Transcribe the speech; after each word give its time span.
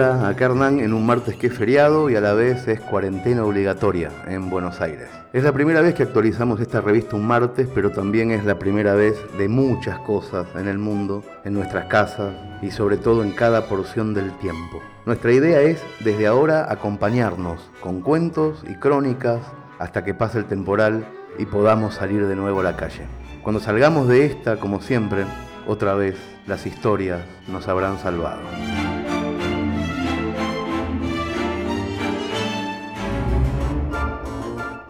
Hola, 0.00 0.28
acá 0.28 0.46
en 0.46 0.94
un 0.94 1.04
martes 1.04 1.36
que 1.36 1.48
es 1.48 1.52
feriado 1.52 2.08
y 2.08 2.16
a 2.16 2.22
la 2.22 2.32
vez 2.32 2.66
es 2.68 2.80
cuarentena 2.80 3.44
obligatoria 3.44 4.10
en 4.26 4.48
Buenos 4.48 4.80
Aires. 4.80 5.10
Es 5.34 5.44
la 5.44 5.52
primera 5.52 5.82
vez 5.82 5.94
que 5.94 6.04
actualizamos 6.04 6.58
esta 6.58 6.80
revista 6.80 7.16
un 7.16 7.26
martes, 7.26 7.68
pero 7.74 7.90
también 7.90 8.30
es 8.30 8.46
la 8.46 8.58
primera 8.58 8.94
vez 8.94 9.18
de 9.36 9.46
muchas 9.50 9.98
cosas 9.98 10.46
en 10.54 10.68
el 10.68 10.78
mundo, 10.78 11.22
en 11.44 11.52
nuestras 11.52 11.84
casas 11.84 12.32
y 12.62 12.70
sobre 12.70 12.96
todo 12.96 13.22
en 13.22 13.32
cada 13.32 13.66
porción 13.66 14.14
del 14.14 14.32
tiempo. 14.38 14.80
Nuestra 15.04 15.32
idea 15.32 15.60
es 15.60 15.82
desde 16.02 16.26
ahora 16.26 16.72
acompañarnos 16.72 17.70
con 17.82 18.00
cuentos 18.00 18.64
y 18.70 18.76
crónicas 18.76 19.42
hasta 19.78 20.02
que 20.02 20.14
pase 20.14 20.38
el 20.38 20.46
temporal 20.46 21.06
y 21.38 21.44
podamos 21.44 21.96
salir 21.96 22.26
de 22.26 22.36
nuevo 22.36 22.60
a 22.60 22.64
la 22.64 22.76
calle. 22.76 23.02
Cuando 23.42 23.60
salgamos 23.60 24.08
de 24.08 24.24
esta, 24.24 24.56
como 24.56 24.80
siempre, 24.80 25.26
otra 25.66 25.92
vez 25.92 26.16
las 26.46 26.64
historias 26.64 27.20
nos 27.48 27.68
habrán 27.68 27.98
salvado. 27.98 28.40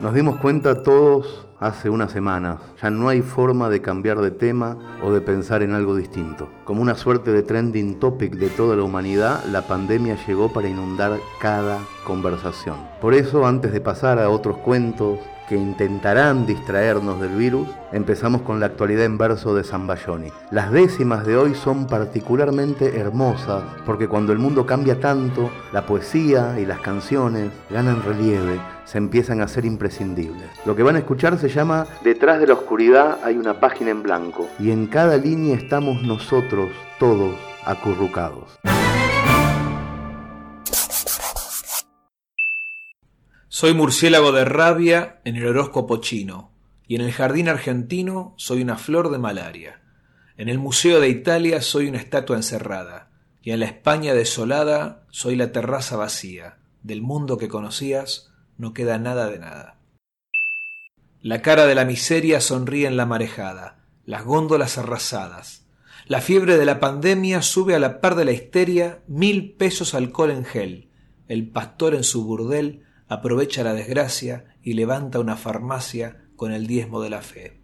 Nos 0.00 0.14
dimos 0.14 0.36
cuenta 0.36 0.82
todos 0.82 1.46
hace 1.58 1.90
unas 1.90 2.10
semanas, 2.10 2.58
ya 2.80 2.88
no 2.88 3.10
hay 3.10 3.20
forma 3.20 3.68
de 3.68 3.82
cambiar 3.82 4.18
de 4.20 4.30
tema 4.30 4.78
o 5.04 5.12
de 5.12 5.20
pensar 5.20 5.62
en 5.62 5.74
algo 5.74 5.94
distinto. 5.94 6.48
Como 6.64 6.80
una 6.80 6.94
suerte 6.94 7.32
de 7.32 7.42
trending 7.42 7.98
topic 8.00 8.32
de 8.36 8.48
toda 8.48 8.76
la 8.76 8.82
humanidad, 8.82 9.44
la 9.52 9.66
pandemia 9.66 10.16
llegó 10.26 10.50
para 10.50 10.68
inundar 10.68 11.18
cada 11.38 11.80
conversación. 12.06 12.76
Por 13.02 13.12
eso, 13.12 13.44
antes 13.44 13.72
de 13.72 13.82
pasar 13.82 14.18
a 14.18 14.30
otros 14.30 14.56
cuentos, 14.56 15.18
que 15.50 15.56
intentarán 15.56 16.46
distraernos 16.46 17.20
del 17.20 17.34
virus, 17.34 17.66
empezamos 17.90 18.42
con 18.42 18.60
la 18.60 18.66
actualidad 18.66 19.04
en 19.04 19.18
verso 19.18 19.52
de 19.52 19.64
Zambayoni. 19.64 20.28
Las 20.52 20.70
décimas 20.70 21.26
de 21.26 21.36
hoy 21.36 21.56
son 21.56 21.88
particularmente 21.88 23.00
hermosas 23.00 23.64
porque 23.84 24.06
cuando 24.06 24.32
el 24.32 24.38
mundo 24.38 24.64
cambia 24.64 25.00
tanto, 25.00 25.50
la 25.72 25.86
poesía 25.86 26.54
y 26.60 26.66
las 26.66 26.78
canciones 26.78 27.50
ganan 27.68 28.00
relieve, 28.04 28.60
se 28.84 28.98
empiezan 28.98 29.40
a 29.40 29.48
ser 29.48 29.64
imprescindibles. 29.64 30.48
Lo 30.64 30.76
que 30.76 30.84
van 30.84 30.94
a 30.94 31.00
escuchar 31.00 31.36
se 31.36 31.48
llama 31.48 31.84
Detrás 32.04 32.38
de 32.38 32.46
la 32.46 32.54
oscuridad 32.54 33.18
hay 33.24 33.36
una 33.36 33.58
página 33.58 33.90
en 33.90 34.04
blanco 34.04 34.48
y 34.60 34.70
en 34.70 34.86
cada 34.86 35.16
línea 35.16 35.56
estamos 35.56 36.00
nosotros 36.04 36.70
todos 37.00 37.34
acurrucados. 37.66 38.60
Soy 43.60 43.74
murciélago 43.74 44.32
de 44.32 44.46
rabia 44.46 45.20
en 45.26 45.36
el 45.36 45.46
horóscopo 45.46 45.98
chino, 45.98 46.50
y 46.88 46.94
en 46.94 47.02
el 47.02 47.12
jardín 47.12 47.46
argentino 47.46 48.32
soy 48.38 48.62
una 48.62 48.78
flor 48.78 49.10
de 49.10 49.18
malaria. 49.18 49.82
En 50.38 50.48
el 50.48 50.58
Museo 50.58 50.98
de 50.98 51.10
Italia 51.10 51.60
soy 51.60 51.86
una 51.86 51.98
estatua 51.98 52.36
encerrada, 52.36 53.10
y 53.42 53.50
en 53.50 53.60
la 53.60 53.66
España 53.66 54.14
desolada 54.14 55.04
soy 55.10 55.36
la 55.36 55.52
terraza 55.52 55.98
vacía. 55.98 56.56
Del 56.82 57.02
mundo 57.02 57.36
que 57.36 57.48
conocías 57.48 58.32
no 58.56 58.72
queda 58.72 58.96
nada 58.98 59.28
de 59.28 59.38
nada. 59.38 59.76
La 61.20 61.42
cara 61.42 61.66
de 61.66 61.74
la 61.74 61.84
miseria 61.84 62.40
sonríe 62.40 62.86
en 62.86 62.96
la 62.96 63.04
marejada, 63.04 63.84
las 64.06 64.24
góndolas 64.24 64.78
arrasadas. 64.78 65.66
La 66.06 66.22
fiebre 66.22 66.56
de 66.56 66.64
la 66.64 66.80
pandemia 66.80 67.42
sube 67.42 67.74
a 67.74 67.78
la 67.78 68.00
par 68.00 68.14
de 68.14 68.24
la 68.24 68.32
histeria 68.32 69.02
mil 69.06 69.52
pesos 69.52 69.92
alcohol 69.92 70.30
en 70.30 70.46
gel. 70.46 70.88
El 71.28 71.46
pastor 71.50 71.94
en 71.94 72.04
su 72.04 72.24
burdel 72.24 72.86
aprovecha 73.10 73.64
la 73.64 73.74
desgracia 73.74 74.56
y 74.62 74.74
levanta 74.74 75.18
una 75.18 75.36
farmacia 75.36 76.28
con 76.36 76.52
el 76.52 76.68
diezmo 76.68 77.02
de 77.02 77.10
la 77.10 77.22
fe. 77.22 77.60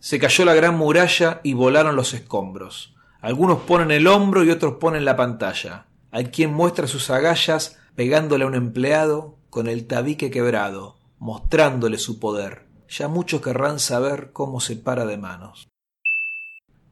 Se 0.00 0.18
cayó 0.18 0.46
la 0.46 0.54
gran 0.54 0.78
muralla 0.78 1.40
y 1.44 1.52
volaron 1.52 1.94
los 1.94 2.14
escombros. 2.14 2.96
Algunos 3.20 3.60
ponen 3.60 3.90
el 3.90 4.06
hombro 4.06 4.44
y 4.44 4.50
otros 4.50 4.76
ponen 4.80 5.04
la 5.04 5.14
pantalla. 5.14 5.88
Hay 6.10 6.26
quien 6.26 6.54
muestra 6.54 6.86
sus 6.86 7.10
agallas 7.10 7.78
pegándole 7.96 8.44
a 8.44 8.46
un 8.46 8.54
empleado 8.54 9.36
con 9.50 9.66
el 9.66 9.86
tabique 9.86 10.30
quebrado, 10.30 10.96
mostrándole 11.18 11.98
su 11.98 12.18
poder. 12.18 12.66
Ya 12.88 13.08
muchos 13.08 13.42
querrán 13.42 13.78
saber 13.78 14.32
cómo 14.32 14.60
se 14.60 14.76
para 14.76 15.04
de 15.04 15.18
manos. 15.18 15.68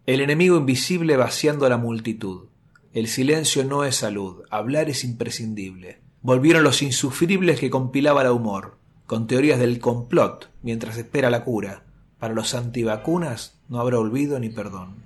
El 0.05 0.21
enemigo 0.21 0.59
invisible 0.59 1.17
vaciando 1.17 1.65
a 1.65 1.71
la 1.71 1.79
multitud. 1.79 2.51
El 2.93 3.09
silencio 3.09 3.65
no 3.65 3.85
es 3.85 3.97
salud, 3.97 4.43
hablar 4.51 4.91
es 4.91 5.03
imprescindible. 5.03 6.06
Volvieron 6.27 6.65
los 6.65 6.83
insufribles 6.83 7.61
que 7.61 7.71
compilaba 7.71 8.25
la 8.25 8.33
humor, 8.33 8.79
con 9.07 9.29
teorías 9.29 9.61
del 9.61 9.79
complot 9.79 10.51
mientras 10.61 10.97
espera 10.97 11.31
la 11.31 11.45
cura. 11.45 11.85
Para 12.19 12.35
los 12.35 12.53
antivacunas 12.53 13.61
no 13.69 13.79
habrá 13.79 14.01
olvido 14.01 14.41
ni 14.41 14.49
perdón. 14.49 15.05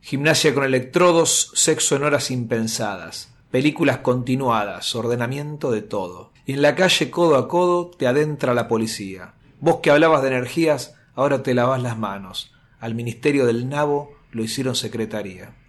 Gimnasia 0.00 0.54
con 0.54 0.64
electrodos, 0.64 1.52
sexo 1.52 1.94
en 1.94 2.04
horas 2.04 2.30
impensadas, 2.30 3.34
películas 3.50 3.98
continuadas, 3.98 4.94
ordenamiento 4.94 5.70
de 5.70 5.82
todo. 5.82 6.32
Y 6.46 6.54
en 6.54 6.62
la 6.62 6.74
calle 6.74 7.10
codo 7.10 7.36
a 7.36 7.46
codo 7.46 7.90
te 7.90 8.06
adentra 8.06 8.54
la 8.54 8.66
policía. 8.66 9.34
Vos 9.60 9.80
que 9.82 9.90
hablabas 9.90 10.22
de 10.22 10.28
energías, 10.28 10.94
ahora 11.14 11.42
te 11.42 11.52
lavas 11.52 11.82
las 11.82 11.98
manos. 11.98 12.54
Al 12.78 12.94
ministerio 12.94 13.44
del 13.44 13.68
nabo 13.68 14.14
lo 14.30 14.42
hicieron 14.42 14.74
secretaría. 14.74 15.59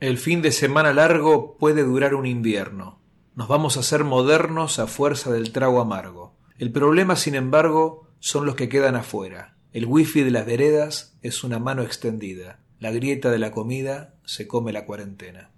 El 0.00 0.16
fin 0.16 0.40
de 0.40 0.50
semana 0.50 0.94
largo 0.94 1.58
puede 1.58 1.82
durar 1.82 2.14
un 2.14 2.24
invierno. 2.24 2.98
Nos 3.34 3.48
vamos 3.48 3.76
a 3.76 3.80
hacer 3.80 4.02
modernos 4.02 4.78
a 4.78 4.86
fuerza 4.86 5.30
del 5.30 5.52
trago 5.52 5.78
amargo. 5.78 6.32
El 6.58 6.72
problema, 6.72 7.16
sin 7.16 7.34
embargo, 7.34 8.08
son 8.18 8.46
los 8.46 8.54
que 8.54 8.70
quedan 8.70 8.96
afuera. 8.96 9.56
El 9.74 9.84
wifi 9.84 10.22
de 10.22 10.30
las 10.30 10.46
veredas 10.46 11.18
es 11.20 11.44
una 11.44 11.58
mano 11.58 11.82
extendida. 11.82 12.60
La 12.78 12.92
grieta 12.92 13.30
de 13.30 13.38
la 13.38 13.52
comida 13.52 14.14
se 14.24 14.48
come 14.48 14.72
la 14.72 14.86
cuarentena. 14.86 15.50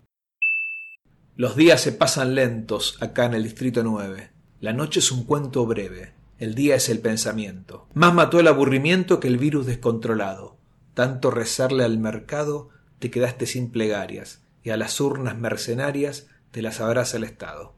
Los 1.37 1.55
días 1.55 1.81
se 1.81 1.93
pasan 1.93 2.35
lentos 2.35 2.99
acá 3.01 3.27
en 3.27 3.35
el 3.35 3.45
Distrito 3.45 3.85
9. 3.85 4.33
La 4.61 4.73
noche 4.73 4.99
es 4.99 5.13
un 5.13 5.23
cuento 5.23 5.65
breve. 5.67 6.15
El 6.41 6.57
día 6.57 6.75
es 6.75 6.89
el 6.89 6.99
pensamiento. 6.99 7.87
Más 7.95 8.13
mató 8.13 8.41
el 8.41 8.49
aburrimiento 8.49 9.21
que 9.21 9.29
el 9.29 9.39
virus 9.39 9.67
descontrolado. 9.67 10.57
Tanto 10.95 11.31
rezarle 11.31 11.85
al 11.85 11.99
mercado 11.99 12.71
te 13.03 13.11
quedaste 13.11 13.47
sin 13.47 13.73
plegarias, 13.73 14.45
y 14.63 14.71
a 14.71 14.77
las 14.77 15.01
urnas 15.01 15.37
mercenarias 15.37 16.29
te 16.53 16.63
las 16.63 16.81
abraza 16.81 17.17
el 17.17 17.25
Estado. 17.25 17.75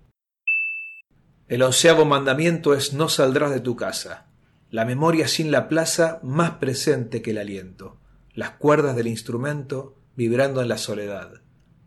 El 1.49 1.63
onceavo 1.63 2.05
mandamiento 2.05 2.75
es 2.75 2.93
no 2.93 3.09
saldrás 3.09 3.51
de 3.51 3.61
tu 3.61 3.75
casa. 3.75 4.27
La 4.71 4.85
memoria 4.85 5.27
sin 5.27 5.51
la 5.51 5.67
plaza 5.67 6.21
más 6.23 6.51
presente 6.59 7.23
que 7.23 7.31
el 7.31 7.39
aliento. 7.39 7.97
Las 8.35 8.51
cuerdas 8.51 8.97
del 8.97 9.07
instrumento 9.07 9.97
vibrando 10.15 10.61
en 10.61 10.69
la 10.69 10.77
soledad. 10.77 11.41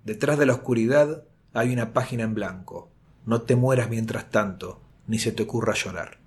Detrás 0.03 0.39
de 0.39 0.47
la 0.47 0.53
oscuridad 0.53 1.23
hay 1.53 1.71
una 1.71 1.93
página 1.93 2.23
en 2.23 2.33
blanco. 2.33 2.89
No 3.23 3.43
te 3.43 3.55
mueras 3.55 3.87
mientras 3.91 4.31
tanto, 4.31 4.81
ni 5.05 5.19
se 5.19 5.31
te 5.31 5.43
ocurra 5.43 5.75
llorar. 5.75 6.17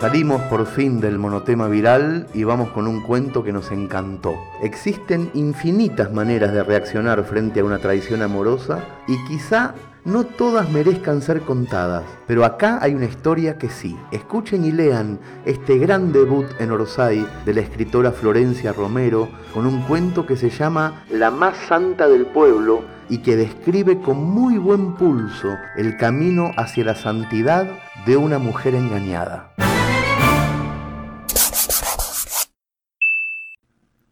Salimos 0.00 0.42
por 0.42 0.66
fin 0.66 1.00
del 1.00 1.18
monotema 1.18 1.68
viral 1.68 2.26
y 2.34 2.44
vamos 2.44 2.68
con 2.72 2.86
un 2.86 3.00
cuento 3.00 3.42
que 3.42 3.52
nos 3.52 3.72
encantó. 3.72 4.34
Existen 4.62 5.30
infinitas 5.32 6.12
maneras 6.12 6.52
de 6.52 6.62
reaccionar 6.62 7.24
frente 7.24 7.60
a 7.60 7.64
una 7.64 7.78
traición 7.78 8.20
amorosa 8.20 8.84
y 9.08 9.16
quizá 9.26 9.74
no 10.04 10.24
todas 10.24 10.70
merezcan 10.70 11.22
ser 11.22 11.40
contadas, 11.40 12.04
pero 12.26 12.44
acá 12.44 12.78
hay 12.82 12.94
una 12.94 13.06
historia 13.06 13.56
que 13.56 13.70
sí. 13.70 13.96
Escuchen 14.12 14.66
y 14.66 14.70
lean 14.70 15.18
este 15.46 15.78
gran 15.78 16.12
debut 16.12 16.46
en 16.58 16.72
Orsay 16.72 17.26
de 17.46 17.54
la 17.54 17.62
escritora 17.62 18.12
Florencia 18.12 18.74
Romero 18.74 19.30
con 19.54 19.66
un 19.66 19.80
cuento 19.84 20.26
que 20.26 20.36
se 20.36 20.50
llama 20.50 21.04
La 21.10 21.30
más 21.30 21.56
santa 21.68 22.06
del 22.06 22.26
pueblo 22.26 22.82
y 23.08 23.18
que 23.18 23.34
describe 23.34 23.98
con 24.02 24.22
muy 24.22 24.58
buen 24.58 24.94
pulso 24.94 25.56
el 25.76 25.96
camino 25.96 26.50
hacia 26.58 26.84
la 26.84 26.94
santidad 26.94 27.66
de 28.04 28.18
una 28.18 28.38
mujer 28.38 28.74
engañada. 28.74 29.54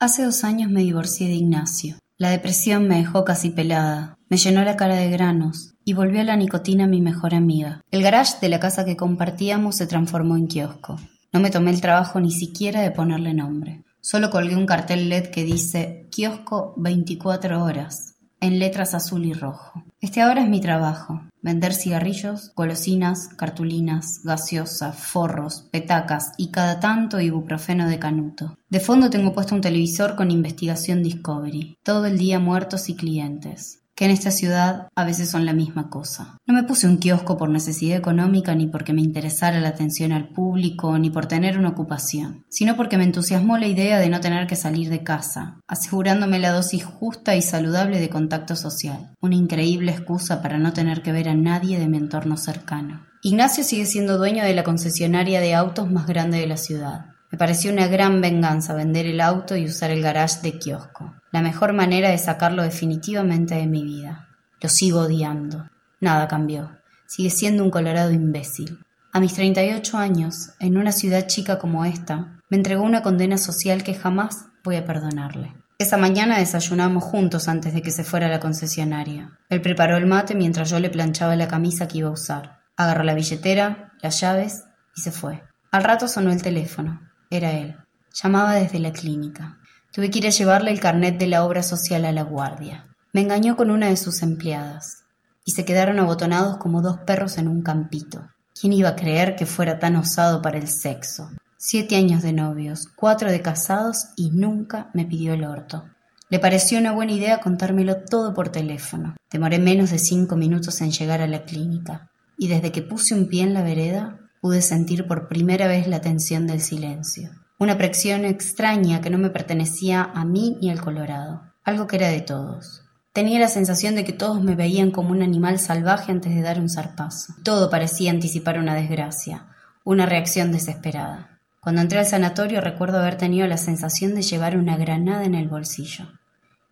Hace 0.05 0.23
dos 0.23 0.45
años 0.45 0.71
me 0.71 0.83
divorcié 0.83 1.29
de 1.29 1.33
Ignacio. 1.33 1.97
La 2.19 2.29
depresión 2.29 2.87
me 2.87 2.99
dejó 2.99 3.25
casi 3.25 3.49
pelada, 3.49 4.19
me 4.29 4.37
llenó 4.37 4.63
la 4.63 4.77
cara 4.77 4.97
de 4.97 5.09
granos 5.09 5.77
y 5.83 5.95
volvió 5.95 6.23
la 6.25 6.37
nicotina 6.37 6.87
mi 6.87 7.01
mejor 7.01 7.35
amiga. 7.35 7.81
El 7.91 8.03
garage 8.03 8.35
de 8.43 8.51
la 8.51 8.61
casa 8.61 8.85
que 8.85 8.99
compartíamos 8.99 9.77
se 9.77 9.87
transformó 9.87 10.37
en 10.37 10.47
kiosco. 10.47 11.01
No 11.33 11.41
me 11.41 11.49
tomé 11.49 11.71
el 11.71 11.81
trabajo 11.81 12.21
ni 12.21 12.33
siquiera 12.33 12.83
de 12.83 12.91
ponerle 12.91 13.33
nombre. 13.33 13.83
Solo 14.03 14.29
colgué 14.29 14.57
un 14.57 14.67
cartel 14.67 15.09
LED 15.09 15.29
que 15.29 15.43
dice 15.43 16.07
kiosco 16.11 16.75
24 16.77 17.65
horas 17.65 18.17
en 18.41 18.59
letras 18.59 18.93
azul 18.93 19.25
y 19.25 19.33
rojo. 19.33 19.85
Este 20.05 20.21
ahora 20.21 20.43
es 20.43 20.51
mi 20.51 20.61
trabajo. 20.61 21.23
Vender 21.41 21.73
cigarrillos, 21.73 22.53
golosinas, 22.55 23.29
cartulinas, 23.39 24.21
gaseosa, 24.23 24.93
forros, 24.93 25.67
petacas 25.73 26.33
y 26.37 26.49
cada 26.51 26.79
tanto 26.79 27.23
ibuprofeno 27.23 27.89
de 27.89 27.99
canuto. 27.99 28.55
De 28.69 28.81
fondo 28.81 29.09
tengo 29.09 29.33
puesto 29.33 29.55
un 29.55 29.63
televisor 29.63 30.15
con 30.15 30.31
investigación 30.31 31.03
Discovery. 31.03 31.79
Todo 31.83 32.05
el 32.05 32.19
día 32.19 32.39
muertos 32.39 32.91
y 32.91 32.97
clientes. 32.97 33.81
Que 33.95 34.05
en 34.05 34.11
esta 34.11 34.31
ciudad 34.31 34.89
a 34.95 35.05
veces 35.05 35.31
son 35.31 35.47
la 35.47 35.53
misma 35.53 35.89
cosa. 35.89 36.39
No 36.47 36.55
me 36.55 36.65
puse 36.65 36.87
un 36.87 36.99
kiosco 36.99 37.37
por 37.37 37.49
necesidad 37.49 37.97
económica 37.97 38.55
ni 38.55 38.67
porque 38.67 38.93
me 38.93 39.03
interesara 39.03 39.61
la 39.61 39.69
atención 39.69 40.13
al 40.13 40.29
público 40.29 40.99
ni 40.99 41.11
por 41.11 41.27
tener 41.27 41.59
una 41.59 41.71
ocupación, 41.71 42.45
sino 42.49 42.77
porque 42.77 42.99
me 42.99 43.05
entusiasmó 43.05 43.59
la 43.59 43.67
idea 43.67 43.99
de 43.99 44.09
no 44.09 44.21
tener 44.21 44.47
que 44.47 44.57
salir 44.57 44.91
de 44.91 45.05
casa, 45.05 45.61
asegurándome 45.69 46.39
la 46.39 46.53
dosis 46.53 46.85
justa 46.85 47.37
y 47.37 47.43
saludable 47.43 48.01
de 48.01 48.11
contacto 48.11 48.57
social, 48.57 49.15
una 49.21 49.37
increíble 49.37 49.93
excusa 49.93 50.43
para 50.43 50.59
no 50.59 50.73
tener 50.73 51.03
que 51.03 51.13
ver 51.13 51.29
a 51.29 51.35
nadie 51.35 51.79
de 51.79 51.89
mi 51.89 51.99
entorno 51.99 52.37
cercano. 52.37 53.07
Ignacio 53.23 53.65
sigue 53.65 53.87
siendo 53.87 54.19
dueño 54.19 54.45
de 54.45 54.55
la 54.55 54.65
concesionaria 54.65 55.41
de 55.41 55.55
autos 55.55 55.91
más 55.91 56.07
grande 56.07 56.39
de 56.39 56.47
la 56.47 56.59
ciudad. 56.59 57.14
Me 57.35 57.39
pareció 57.39 57.73
una 57.73 57.89
gran 57.89 58.21
venganza 58.21 58.75
vender 58.75 59.07
el 59.07 59.21
auto 59.21 59.57
y 59.57 59.65
usar 59.65 59.91
el 59.91 60.03
garage 60.03 60.41
de 60.41 60.57
kiosco 60.57 61.13
la 61.33 61.43
mejor 61.43 61.73
manera 61.73 62.11
de 62.11 62.19
sacarlo 62.19 62.63
definitivamente 62.63 63.57
de 63.57 63.67
mi 63.67 63.83
vida. 63.83 64.29
Lo 64.61 64.69
sigo 64.69 65.01
odiando. 65.01 65.69
Nada 66.01 66.29
cambió. 66.29 66.79
Sigue 67.09 67.31
siendo 67.31 67.65
un 67.65 67.73
colorado 67.73 68.13
imbécil. 68.13 68.79
A 69.13 69.19
mis 69.19 69.35
38 69.35 69.99
años, 69.99 70.51
en 70.61 70.77
una 70.77 70.93
ciudad 70.93 71.27
chica 71.27 71.59
como 71.59 71.85
esta, 71.85 72.39
me 72.49 72.57
entregó 72.57 72.85
una 72.85 73.03
condena 73.03 73.37
social 73.37 73.83
que 73.83 73.95
jamás 73.95 74.47
voy 74.63 74.77
a 74.77 74.85
perdonarle. 74.85 75.53
Esa 75.77 75.97
mañana 75.97 76.39
desayunamos 76.39 77.03
juntos 77.03 77.49
antes 77.49 77.75
de 77.75 77.83
que 77.83 77.91
se 77.91 78.05
fuera 78.05 78.27
a 78.27 78.31
la 78.31 78.39
concesionaria. 78.39 79.37
Él 79.49 79.61
preparó 79.61 79.97
el 79.97 80.07
mate 80.07 80.37
mientras 80.37 80.71
yo 80.71 80.79
le 80.79 80.89
planchaba 80.89 81.35
la 81.35 81.49
camisa 81.49 81.89
que 81.89 81.99
iba 81.99 82.11
a 82.11 82.13
usar. 82.13 82.61
Agarró 82.77 83.03
la 83.03 83.15
billetera, 83.15 83.93
las 84.03 84.21
llaves 84.21 84.67
y 84.95 85.01
se 85.01 85.11
fue. 85.11 85.43
Al 85.73 85.83
rato 85.83 86.07
sonó 86.07 86.31
el 86.31 86.45
teléfono. 86.45 87.01
Era 87.35 87.51
él. 87.51 87.75
Llamaba 88.13 88.55
desde 88.55 88.79
la 88.79 88.93
clínica. 88.93 89.59
Tuve 89.93 90.09
que 90.09 90.21
ir 90.21 90.27
a 90.29 90.31
llevarle 90.31 90.71
el 90.71 90.79
carnet 90.79 91.19
de 91.19 91.27
la 91.27 91.45
obra 91.45 91.65
social 91.65 92.05
a 92.05 92.13
la 92.13 92.23
guardia. 92.23 92.87
Me 93.13 93.23
engañó 93.23 93.57
con 93.57 93.73
una 93.73 93.89
de 93.89 93.97
sus 93.97 94.23
empleadas 94.23 95.03
y 95.45 95.51
se 95.51 95.65
quedaron 95.65 95.99
abotonados 95.99 96.59
como 96.59 96.81
dos 96.81 96.99
perros 96.99 97.37
en 97.37 97.49
un 97.49 97.63
campito. 97.63 98.29
¿Quién 98.55 98.73
iba 98.73 98.91
a 98.91 98.95
creer 98.95 99.35
que 99.35 99.47
fuera 99.47 99.81
tan 99.81 99.97
osado 99.97 100.43
para 100.43 100.59
el 100.59 100.69
sexo? 100.69 101.29
Siete 101.59 101.97
años 101.97 102.23
de 102.23 102.33
novios, 102.33 102.87
cuatro 102.95 103.33
de 103.33 103.43
casados 103.43 104.11
y 104.15 104.31
nunca 104.31 104.91
me 104.95 105.05
pidió 105.05 105.35
el 105.35 105.45
orto. 105.45 105.87
Le 106.31 106.39
pareció 106.39 106.79
una 106.79 106.93
buena 106.93 107.15
idea 107.15 107.41
contármelo 107.41 108.05
todo 108.05 108.33
por 108.33 108.51
teléfono. 108.51 109.17
Demoré 109.29 109.59
menos 109.59 109.91
de 109.91 109.99
cinco 109.99 110.37
minutos 110.37 110.81
en 110.83 110.93
llegar 110.93 111.21
a 111.21 111.27
la 111.27 111.43
clínica 111.43 112.13
y 112.39 112.47
desde 112.47 112.71
que 112.71 112.83
puse 112.83 113.13
un 113.13 113.27
pie 113.27 113.43
en 113.43 113.55
la 113.55 113.65
vereda 113.65 114.21
pude 114.45 114.61
sentir 114.61 115.07
por 115.07 115.27
primera 115.27 115.67
vez 115.67 115.87
la 115.87 116.03
tensión 116.03 116.47
del 116.47 116.61
silencio 116.61 117.31
una 117.65 117.79
presión 117.79 118.25
extraña 118.25 119.01
que 119.01 119.11
no 119.11 119.19
me 119.19 119.31
pertenecía 119.31 120.03
a 120.03 120.25
mí 120.25 120.59
ni 120.61 120.71
al 120.71 120.81
Colorado, 120.81 121.43
algo 121.63 121.87
que 121.87 121.97
era 121.97 122.09
de 122.09 122.21
todos. 122.21 122.83
Tenía 123.13 123.39
la 123.39 123.49
sensación 123.49 123.95
de 123.95 124.05
que 124.05 124.13
todos 124.13 124.43
me 124.43 124.57
veían 124.57 124.91
como 124.91 125.11
un 125.11 125.23
animal 125.23 125.59
salvaje 125.61 126.11
antes 126.11 126.35
de 126.35 126.43
dar 126.43 126.61
un 126.61 126.69
zarpazo. 126.69 127.33
Todo 127.45 127.71
parecía 127.71 128.11
anticipar 128.11 128.59
una 128.59 128.75
desgracia, 128.75 129.47
una 129.85 130.05
reacción 130.05 130.51
desesperada. 130.51 131.41
Cuando 131.61 131.81
entré 131.81 132.01
al 132.01 132.07
sanatorio 132.07 132.61
recuerdo 132.61 132.99
haber 132.99 133.17
tenido 133.17 133.47
la 133.47 133.57
sensación 133.57 134.15
de 134.15 134.23
llevar 134.23 134.57
una 134.57 134.77
granada 134.77 135.25
en 135.25 135.37
el 135.37 135.49
bolsillo. 135.49 136.07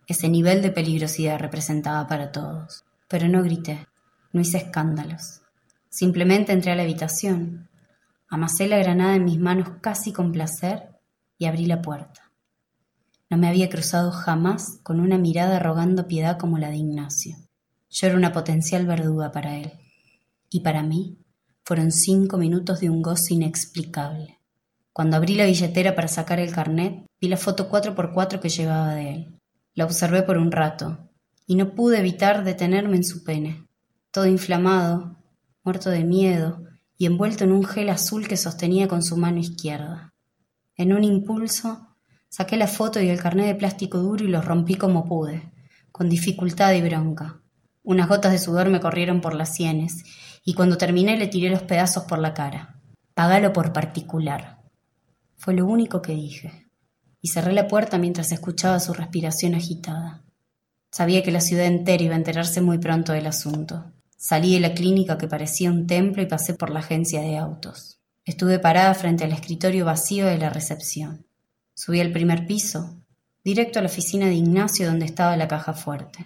Ese 0.05 0.27
nivel 0.27 0.61
de 0.61 0.69
peligrosidad 0.69 1.39
representaba 1.39 2.07
para 2.07 2.31
todos. 2.31 2.83
Pero 3.07 3.29
no 3.29 3.41
grité, 3.41 3.87
no 4.33 4.41
hice 4.41 4.57
escándalos. 4.57 5.42
Simplemente 5.93 6.53
entré 6.53 6.71
a 6.71 6.75
la 6.75 6.81
habitación, 6.81 7.69
Amasé 8.33 8.67
la 8.67 8.79
granada 8.79 9.15
en 9.15 9.25
mis 9.25 9.37
manos 9.37 9.73
casi 9.79 10.11
con 10.11 10.31
placer 10.31 10.89
y 11.37 11.45
abrí 11.45 11.67
la 11.67 11.83
puerta. 11.83 12.31
No 13.29 13.37
me 13.37 13.47
había 13.47 13.69
cruzado 13.69 14.09
jamás 14.09 14.79
con 14.81 14.99
una 14.99 15.19
mirada 15.19 15.59
rogando 15.59 16.07
piedad 16.07 16.39
como 16.39 16.57
la 16.57 16.71
de 16.71 16.77
Ignacio. 16.77 17.37
Yo 17.91 18.07
era 18.07 18.17
una 18.17 18.33
potencial 18.33 18.87
verduga 18.87 19.31
para 19.31 19.55
él. 19.59 19.73
Y 20.49 20.61
para 20.61 20.81
mí 20.81 21.19
fueron 21.63 21.91
cinco 21.91 22.39
minutos 22.39 22.79
de 22.79 22.89
un 22.89 23.03
gozo 23.03 23.35
inexplicable. 23.35 24.39
Cuando 24.93 25.17
abrí 25.17 25.35
la 25.35 25.45
billetera 25.45 25.93
para 25.93 26.07
sacar 26.07 26.39
el 26.39 26.51
carnet, 26.51 27.05
vi 27.21 27.27
la 27.27 27.37
foto 27.37 27.69
4x4 27.69 28.39
que 28.39 28.49
llevaba 28.49 28.95
de 28.95 29.11
él. 29.11 29.39
La 29.75 29.85
observé 29.85 30.23
por 30.23 30.39
un 30.39 30.51
rato 30.51 31.11
y 31.45 31.53
no 31.53 31.75
pude 31.75 31.99
evitar 31.99 32.43
detenerme 32.43 32.95
en 32.95 33.03
su 33.03 33.23
pene. 33.23 33.67
Todo 34.09 34.25
inflamado, 34.25 35.22
muerto 35.63 35.89
de 35.89 36.03
miedo, 36.03 36.63
y 36.97 37.05
envuelto 37.05 37.43
en 37.43 37.51
un 37.51 37.63
gel 37.65 37.89
azul 37.89 38.27
que 38.27 38.37
sostenía 38.37 38.87
con 38.87 39.03
su 39.03 39.17
mano 39.17 39.39
izquierda. 39.39 40.13
En 40.75 40.93
un 40.93 41.03
impulso, 41.03 41.95
saqué 42.29 42.57
la 42.57 42.67
foto 42.67 43.01
y 43.01 43.09
el 43.09 43.21
carnet 43.21 43.47
de 43.47 43.55
plástico 43.55 43.99
duro 43.99 44.23
y 44.25 44.27
los 44.27 44.45
rompí 44.45 44.75
como 44.75 45.05
pude, 45.05 45.51
con 45.91 46.09
dificultad 46.09 46.73
y 46.73 46.81
bronca. 46.81 47.41
Unas 47.83 48.07
gotas 48.07 48.31
de 48.31 48.39
sudor 48.39 48.69
me 48.69 48.79
corrieron 48.79 49.21
por 49.21 49.35
las 49.35 49.53
sienes, 49.53 50.03
y 50.43 50.53
cuando 50.53 50.77
terminé 50.77 51.17
le 51.17 51.27
tiré 51.27 51.49
los 51.49 51.63
pedazos 51.63 52.03
por 52.03 52.19
la 52.19 52.33
cara. 52.33 52.79
Pagalo 53.13 53.53
por 53.53 53.73
particular. 53.73 54.61
Fue 55.37 55.53
lo 55.53 55.65
único 55.65 56.01
que 56.01 56.13
dije, 56.13 56.69
y 57.21 57.29
cerré 57.29 57.53
la 57.53 57.67
puerta 57.67 57.97
mientras 57.97 58.31
escuchaba 58.31 58.79
su 58.79 58.93
respiración 58.93 59.55
agitada. 59.55 60.23
Sabía 60.91 61.23
que 61.23 61.31
la 61.31 61.41
ciudad 61.41 61.65
entera 61.65 62.03
iba 62.03 62.13
a 62.13 62.17
enterarse 62.17 62.61
muy 62.61 62.77
pronto 62.77 63.13
del 63.13 63.27
asunto. 63.27 63.91
Salí 64.25 64.53
de 64.53 64.61
la 64.61 64.73
clínica 64.73 65.17
que 65.17 65.27
parecía 65.27 65.69
un 65.69 65.85
templo 65.85 66.23
y 66.23 66.27
pasé 66.27 66.53
por 66.53 66.69
la 66.69 66.79
agencia 66.79 67.19
de 67.19 67.35
autos. 67.35 67.99
Estuve 68.23 68.57
parada 68.57 68.93
frente 68.93 69.25
al 69.25 69.33
escritorio 69.33 69.83
vacío 69.83 70.27
de 70.27 70.37
la 70.37 70.49
recepción. 70.49 71.27
Subí 71.73 71.99
al 71.99 72.13
primer 72.13 72.47
piso, 72.47 73.03
directo 73.43 73.79
a 73.79 73.81
la 73.81 73.89
oficina 73.89 74.27
de 74.27 74.35
Ignacio 74.35 74.87
donde 74.87 75.03
estaba 75.03 75.35
la 75.35 75.49
caja 75.49 75.73
fuerte. 75.73 76.25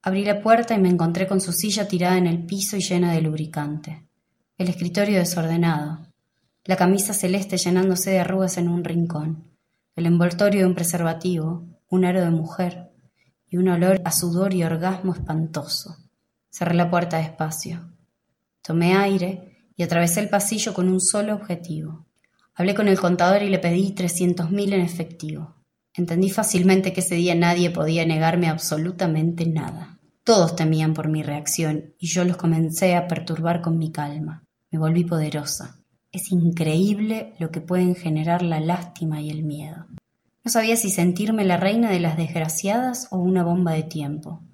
Abrí 0.00 0.24
la 0.24 0.40
puerta 0.40 0.74
y 0.74 0.78
me 0.78 0.88
encontré 0.88 1.26
con 1.26 1.42
su 1.42 1.52
silla 1.52 1.86
tirada 1.86 2.16
en 2.16 2.26
el 2.26 2.46
piso 2.46 2.78
y 2.78 2.80
llena 2.80 3.12
de 3.12 3.20
lubricante. 3.20 4.06
El 4.56 4.70
escritorio 4.70 5.18
desordenado. 5.18 6.06
La 6.64 6.76
camisa 6.76 7.12
celeste 7.12 7.58
llenándose 7.58 8.10
de 8.10 8.20
arrugas 8.20 8.56
en 8.56 8.70
un 8.70 8.84
rincón. 8.84 9.44
El 9.96 10.06
envoltorio 10.06 10.60
de 10.60 10.66
un 10.66 10.74
preservativo, 10.74 11.66
un 11.90 12.06
aro 12.06 12.22
de 12.22 12.30
mujer 12.30 12.90
y 13.50 13.58
un 13.58 13.68
olor 13.68 14.00
a 14.06 14.12
sudor 14.12 14.54
y 14.54 14.64
orgasmo 14.64 15.12
espantoso. 15.12 16.07
Cerré 16.50 16.74
la 16.74 16.90
puerta 16.90 17.18
despacio. 17.18 17.92
Tomé 18.62 18.94
aire 18.94 19.70
y 19.76 19.82
atravesé 19.82 20.20
el 20.20 20.28
pasillo 20.28 20.74
con 20.74 20.88
un 20.88 21.00
solo 21.00 21.34
objetivo. 21.34 22.06
Hablé 22.54 22.74
con 22.74 22.88
el 22.88 22.98
contador 22.98 23.42
y 23.42 23.48
le 23.48 23.58
pedí 23.58 23.92
trescientos 23.92 24.50
mil 24.50 24.72
en 24.72 24.80
efectivo. 24.80 25.54
Entendí 25.94 26.30
fácilmente 26.30 26.92
que 26.92 27.00
ese 27.00 27.14
día 27.14 27.34
nadie 27.34 27.70
podía 27.70 28.04
negarme 28.04 28.48
absolutamente 28.48 29.46
nada. 29.46 29.98
Todos 30.24 30.56
temían 30.56 30.94
por 30.94 31.08
mi 31.08 31.22
reacción 31.22 31.94
y 31.98 32.08
yo 32.08 32.24
los 32.24 32.36
comencé 32.36 32.96
a 32.96 33.06
perturbar 33.08 33.60
con 33.60 33.78
mi 33.78 33.92
calma. 33.92 34.44
Me 34.70 34.78
volví 34.78 35.04
poderosa. 35.04 35.76
Es 36.10 36.32
increíble 36.32 37.34
lo 37.38 37.50
que 37.50 37.60
pueden 37.60 37.94
generar 37.94 38.42
la 38.42 38.60
lástima 38.60 39.20
y 39.20 39.30
el 39.30 39.44
miedo. 39.44 39.86
No 40.44 40.50
sabía 40.50 40.76
si 40.76 40.90
sentirme 40.90 41.44
la 41.44 41.58
reina 41.58 41.90
de 41.90 42.00
las 42.00 42.16
desgraciadas 42.16 43.08
o 43.10 43.18
una 43.18 43.44
bomba 43.44 43.72
de 43.72 43.82
tiempo 43.82 44.47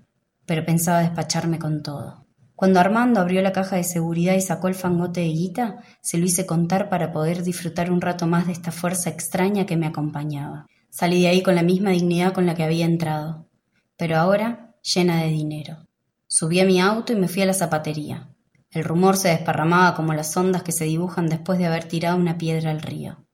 pero 0.47 0.65
pensaba 0.65 1.01
despacharme 1.01 1.59
con 1.59 1.83
todo. 1.83 2.25
Cuando 2.57 2.79
Armando 2.79 3.21
abrió 3.21 3.43
la 3.43 3.53
caja 3.53 3.77
de 3.77 3.85
seguridad 3.85 4.35
y 4.35 4.41
sacó 4.41 4.69
el 4.69 4.75
fangote 4.75 5.21
de 5.21 5.29
guita, 5.29 5.79
se 6.01 6.19
lo 6.19 6.25
hice 6.25 6.47
contar 6.47 6.89
para 6.89 7.13
poder 7.13 7.43
disfrutar 7.43 7.91
un 7.91 8.01
rato 8.01 8.27
más 8.27 8.47
de 8.47 8.53
esta 8.53 8.71
fuerza 8.71 9.11
extraña 9.11 9.67
que 9.67 9.77
me 9.77 9.87
acompañaba. 9.87 10.67
Salí 10.89 11.23
de 11.23 11.29
ahí 11.29 11.43
con 11.43 11.57
la 11.57 11.65
misma 11.65 11.91
dignidad 11.91 12.33
con 12.33 12.47
la 12.47 12.55
que 12.55 12.63
había 12.63 12.85
entrado, 12.85 13.49
pero 13.97 14.17
ahora 14.17 14.77
llena 14.83 15.23
de 15.23 15.31
dinero. 15.31 15.89
Subí 16.29 16.61
a 16.61 16.65
mi 16.65 16.81
auto 16.81 17.13
y 17.13 17.17
me 17.17 17.29
fui 17.29 17.43
a 17.43 17.47
la 17.47 17.55
zapatería. 17.55 18.31
El 18.71 18.85
rumor 18.85 19.17
se 19.17 19.29
desparramaba 19.29 19.95
como 19.97 20.15
las 20.15 20.37
ondas 20.37 20.63
que 20.63 20.73
se 20.73 20.85
dibujan 20.85 21.29
después 21.29 21.59
de 21.59 21.67
haber 21.67 21.85
tirado 21.85 22.17
una 22.17 22.39
piedra 22.39 22.71
al 22.71 22.83
río. 22.83 23.25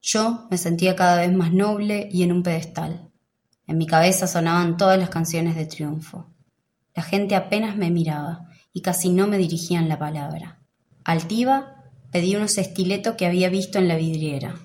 Yo 0.00 0.46
me 0.50 0.58
sentía 0.58 0.96
cada 0.96 1.16
vez 1.16 1.32
más 1.32 1.52
noble 1.52 2.08
y 2.10 2.22
en 2.22 2.32
un 2.32 2.42
pedestal. 2.42 3.10
En 3.66 3.78
mi 3.78 3.86
cabeza 3.86 4.26
sonaban 4.26 4.76
todas 4.76 4.98
las 4.98 5.10
canciones 5.10 5.56
de 5.56 5.66
triunfo. 5.66 6.26
La 6.98 7.04
gente 7.04 7.36
apenas 7.36 7.76
me 7.76 7.92
miraba 7.92 8.48
y 8.72 8.82
casi 8.82 9.10
no 9.10 9.28
me 9.28 9.38
dirigían 9.38 9.88
la 9.88 10.00
palabra. 10.00 10.58
Altiva 11.04 11.84
pedí 12.10 12.34
unos 12.34 12.58
estiletos 12.58 13.14
que 13.14 13.24
había 13.24 13.50
visto 13.50 13.78
en 13.78 13.86
la 13.86 13.94
vidriera. 13.94 14.56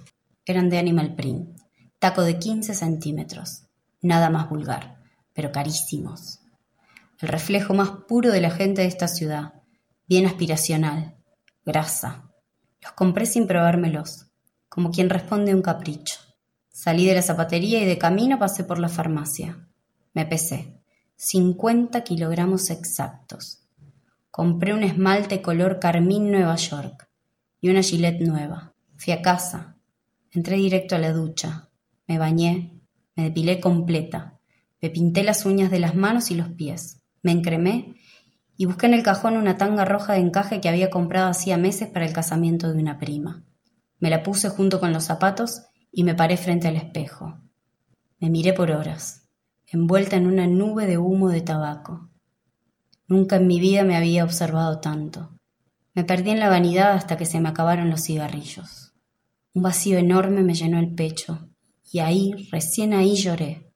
Eran 0.44 0.68
de 0.72 0.80
Animal 0.80 1.14
Print, 1.14 1.56
taco 2.00 2.24
de 2.24 2.40
15 2.40 2.74
centímetros. 2.74 3.68
Nada 4.02 4.32
más 4.32 4.50
vulgar, 4.50 4.98
pero 5.34 5.52
carísimos. 5.52 6.40
El 7.20 7.28
reflejo 7.28 7.76
más 7.76 7.92
puro 8.08 8.32
de 8.32 8.42
la 8.42 8.50
gente 8.50 8.82
de 8.82 8.88
esta 8.88 9.08
ciudad, 9.08 9.54
bien 10.08 10.26
aspiracional, 10.26 11.16
grasa. 11.64 12.32
Los 12.82 12.94
compré 12.94 13.28
sin 13.28 13.46
probármelos, 13.46 14.32
como 14.70 14.90
quien 14.90 15.12
responde 15.12 15.52
a 15.52 15.56
un 15.56 15.62
capricho. 15.62 16.20
Salí 16.72 17.06
de 17.06 17.14
la 17.14 17.22
zapatería 17.22 17.84
y 17.84 17.86
de 17.86 18.00
camino 18.00 18.40
pasé 18.40 18.64
por 18.64 18.80
la 18.80 18.90
farmacia. 18.90 19.68
Me 20.16 20.26
pesé. 20.26 20.83
50 21.26 22.04
kilogramos 22.04 22.70
exactos. 22.70 23.64
Compré 24.30 24.74
un 24.74 24.84
esmalte 24.84 25.42
color 25.42 25.80
carmín 25.80 26.30
Nueva 26.30 26.58
York 26.58 27.10
y 27.62 27.70
una 27.70 27.82
gilet 27.82 28.20
nueva. 28.20 28.74
Fui 28.98 29.14
a 29.14 29.22
casa. 29.22 29.78
Entré 30.32 30.58
directo 30.58 30.98
a 30.98 31.00
la 31.00 31.14
ducha. 31.14 31.70
Me 32.08 32.18
bañé. 32.18 32.78
Me 33.16 33.24
depilé 33.24 33.62
completa. 33.62 34.38
Me 34.82 34.90
pinté 34.90 35.24
las 35.24 35.46
uñas 35.46 35.72
de 35.72 35.80
las 35.80 35.96
manos 35.96 36.30
y 36.30 36.36
los 36.36 36.50
pies. 36.50 37.02
Me 37.22 37.32
encremé 37.32 37.96
y 38.58 38.66
busqué 38.66 38.88
en 38.88 38.94
el 38.94 39.04
cajón 39.04 39.38
una 39.38 39.56
tanga 39.56 39.86
roja 39.86 40.14
de 40.14 40.20
encaje 40.20 40.60
que 40.60 40.68
había 40.68 40.90
comprado 40.90 41.30
hacía 41.30 41.56
meses 41.56 41.88
para 41.88 42.06
el 42.06 42.12
casamiento 42.12 42.74
de 42.74 42.80
una 42.82 43.00
prima. 43.00 43.46
Me 43.98 44.10
la 44.10 44.24
puse 44.24 44.50
junto 44.50 44.82
con 44.82 44.92
los 44.92 45.06
zapatos 45.06 45.62
y 45.90 46.04
me 46.04 46.16
paré 46.16 46.36
frente 46.36 46.68
al 46.68 46.76
espejo. 46.76 47.40
Me 48.20 48.30
miré 48.30 48.52
por 48.52 48.72
horas, 48.72 49.23
envuelta 49.74 50.18
en 50.18 50.28
una 50.28 50.46
nube 50.46 50.86
de 50.86 51.00
humo 51.00 51.30
de 51.30 51.42
tabaco. 51.42 52.10
Nunca 53.08 53.38
en 53.38 53.48
mi 53.48 53.60
vida 53.60 53.84
me 53.84 53.96
había 53.96 54.24
observado 54.24 54.80
tanto. 54.80 55.32
Me 55.96 56.04
perdí 56.04 56.30
en 56.30 56.40
la 56.40 56.50
vanidad 56.50 56.94
hasta 56.94 57.18
que 57.18 57.26
se 57.26 57.40
me 57.40 57.50
acabaron 57.50 57.90
los 57.90 58.04
cigarrillos. 58.04 58.94
Un 59.56 59.64
vacío 59.64 59.98
enorme 59.98 60.44
me 60.44 60.54
llenó 60.54 60.80
el 60.80 60.94
pecho, 60.94 61.50
y 61.92 62.00
ahí, 62.00 62.48
recién 62.52 62.94
ahí 62.94 63.16
lloré. 63.16 63.72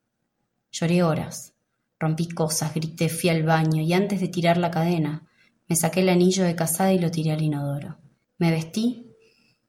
Lloré 0.72 1.02
horas. 1.02 1.54
Rompí 2.00 2.28
cosas, 2.28 2.76
grité, 2.76 3.10
fui 3.10 3.30
al 3.30 3.42
baño, 3.42 3.82
y 3.82 3.94
antes 3.94 4.22
de 4.22 4.28
tirar 4.28 4.58
la 4.58 4.70
cadena, 4.70 5.28
me 5.68 5.76
saqué 5.76 6.02
el 6.02 6.10
anillo 6.10 6.44
de 6.44 6.56
casada 6.56 6.94
y 6.94 7.00
lo 7.00 7.10
tiré 7.10 7.32
al 7.32 7.42
inodoro. 7.42 7.98
Me 8.38 8.52
vestí 8.52 9.16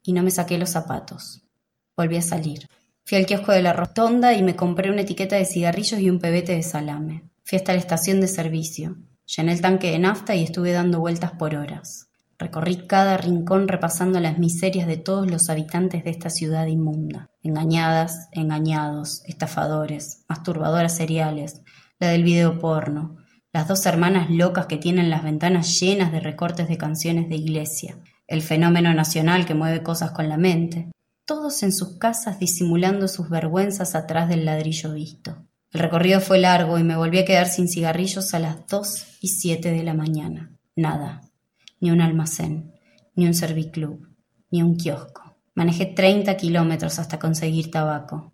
y 0.03 0.13
no 0.13 0.21
me 0.21 0.31
saqué 0.31 0.59
los 0.59 0.69
zapatos. 0.69 1.41
Volví 1.97 2.17
a 2.17 2.21
salir. 2.21 2.67
Fui 3.09 3.17
al 3.17 3.25
kiosco 3.25 3.51
de 3.53 3.63
la 3.63 3.73
rotonda 3.73 4.33
y 4.33 4.43
me 4.43 4.55
compré 4.55 4.91
una 4.91 5.01
etiqueta 5.01 5.35
de 5.35 5.45
cigarrillos 5.45 5.99
y 5.99 6.11
un 6.11 6.19
pebete 6.19 6.53
de 6.53 6.61
salame. 6.61 7.23
Fui 7.43 7.57
hasta 7.57 7.73
la 7.73 7.79
estación 7.79 8.21
de 8.21 8.27
servicio. 8.27 8.97
Llené 9.25 9.53
el 9.53 9.61
tanque 9.61 9.89
de 9.89 9.97
nafta 9.97 10.35
y 10.35 10.43
estuve 10.43 10.73
dando 10.73 10.99
vueltas 10.99 11.31
por 11.31 11.55
horas. 11.55 12.11
Recorrí 12.37 12.85
cada 12.85 13.17
rincón 13.17 13.67
repasando 13.67 14.19
las 14.19 14.37
miserias 14.37 14.85
de 14.85 14.97
todos 14.97 15.25
los 15.25 15.49
habitantes 15.49 16.03
de 16.03 16.11
esta 16.11 16.29
ciudad 16.29 16.67
inmunda. 16.67 17.31
Engañadas, 17.41 18.29
engañados, 18.31 19.23
estafadores, 19.25 20.23
masturbadoras 20.29 20.95
seriales, 20.95 21.63
la 21.97 22.09
del 22.09 22.23
video 22.23 22.59
porno, 22.59 23.17
las 23.51 23.67
dos 23.67 23.87
hermanas 23.87 24.29
locas 24.29 24.67
que 24.67 24.77
tienen 24.77 25.09
las 25.09 25.23
ventanas 25.23 25.79
llenas 25.79 26.11
de 26.11 26.19
recortes 26.19 26.67
de 26.67 26.77
canciones 26.77 27.27
de 27.27 27.37
iglesia, 27.37 27.97
el 28.27 28.43
fenómeno 28.43 28.93
nacional 28.93 29.47
que 29.47 29.55
mueve 29.55 29.81
cosas 29.81 30.11
con 30.11 30.29
la 30.29 30.37
mente, 30.37 30.91
todos 31.29 31.61
en 31.61 31.71
sus 31.71 31.99
casas 31.99 32.39
disimulando 32.39 33.07
sus 33.07 33.29
vergüenzas 33.29 33.93
atrás 33.93 34.29
del 34.29 34.45
ladrillo 34.45 34.95
visto. 34.95 35.45
El 35.71 35.81
recorrido 35.81 36.21
fue 36.21 36.39
largo 36.39 36.79
y 36.79 36.83
me 36.83 36.97
volví 36.97 37.19
a 37.19 37.25
quedar 37.25 37.45
sin 37.45 37.67
cigarrillos 37.67 38.33
a 38.33 38.39
las 38.39 38.65
dos 38.65 39.05
y 39.21 39.27
siete 39.27 39.69
de 39.69 39.83
la 39.83 39.93
mañana. 39.93 40.57
Nada. 40.75 41.21
Ni 41.79 41.91
un 41.91 42.01
almacén, 42.01 42.73
ni 43.13 43.27
un 43.27 43.35
serviclub, 43.35 44.07
ni 44.49 44.63
un 44.63 44.75
kiosco. 44.75 45.37
Manejé 45.53 45.85
30 45.85 46.35
kilómetros 46.35 46.97
hasta 46.97 47.19
conseguir 47.19 47.69
tabaco. 47.69 48.33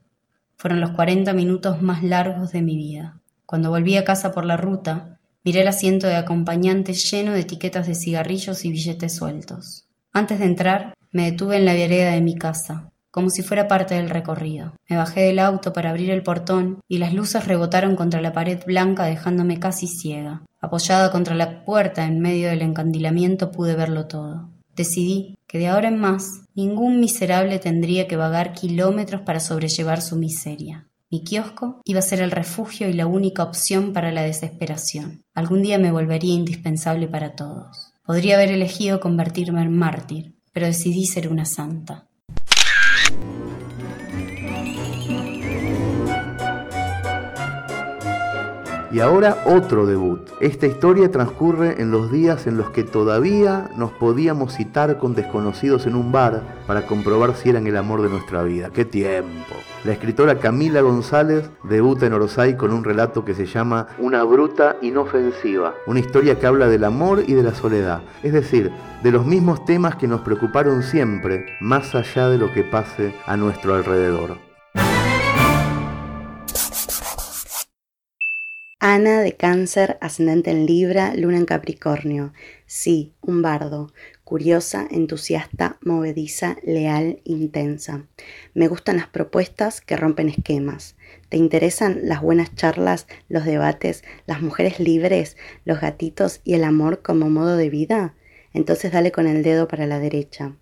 Fueron 0.55 0.79
los 0.79 0.91
40 0.91 1.33
minutos 1.33 1.81
más 1.81 2.01
largos 2.01 2.53
de 2.53 2.61
mi 2.61 2.77
vida. 2.77 3.19
Cuando 3.45 3.71
volví 3.71 3.97
a 3.97 4.05
casa 4.05 4.31
por 4.31 4.45
la 4.45 4.55
ruta, 4.55 5.19
miré 5.43 5.63
el 5.63 5.67
asiento 5.67 6.07
de 6.07 6.15
acompañante 6.15 6.93
lleno 6.93 7.33
de 7.33 7.41
etiquetas 7.41 7.87
de 7.87 7.95
cigarrillos 7.95 8.63
y 8.63 8.71
billetes 8.71 9.17
sueltos. 9.17 9.89
Antes 10.13 10.39
de 10.39 10.45
entrar, 10.45 10.93
me 11.15 11.31
detuve 11.31 11.55
en 11.55 11.63
la 11.65 11.73
vereda 11.73 12.11
de 12.11 12.21
mi 12.21 12.35
casa 12.35 12.91
como 13.15 13.29
si 13.29 13.43
fuera 13.43 13.69
parte 13.69 13.95
del 13.95 14.09
recorrido. 14.09 14.73
Me 14.89 14.97
bajé 14.97 15.21
del 15.21 15.39
auto 15.39 15.71
para 15.71 15.91
abrir 15.91 16.09
el 16.09 16.21
portón 16.21 16.81
y 16.89 16.97
las 16.97 17.13
luces 17.13 17.47
rebotaron 17.47 17.95
contra 17.95 18.19
la 18.19 18.33
pared 18.33 18.59
blanca 18.67 19.05
dejándome 19.05 19.57
casi 19.57 19.87
ciega. 19.87 20.41
Apoyada 20.59 21.13
contra 21.13 21.33
la 21.33 21.63
puerta 21.63 22.03
en 22.03 22.19
medio 22.19 22.49
del 22.49 22.61
encandilamiento 22.61 23.53
pude 23.53 23.73
verlo 23.73 24.07
todo. 24.07 24.49
Decidí 24.75 25.37
que 25.47 25.59
de 25.59 25.69
ahora 25.69 25.87
en 25.87 25.97
más 25.97 26.41
ningún 26.55 26.99
miserable 26.99 27.57
tendría 27.59 28.05
que 28.05 28.17
vagar 28.17 28.51
kilómetros 28.51 29.21
para 29.21 29.39
sobrellevar 29.39 30.01
su 30.01 30.17
miseria. 30.17 30.89
Mi 31.09 31.23
kiosco 31.23 31.79
iba 31.85 31.99
a 31.99 32.01
ser 32.01 32.19
el 32.19 32.31
refugio 32.31 32.89
y 32.89 32.93
la 32.93 33.07
única 33.07 33.43
opción 33.43 33.93
para 33.93 34.11
la 34.11 34.23
desesperación. 34.23 35.23
Algún 35.33 35.61
día 35.61 35.79
me 35.79 35.93
volvería 35.93 36.33
indispensable 36.33 37.07
para 37.07 37.37
todos. 37.37 37.93
Podría 38.03 38.35
haber 38.35 38.51
elegido 38.51 38.99
convertirme 38.99 39.61
en 39.61 39.71
mártir, 39.71 40.34
pero 40.55 40.67
decidí 40.67 41.05
ser 41.05 41.27
una 41.27 41.43
santa. 41.43 42.07
Y 48.95 49.01
ahora 49.01 49.43
otro 49.45 49.85
debut. 49.85 50.21
Esta 50.39 50.67
historia 50.67 51.11
transcurre 51.11 51.81
en 51.81 51.91
los 51.91 52.13
días 52.13 52.47
en 52.47 52.55
los 52.55 52.69
que 52.69 52.85
todavía 52.85 53.69
nos 53.75 53.91
podíamos 53.91 54.53
citar 54.53 54.99
con 54.99 55.13
desconocidos 55.13 55.85
en 55.85 55.95
un 55.95 56.13
bar 56.13 56.43
para 56.65 56.87
comprobar 56.87 57.35
si 57.35 57.49
eran 57.49 57.67
el 57.67 57.75
amor 57.75 58.01
de 58.01 58.07
nuestra 58.07 58.41
vida. 58.43 58.69
¡Qué 58.73 58.85
tiempo! 58.85 59.53
La 59.83 59.91
escritora 59.91 60.39
Camila 60.39 60.79
González 60.79 61.49
debuta 61.65 62.05
en 62.05 62.13
Orosai 62.13 62.55
con 62.55 62.71
un 62.71 62.85
relato 62.85 63.25
que 63.25 63.33
se 63.33 63.45
llama 63.45 63.87
Una 63.99 64.23
bruta 64.23 64.77
inofensiva, 64.81 65.73
una 65.87 65.99
historia 65.99 66.39
que 66.39 66.47
habla 66.47 66.69
del 66.69 66.85
amor 66.85 67.21
y 67.27 67.33
de 67.33 67.43
la 67.43 67.53
soledad, 67.53 68.01
es 68.23 68.31
decir, 68.31 68.71
de 69.03 69.11
los 69.11 69.25
mismos 69.25 69.65
temas 69.65 69.97
que 69.97 70.07
nos 70.07 70.21
preocuparon 70.21 70.83
siempre, 70.83 71.45
más 71.59 71.95
allá 71.95 72.29
de 72.29 72.37
lo 72.37 72.49
que 72.53 72.63
pase 72.63 73.13
a 73.25 73.35
nuestro 73.35 73.75
alrededor. 73.75 74.44
Ana 78.95 79.19
de 79.19 79.33
cáncer, 79.33 79.97
ascendente 79.99 80.51
en 80.51 80.65
Libra, 80.65 81.13
luna 81.17 81.35
en 81.35 81.43
Capricornio. 81.43 82.31
Sí, 82.65 83.13
un 83.19 83.41
bardo. 83.41 83.91
Curiosa, 84.23 84.87
entusiasta, 84.89 85.79
movediza, 85.81 86.55
leal, 86.63 87.19
intensa. 87.25 88.07
Me 88.53 88.69
gustan 88.69 88.95
las 88.95 89.09
propuestas 89.09 89.81
que 89.81 89.97
rompen 89.97 90.29
esquemas. 90.29 90.95
¿Te 91.27 91.35
interesan 91.35 92.03
las 92.03 92.21
buenas 92.21 92.55
charlas, 92.55 93.05
los 93.27 93.43
debates, 93.43 94.05
las 94.27 94.41
mujeres 94.41 94.79
libres, 94.79 95.35
los 95.65 95.81
gatitos 95.81 96.39
y 96.45 96.53
el 96.53 96.63
amor 96.63 97.01
como 97.01 97.29
modo 97.29 97.57
de 97.57 97.69
vida? 97.69 98.15
Entonces 98.53 98.93
dale 98.93 99.11
con 99.11 99.27
el 99.27 99.43
dedo 99.43 99.67
para 99.67 99.87
la 99.87 99.99
derecha. 99.99 100.55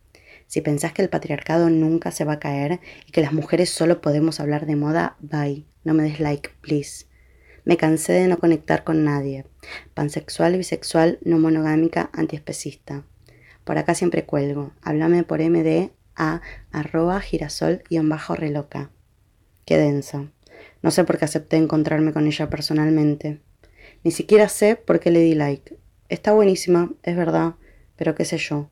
Si 0.48 0.62
pensás 0.62 0.92
que 0.92 1.04
el 1.04 1.10
patriarcado 1.10 1.70
nunca 1.70 2.10
se 2.10 2.26
va 2.26 2.34
a 2.34 2.40
caer 2.40 2.80
y 3.06 3.12
que 3.12 3.22
las 3.22 3.32
mujeres 3.32 3.70
solo 3.70 4.02
podemos 4.02 4.40
hablar 4.40 4.66
de 4.66 4.76
moda, 4.76 5.18
bye. 5.20 5.66
No 5.84 5.94
me 5.94 6.02
des 6.02 6.20
like, 6.20 6.50
please. 6.62 7.13
Me 7.66 7.78
cansé 7.78 8.14
de 8.14 8.28
no 8.28 8.38
conectar 8.40 8.84
con 8.84 9.04
nadie. 9.04 9.46
Pansexual, 9.94 10.58
bisexual, 10.58 11.20
no 11.24 11.40
monogámica, 11.40 12.10
antiespecista. 12.14 13.06
Por 13.64 13.78
acá 13.78 13.96
siempre 13.96 14.26
cuelgo. 14.26 14.74
Háblame 14.82 15.24
por 15.24 15.40
MD 15.42 15.92
a 16.16 16.42
arroba 16.72 17.20
girasol-reloca. 17.22 18.92
Qué 19.66 19.78
densa. 19.78 20.30
No 20.82 20.92
sé 20.92 21.06
por 21.06 21.18
qué 21.18 21.26
acepté 21.26 21.58
encontrarme 21.58 22.12
con 22.12 22.28
ella 22.28 22.50
personalmente. 22.50 23.40
Ni 24.04 24.12
siquiera 24.12 24.50
sé 24.50 24.76
por 24.76 25.00
qué 25.00 25.12
le 25.12 25.22
di 25.22 25.34
like. 25.34 25.78
Está 26.10 26.34
buenísima, 26.34 26.92
es 27.04 27.16
verdad, 27.16 27.56
pero 27.96 28.16
qué 28.16 28.26
sé 28.26 28.38
yo. 28.38 28.70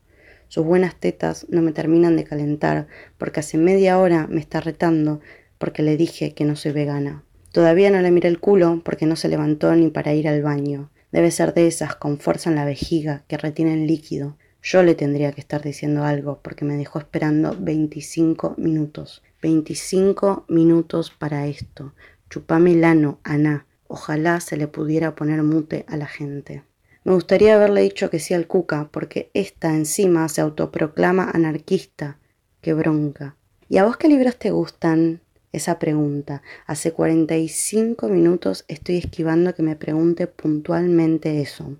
Sus 0.48 0.66
buenas 0.66 0.96
tetas 0.96 1.46
no 1.48 1.62
me 1.62 1.72
terminan 1.72 2.16
de 2.16 2.24
calentar 2.24 2.86
porque 3.16 3.40
hace 3.40 3.56
media 3.56 3.98
hora 3.98 4.26
me 4.26 4.40
está 4.40 4.60
retando 4.60 5.20
porque 5.56 5.82
le 5.82 5.96
dije 5.96 6.34
que 6.34 6.44
no 6.44 6.56
soy 6.56 6.72
vegana. 6.72 7.24
Todavía 7.52 7.90
no 7.90 8.00
le 8.00 8.10
miré 8.10 8.28
el 8.28 8.40
culo 8.40 8.80
porque 8.82 9.06
no 9.06 9.14
se 9.14 9.28
levantó 9.28 9.74
ni 9.76 9.90
para 9.90 10.14
ir 10.14 10.26
al 10.26 10.42
baño. 10.42 10.90
Debe 11.12 11.30
ser 11.30 11.52
de 11.52 11.66
esas 11.66 11.94
con 11.94 12.18
fuerza 12.18 12.48
en 12.48 12.56
la 12.56 12.64
vejiga 12.64 13.24
que 13.28 13.36
retienen 13.36 13.86
líquido. 13.86 14.36
Yo 14.62 14.82
le 14.82 14.94
tendría 14.94 15.32
que 15.32 15.42
estar 15.42 15.62
diciendo 15.62 16.04
algo 16.04 16.40
porque 16.42 16.64
me 16.64 16.76
dejó 16.76 16.98
esperando 16.98 17.54
25 17.58 18.54
minutos. 18.56 19.22
25 19.42 20.46
minutos 20.48 21.10
para 21.10 21.46
esto. 21.46 21.92
Chupame 22.30 22.72
el 22.72 22.84
ano, 22.84 23.18
Ana. 23.22 23.66
Ojalá 23.86 24.40
se 24.40 24.56
le 24.56 24.68
pudiera 24.68 25.14
poner 25.14 25.42
mute 25.42 25.84
a 25.88 25.98
la 25.98 26.06
gente. 26.06 26.62
Me 27.04 27.12
gustaría 27.12 27.56
haberle 27.56 27.82
dicho 27.82 28.08
que 28.08 28.20
sí 28.20 28.32
al 28.32 28.46
Cuca, 28.46 28.88
porque 28.90 29.30
esta 29.34 29.74
encima 29.74 30.28
se 30.30 30.40
autoproclama 30.40 31.30
anarquista. 31.30 32.18
Qué 32.62 32.72
bronca. 32.72 33.36
¿Y 33.68 33.76
a 33.78 33.84
vos 33.84 33.96
qué 33.96 34.08
libros 34.08 34.38
te 34.38 34.52
gustan? 34.52 35.20
Esa 35.52 35.78
pregunta. 35.78 36.42
Hace 36.66 36.92
45 36.92 38.08
minutos 38.08 38.64
estoy 38.68 38.96
esquivando 38.96 39.54
que 39.54 39.62
me 39.62 39.76
pregunte 39.76 40.26
puntualmente 40.26 41.40
eso. 41.40 41.76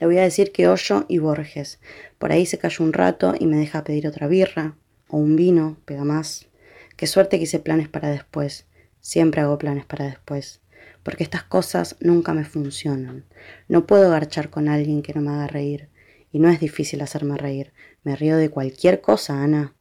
Le 0.00 0.06
voy 0.06 0.18
a 0.18 0.22
decir 0.22 0.50
que 0.50 0.66
Hoyo 0.66 1.04
y 1.08 1.18
Borges. 1.18 1.78
Por 2.18 2.32
ahí 2.32 2.46
se 2.46 2.58
cayó 2.58 2.84
un 2.84 2.94
rato 2.94 3.34
y 3.38 3.46
me 3.46 3.58
deja 3.58 3.84
pedir 3.84 4.08
otra 4.08 4.26
birra 4.26 4.74
o 5.08 5.18
un 5.18 5.36
vino, 5.36 5.76
pega 5.84 6.04
más. 6.04 6.48
Qué 6.96 7.06
suerte 7.06 7.36
que 7.36 7.44
hice 7.44 7.58
planes 7.58 7.88
para 7.88 8.08
después. 8.08 8.66
Siempre 9.00 9.42
hago 9.42 9.58
planes 9.58 9.84
para 9.84 10.06
después. 10.06 10.60
Porque 11.02 11.22
estas 11.22 11.42
cosas 11.42 11.96
nunca 12.00 12.32
me 12.32 12.44
funcionan. 12.44 13.24
No 13.68 13.86
puedo 13.86 14.10
garchar 14.10 14.50
con 14.50 14.68
alguien 14.68 15.02
que 15.02 15.12
no 15.14 15.20
me 15.20 15.30
haga 15.30 15.46
reír. 15.46 15.88
Y 16.32 16.38
no 16.38 16.48
es 16.48 16.60
difícil 16.60 17.00
hacerme 17.02 17.36
reír. 17.36 17.72
Me 18.02 18.16
río 18.16 18.36
de 18.36 18.50
cualquier 18.50 19.00
cosa, 19.00 19.42
Ana. 19.42 19.74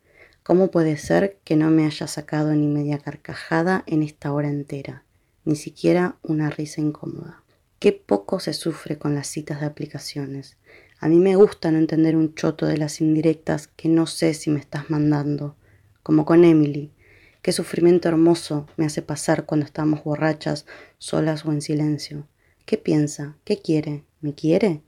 ¿Cómo 0.50 0.72
puede 0.72 0.98
ser 0.98 1.38
que 1.44 1.56
no 1.56 1.70
me 1.70 1.86
haya 1.86 2.08
sacado 2.08 2.56
ni 2.56 2.66
media 2.66 2.98
carcajada 2.98 3.84
en 3.86 4.02
esta 4.02 4.34
hora 4.34 4.50
entera? 4.50 5.04
Ni 5.46 5.56
siquiera 5.56 6.18
una 6.24 6.50
risa 6.50 6.82
incómoda. 6.82 7.44
Qué 7.78 7.92
poco 7.92 8.40
se 8.40 8.54
sufre 8.54 8.98
con 8.98 9.14
las 9.14 9.28
citas 9.28 9.60
de 9.60 9.68
aplicaciones. 9.68 10.58
A 11.00 11.08
mí 11.08 11.20
me 11.20 11.36
gusta 11.36 11.70
no 11.70 11.78
entender 11.78 12.16
un 12.16 12.34
choto 12.34 12.66
de 12.66 12.78
las 12.78 13.00
indirectas 13.00 13.68
que 13.68 13.90
no 13.90 14.08
sé 14.08 14.34
si 14.34 14.50
me 14.50 14.60
estás 14.60 14.90
mandando. 14.90 15.56
Como 16.02 16.26
con 16.26 16.44
Emily. 16.44 16.90
Qué 17.44 17.52
sufrimiento 17.52 18.10
hermoso 18.10 18.66
me 18.76 18.88
hace 18.88 19.04
pasar 19.04 19.46
cuando 19.46 19.68
estamos 19.68 20.04
borrachas, 20.04 20.66
solas 20.98 21.46
o 21.46 21.52
en 21.52 21.62
silencio. 21.62 22.28
¿Qué 22.66 22.80
piensa? 22.80 23.38
¿Qué 23.44 23.62
quiere? 23.62 24.04
¿Me 24.20 24.34
quiere? 24.34 24.82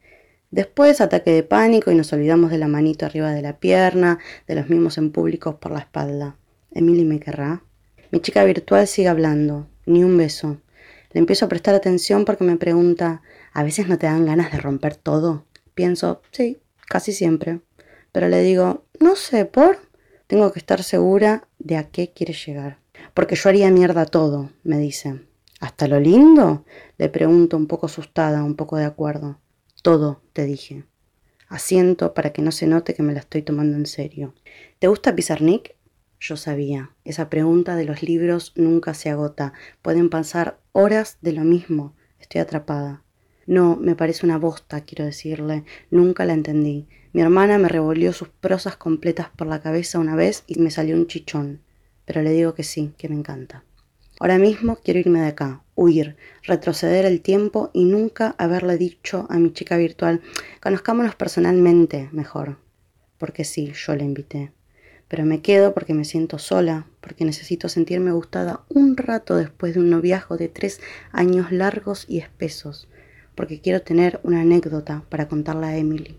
Después 0.51 0.99
ataque 0.99 1.31
de 1.31 1.43
pánico 1.43 1.91
y 1.91 1.95
nos 1.95 2.11
olvidamos 2.11 2.51
de 2.51 2.57
la 2.57 2.67
manito 2.67 3.05
arriba 3.05 3.31
de 3.31 3.41
la 3.41 3.57
pierna, 3.57 4.19
de 4.47 4.55
los 4.55 4.69
mismos 4.69 4.97
en 4.97 5.11
públicos 5.13 5.55
por 5.55 5.71
la 5.71 5.79
espalda. 5.79 6.35
Emily 6.71 7.05
me 7.05 7.21
querrá. 7.21 7.63
Mi 8.11 8.19
chica 8.19 8.43
virtual 8.43 8.85
sigue 8.85 9.07
hablando, 9.07 9.69
ni 9.85 10.03
un 10.03 10.17
beso. 10.17 10.57
Le 11.13 11.19
empiezo 11.19 11.45
a 11.45 11.47
prestar 11.47 11.73
atención 11.73 12.25
porque 12.25 12.43
me 12.43 12.57
pregunta, 12.57 13.21
¿a 13.53 13.63
veces 13.63 13.87
no 13.87 13.97
te 13.97 14.07
dan 14.07 14.25
ganas 14.25 14.51
de 14.51 14.59
romper 14.59 14.97
todo? 14.97 15.45
Pienso, 15.73 16.21
sí, 16.31 16.59
casi 16.89 17.13
siempre. 17.13 17.61
Pero 18.11 18.27
le 18.27 18.41
digo, 18.41 18.83
no 18.99 19.15
sé, 19.15 19.45
¿por? 19.45 19.77
Tengo 20.27 20.51
que 20.51 20.59
estar 20.59 20.83
segura 20.83 21.47
de 21.59 21.77
a 21.77 21.89
qué 21.89 22.11
quiere 22.11 22.33
llegar. 22.33 22.77
Porque 23.13 23.35
yo 23.35 23.47
haría 23.47 23.71
mierda 23.71 24.05
todo, 24.05 24.51
me 24.63 24.77
dice. 24.79 25.21
¿Hasta 25.61 25.87
lo 25.87 25.99
lindo? 25.99 26.65
Le 26.97 27.07
pregunto 27.07 27.55
un 27.55 27.67
poco 27.67 27.85
asustada, 27.85 28.43
un 28.43 28.55
poco 28.55 28.75
de 28.75 28.85
acuerdo. 28.85 29.40
Todo, 29.81 30.21
te 30.33 30.45
dije. 30.45 30.83
Asiento 31.47 32.13
para 32.13 32.31
que 32.31 32.43
no 32.43 32.51
se 32.51 32.67
note 32.67 32.93
que 32.93 33.01
me 33.01 33.13
la 33.13 33.19
estoy 33.21 33.41
tomando 33.41 33.75
en 33.75 33.87
serio. 33.87 34.35
¿Te 34.77 34.87
gusta 34.87 35.15
Pizarnik? 35.15 35.75
Yo 36.19 36.37
sabía. 36.37 36.91
Esa 37.03 37.31
pregunta 37.31 37.75
de 37.75 37.85
los 37.85 38.03
libros 38.03 38.53
nunca 38.55 38.93
se 38.93 39.09
agota. 39.09 39.53
Pueden 39.81 40.11
pasar 40.11 40.59
horas 40.71 41.17
de 41.21 41.33
lo 41.33 41.41
mismo. 41.41 41.95
Estoy 42.19 42.41
atrapada. 42.41 43.03
No, 43.47 43.75
me 43.75 43.95
parece 43.95 44.23
una 44.23 44.37
bosta, 44.37 44.81
quiero 44.81 45.03
decirle. 45.03 45.65
Nunca 45.89 46.25
la 46.25 46.33
entendí. 46.33 46.87
Mi 47.11 47.21
hermana 47.21 47.57
me 47.57 47.67
revolvió 47.67 48.13
sus 48.13 48.29
prosas 48.29 48.77
completas 48.77 49.29
por 49.35 49.47
la 49.47 49.61
cabeza 49.61 49.97
una 49.97 50.15
vez 50.15 50.43
y 50.45 50.59
me 50.59 50.69
salió 50.69 50.95
un 50.95 51.07
chichón. 51.07 51.61
Pero 52.05 52.21
le 52.21 52.31
digo 52.31 52.53
que 52.53 52.63
sí, 52.63 52.93
que 52.99 53.09
me 53.09 53.15
encanta. 53.15 53.65
Ahora 54.19 54.37
mismo 54.37 54.75
quiero 54.75 54.99
irme 54.99 55.21
de 55.21 55.27
acá, 55.29 55.63
huir, 55.81 56.15
retroceder 56.43 57.05
el 57.05 57.21
tiempo 57.21 57.71
y 57.73 57.85
nunca 57.85 58.35
haberle 58.37 58.77
dicho 58.77 59.27
a 59.29 59.37
mi 59.37 59.51
chica 59.53 59.77
virtual, 59.77 60.21
conozcámonos 60.61 61.15
personalmente 61.15 62.09
mejor. 62.11 62.57
Porque 63.17 63.43
sí, 63.43 63.73
yo 63.73 63.95
le 63.95 64.03
invité. 64.03 64.51
Pero 65.07 65.25
me 65.25 65.41
quedo 65.41 65.73
porque 65.73 65.93
me 65.93 66.05
siento 66.05 66.39
sola, 66.39 66.85
porque 67.01 67.25
necesito 67.25 67.67
sentirme 67.67 68.11
gustada 68.11 68.61
un 68.69 68.95
rato 68.95 69.35
después 69.35 69.73
de 69.73 69.81
un 69.81 69.89
noviazgo 69.89 70.37
de 70.37 70.47
tres 70.47 70.79
años 71.11 71.51
largos 71.51 72.05
y 72.07 72.19
espesos, 72.19 72.87
porque 73.35 73.59
quiero 73.59 73.81
tener 73.81 74.19
una 74.23 74.41
anécdota 74.41 75.03
para 75.09 75.27
contarla 75.27 75.67
a 75.67 75.77
Emily. 75.77 76.17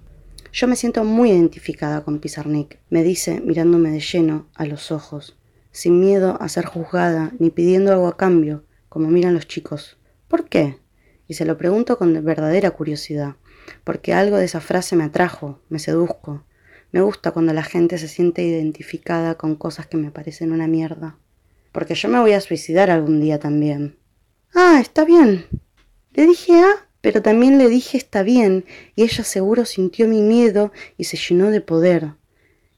Yo 0.53 0.69
me 0.69 0.77
siento 0.77 1.05
muy 1.05 1.31
identificada 1.31 2.05
con 2.05 2.19
Pizarnik, 2.19 2.79
me 2.91 3.03
dice 3.03 3.41
mirándome 3.41 3.91
de 3.91 4.01
lleno 4.01 4.47
a 4.55 4.67
los 4.67 4.93
ojos 4.93 5.37
sin 5.73 6.01
miedo 6.01 6.37
a 6.41 6.49
ser 6.49 6.67
juzgada 6.67 7.33
ni 7.39 7.51
pidiendo 7.51 7.93
algo 7.93 8.07
a 8.07 8.17
cambio, 8.17 8.63
como 8.93 9.09
miran 9.09 9.33
los 9.33 9.49
chicos. 9.49 9.97
¿Por 10.29 10.51
qué? 10.51 10.77
Y 11.27 11.33
se 11.33 11.47
lo 11.47 11.57
pregunto 11.57 11.97
con 11.97 12.23
verdadera 12.23 12.73
curiosidad, 12.73 13.37
porque 13.85 14.13
algo 14.13 14.37
de 14.37 14.45
esa 14.45 14.61
frase 14.61 14.97
me 14.97 15.05
atrajo, 15.05 15.63
me 15.71 15.79
seduzco. 15.79 16.45
Me 16.91 17.01
gusta 17.01 17.31
cuando 17.31 17.55
la 17.55 17.63
gente 17.63 17.97
se 17.97 18.07
siente 18.07 18.43
identificada 18.43 19.37
con 19.37 19.57
cosas 19.57 19.87
que 19.87 19.97
me 19.97 20.11
parecen 20.11 20.53
una 20.53 20.67
mierda. 20.67 21.17
Porque 21.73 21.95
yo 21.95 22.11
me 22.11 22.21
voy 22.21 22.33
a 22.35 22.43
suicidar 22.43 22.91
algún 22.91 23.19
día 23.19 23.39
también. 23.39 23.97
Ah, 24.55 24.79
está 24.79 25.07
bien. 25.07 25.47
Le 26.13 26.27
dije 26.27 26.61
ah, 26.61 26.87
pero 27.01 27.23
también 27.23 27.57
le 27.57 27.71
dije 27.71 27.97
está 27.97 28.23
bien, 28.23 28.67
y 28.95 29.05
ella 29.05 29.25
seguro 29.25 29.65
sintió 29.65 30.07
mi 30.07 30.21
miedo 30.21 30.71
y 30.99 31.05
se 31.05 31.17
llenó 31.17 31.51
de 31.51 31.63
poder. 31.63 32.13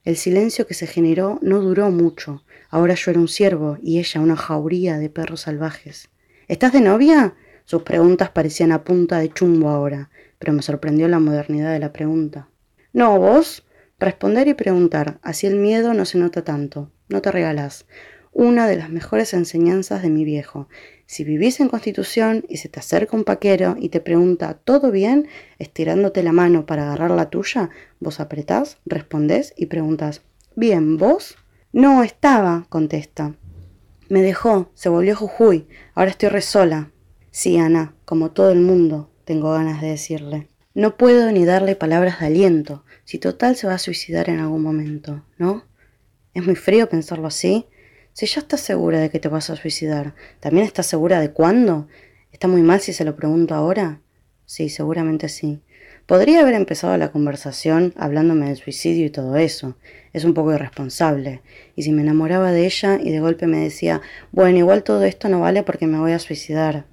El 0.04 0.16
silencio 0.16 0.68
que 0.68 0.75
se 0.75 0.87
generó 0.87 1.40
no 1.42 1.61
duró 1.61 1.90
mucho, 1.90 2.44
Ahora 2.75 2.95
yo 2.95 3.12
era 3.12 3.21
un 3.21 3.28
ciervo 3.28 3.78
y 3.81 4.00
ella 4.00 4.21
una 4.21 4.35
jauría 4.35 4.99
de 4.99 5.09
perros 5.09 5.43
salvajes. 5.43 6.11
¿Estás 6.49 6.73
de 6.73 6.81
novia? 6.81 7.37
Sus 7.64 7.83
preguntas 7.83 8.31
parecían 8.31 8.73
a 8.73 8.83
punta 8.83 9.21
de 9.21 9.28
chumbo 9.28 9.68
ahora, 9.68 10.11
pero 10.40 10.53
me 10.53 10.61
sorprendió 10.61 11.07
la 11.07 11.20
modernidad 11.20 11.72
de 11.72 11.79
la 11.79 11.92
pregunta. 11.92 12.48
No, 12.92 13.16
vos. 13.16 13.64
Responder 14.01 14.48
y 14.48 14.55
preguntar, 14.55 15.20
así 15.22 15.46
el 15.46 15.55
miedo 15.55 15.94
no 15.94 16.05
se 16.05 16.18
nota 16.18 16.42
tanto. 16.42 16.90
No 17.09 17.22
te 17.22 17.31
regalás. 17.31 17.87
Una 18.33 18.66
de 18.66 18.75
las 18.75 18.90
mejores 18.90 19.35
enseñanzas 19.35 20.03
de 20.03 20.11
mi 20.11 20.25
viejo. 20.25 20.68
Si 21.07 21.22
vivís 21.22 21.61
en 21.61 21.68
Constitución 21.68 22.44
y 22.48 22.57
se 22.57 22.68
te 22.68 22.81
acerca 22.81 23.16
un 23.16 23.22
paquero 23.22 23.77
y 23.79 23.90
te 23.90 24.01
pregunta 24.01 24.55
¿todo 24.55 24.90
bien? 24.90 25.29
estirándote 25.61 26.25
la 26.25 26.33
mano 26.33 26.66
para 26.66 26.87
agarrar 26.87 27.12
la 27.12 27.31
tuya, 27.31 27.70
vos 28.01 28.18
apretás, 28.18 28.79
respondés 28.85 29.55
y 29.57 29.66
preguntas 29.66 30.22
¿Bien, 30.57 30.96
vos? 30.96 31.37
No, 31.74 32.04
estaba, 32.04 32.66
contesta. 32.68 33.34
Me 34.08 34.22
dejó, 34.22 34.70
se 34.74 34.88
volvió 34.88 35.16
Jujuy, 35.16 35.66
ahora 35.96 36.12
estoy 36.12 36.28
re 36.28 36.40
sola. 36.40 36.92
Sí, 37.32 37.58
Ana, 37.58 37.96
como 38.04 38.30
todo 38.30 38.52
el 38.52 38.60
mundo, 38.60 39.10
tengo 39.24 39.50
ganas 39.50 39.80
de 39.80 39.88
decirle. 39.88 40.46
No 40.72 40.96
puedo 40.96 41.32
ni 41.32 41.44
darle 41.44 41.74
palabras 41.74 42.20
de 42.20 42.26
aliento, 42.26 42.84
si 43.02 43.18
total 43.18 43.56
se 43.56 43.66
va 43.66 43.74
a 43.74 43.78
suicidar 43.78 44.28
en 44.28 44.38
algún 44.38 44.62
momento, 44.62 45.24
¿no? 45.37 45.64
Es 46.32 46.46
muy 46.46 46.54
frío 46.54 46.88
pensarlo 46.88 47.26
así. 47.26 47.66
Si 48.12 48.26
ya 48.26 48.42
estás 48.42 48.60
segura 48.60 49.00
de 49.00 49.10
que 49.10 49.18
te 49.18 49.28
vas 49.28 49.50
a 49.50 49.56
suicidar, 49.56 50.14
¿también 50.38 50.66
estás 50.66 50.87
segura 50.87 51.18
de 51.18 51.32
cuándo? 51.32 51.88
¿Está 52.30 52.46
muy 52.46 52.62
mal 52.62 52.82
si 52.82 52.92
se 52.92 53.04
lo 53.04 53.16
pregunto 53.16 53.52
ahora? 53.52 54.00
Sí, 54.46 54.68
seguramente 54.68 55.28
sí. 55.28 55.60
Podría 56.07 56.40
haber 56.40 56.53
empezado 56.53 56.95
la 56.99 57.11
conversación 57.11 57.95
hablándome 57.97 58.47
del 58.47 58.59
suicidio 58.59 59.07
y 59.07 59.11
todo 59.11 59.37
eso. 59.37 59.77
Es 60.12 60.25
un 60.25 60.35
poco 60.35 60.53
irresponsable. 60.53 61.40
Y 61.77 61.83
si 61.85 61.93
me 61.93 62.03
enamoraba 62.03 62.53
de 62.53 62.67
ella 62.67 62.99
y 63.03 63.11
de 63.11 63.21
golpe 63.21 63.47
me 63.47 63.61
decía, 63.61 64.03
bueno, 64.31 64.59
igual 64.59 64.83
todo 64.83 65.03
esto 65.05 65.31
no 65.31 65.40
vale 65.40 65.62
porque 65.62 65.87
me 65.87 65.99
voy 65.99 66.12
a 66.12 66.19
suicidar, 66.19 66.85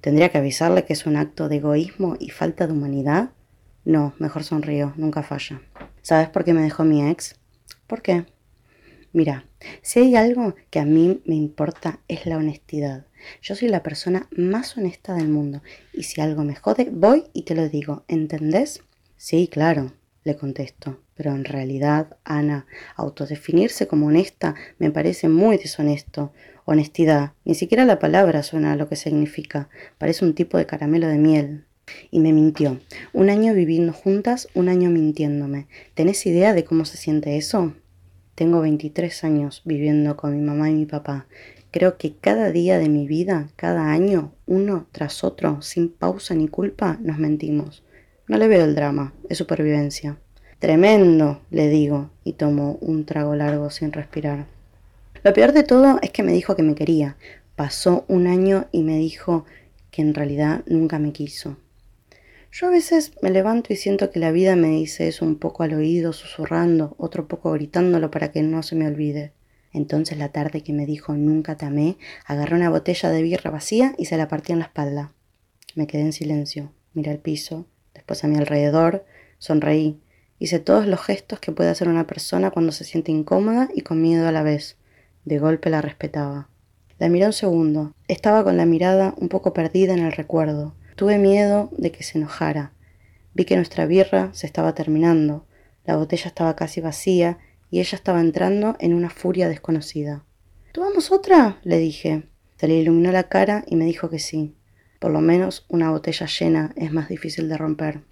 ¿tendría 0.00 0.30
que 0.30 0.38
avisarle 0.38 0.86
que 0.86 0.94
es 0.94 1.04
un 1.04 1.16
acto 1.16 1.50
de 1.50 1.56
egoísmo 1.56 2.16
y 2.18 2.30
falta 2.30 2.66
de 2.66 2.72
humanidad? 2.72 3.32
No, 3.84 4.14
mejor 4.18 4.44
sonrío, 4.44 4.94
nunca 4.96 5.22
falla. 5.22 5.60
¿Sabes 6.00 6.30
por 6.30 6.44
qué 6.44 6.54
me 6.54 6.62
dejó 6.62 6.84
mi 6.84 7.06
ex? 7.06 7.36
¿Por 7.86 8.00
qué? 8.00 8.24
Mira, 9.12 9.44
si 9.82 10.00
hay 10.00 10.16
algo 10.16 10.54
que 10.70 10.80
a 10.80 10.86
mí 10.86 11.22
me 11.26 11.34
importa 11.34 12.00
es 12.08 12.24
la 12.24 12.38
honestidad. 12.38 13.04
Yo 13.42 13.54
soy 13.54 13.68
la 13.68 13.82
persona 13.82 14.28
más 14.36 14.76
honesta 14.76 15.14
del 15.14 15.28
mundo 15.28 15.62
y 15.92 16.04
si 16.04 16.20
algo 16.20 16.44
me 16.44 16.54
jode, 16.54 16.88
voy 16.90 17.24
y 17.32 17.42
te 17.42 17.54
lo 17.54 17.68
digo, 17.68 18.04
¿entendés? 18.08 18.82
Sí, 19.16 19.48
claro, 19.48 19.92
le 20.24 20.36
contesto. 20.36 21.00
Pero 21.14 21.30
en 21.30 21.44
realidad, 21.44 22.16
Ana, 22.24 22.66
autodefinirse 22.96 23.86
como 23.86 24.06
honesta 24.06 24.54
me 24.78 24.90
parece 24.90 25.28
muy 25.28 25.58
deshonesto. 25.58 26.32
Honestidad, 26.64 27.32
ni 27.44 27.54
siquiera 27.54 27.84
la 27.84 27.98
palabra 27.98 28.42
suena 28.42 28.72
a 28.72 28.76
lo 28.76 28.88
que 28.88 28.96
significa. 28.96 29.68
Parece 29.98 30.24
un 30.24 30.34
tipo 30.34 30.58
de 30.58 30.66
caramelo 30.66 31.06
de 31.06 31.18
miel. 31.18 31.64
Y 32.10 32.20
me 32.20 32.32
mintió. 32.32 32.80
Un 33.12 33.28
año 33.28 33.52
viviendo 33.52 33.92
juntas, 33.92 34.48
un 34.54 34.68
año 34.68 34.90
mintiéndome. 34.90 35.66
¿Tenés 35.94 36.24
idea 36.26 36.54
de 36.54 36.64
cómo 36.64 36.86
se 36.86 36.96
siente 36.96 37.36
eso? 37.36 37.74
Tengo 38.34 38.62
23 38.62 39.22
años 39.24 39.62
viviendo 39.64 40.16
con 40.16 40.34
mi 40.34 40.42
mamá 40.42 40.70
y 40.70 40.74
mi 40.74 40.86
papá. 40.86 41.26
Creo 41.74 41.98
que 41.98 42.14
cada 42.14 42.52
día 42.52 42.78
de 42.78 42.88
mi 42.88 43.08
vida, 43.08 43.48
cada 43.56 43.90
año, 43.90 44.32
uno 44.46 44.86
tras 44.92 45.24
otro, 45.24 45.60
sin 45.60 45.88
pausa 45.88 46.32
ni 46.36 46.46
culpa, 46.46 46.98
nos 47.02 47.18
mentimos. 47.18 47.82
No 48.28 48.38
le 48.38 48.46
veo 48.46 48.64
el 48.64 48.76
drama, 48.76 49.12
es 49.28 49.38
supervivencia. 49.38 50.16
Tremendo, 50.60 51.40
le 51.50 51.68
digo, 51.68 52.10
y 52.22 52.34
tomo 52.34 52.78
un 52.80 53.04
trago 53.06 53.34
largo 53.34 53.70
sin 53.70 53.90
respirar. 53.90 54.46
Lo 55.24 55.32
peor 55.32 55.50
de 55.50 55.64
todo 55.64 55.98
es 56.00 56.12
que 56.12 56.22
me 56.22 56.32
dijo 56.32 56.54
que 56.54 56.62
me 56.62 56.76
quería. 56.76 57.16
Pasó 57.56 58.04
un 58.06 58.28
año 58.28 58.68
y 58.70 58.84
me 58.84 58.96
dijo 58.96 59.44
que 59.90 60.02
en 60.02 60.14
realidad 60.14 60.62
nunca 60.66 61.00
me 61.00 61.10
quiso. 61.12 61.56
Yo 62.52 62.68
a 62.68 62.70
veces 62.70 63.14
me 63.20 63.30
levanto 63.30 63.72
y 63.72 63.76
siento 63.76 64.12
que 64.12 64.20
la 64.20 64.30
vida 64.30 64.54
me 64.54 64.68
dice 64.68 65.08
eso 65.08 65.24
un 65.24 65.40
poco 65.40 65.64
al 65.64 65.74
oído, 65.74 66.12
susurrando, 66.12 66.94
otro 66.98 67.26
poco 67.26 67.50
gritándolo 67.50 68.12
para 68.12 68.30
que 68.30 68.44
no 68.44 68.62
se 68.62 68.76
me 68.76 68.86
olvide. 68.86 69.32
Entonces 69.74 70.16
la 70.16 70.30
tarde 70.30 70.62
que 70.62 70.72
me 70.72 70.86
dijo 70.86 71.12
nunca 71.14 71.56
te 71.56 71.66
amé, 71.66 71.98
agarré 72.24 72.54
una 72.54 72.70
botella 72.70 73.10
de 73.10 73.22
birra 73.22 73.50
vacía 73.50 73.94
y 73.98 74.06
se 74.06 74.16
la 74.16 74.28
partí 74.28 74.52
en 74.52 74.60
la 74.60 74.66
espalda. 74.66 75.12
Me 75.74 75.88
quedé 75.88 76.02
en 76.02 76.12
silencio, 76.12 76.72
miré 76.94 77.10
al 77.10 77.18
piso, 77.18 77.66
después 77.92 78.22
a 78.22 78.28
mi 78.28 78.36
alrededor, 78.36 79.04
sonreí, 79.38 80.00
hice 80.38 80.60
todos 80.60 80.86
los 80.86 81.02
gestos 81.02 81.40
que 81.40 81.50
puede 81.50 81.70
hacer 81.70 81.88
una 81.88 82.06
persona 82.06 82.52
cuando 82.52 82.70
se 82.70 82.84
siente 82.84 83.10
incómoda 83.10 83.68
y 83.74 83.80
con 83.80 84.00
miedo 84.00 84.28
a 84.28 84.32
la 84.32 84.44
vez. 84.44 84.76
De 85.24 85.38
golpe 85.38 85.70
la 85.70 85.82
respetaba. 85.82 86.48
La 86.98 87.08
miré 87.08 87.26
un 87.26 87.32
segundo. 87.32 87.94
Estaba 88.06 88.44
con 88.44 88.56
la 88.56 88.66
mirada 88.66 89.14
un 89.16 89.28
poco 89.28 89.52
perdida 89.52 89.92
en 89.92 90.00
el 90.00 90.12
recuerdo. 90.12 90.76
Tuve 90.94 91.18
miedo 91.18 91.70
de 91.76 91.90
que 91.90 92.04
se 92.04 92.18
enojara. 92.18 92.72
Vi 93.34 93.44
que 93.44 93.56
nuestra 93.56 93.86
birra 93.86 94.30
se 94.34 94.46
estaba 94.46 94.74
terminando. 94.74 95.46
La 95.84 95.96
botella 95.96 96.28
estaba 96.28 96.54
casi 96.54 96.80
vacía 96.80 97.38
y 97.74 97.80
ella 97.80 97.96
estaba 97.96 98.20
entrando 98.20 98.76
en 98.78 98.94
una 98.94 99.10
furia 99.10 99.48
desconocida. 99.48 100.24
¿Tomamos 100.70 101.10
otra? 101.10 101.58
le 101.64 101.78
dije. 101.78 102.22
Se 102.54 102.68
le 102.68 102.74
iluminó 102.74 103.10
la 103.10 103.24
cara 103.24 103.64
y 103.66 103.74
me 103.74 103.84
dijo 103.84 104.08
que 104.10 104.20
sí. 104.20 104.54
Por 105.00 105.10
lo 105.10 105.20
menos 105.20 105.66
una 105.68 105.90
botella 105.90 106.28
llena 106.28 106.72
es 106.76 106.92
más 106.92 107.08
difícil 107.08 107.48
de 107.48 107.56
romper. 107.56 108.02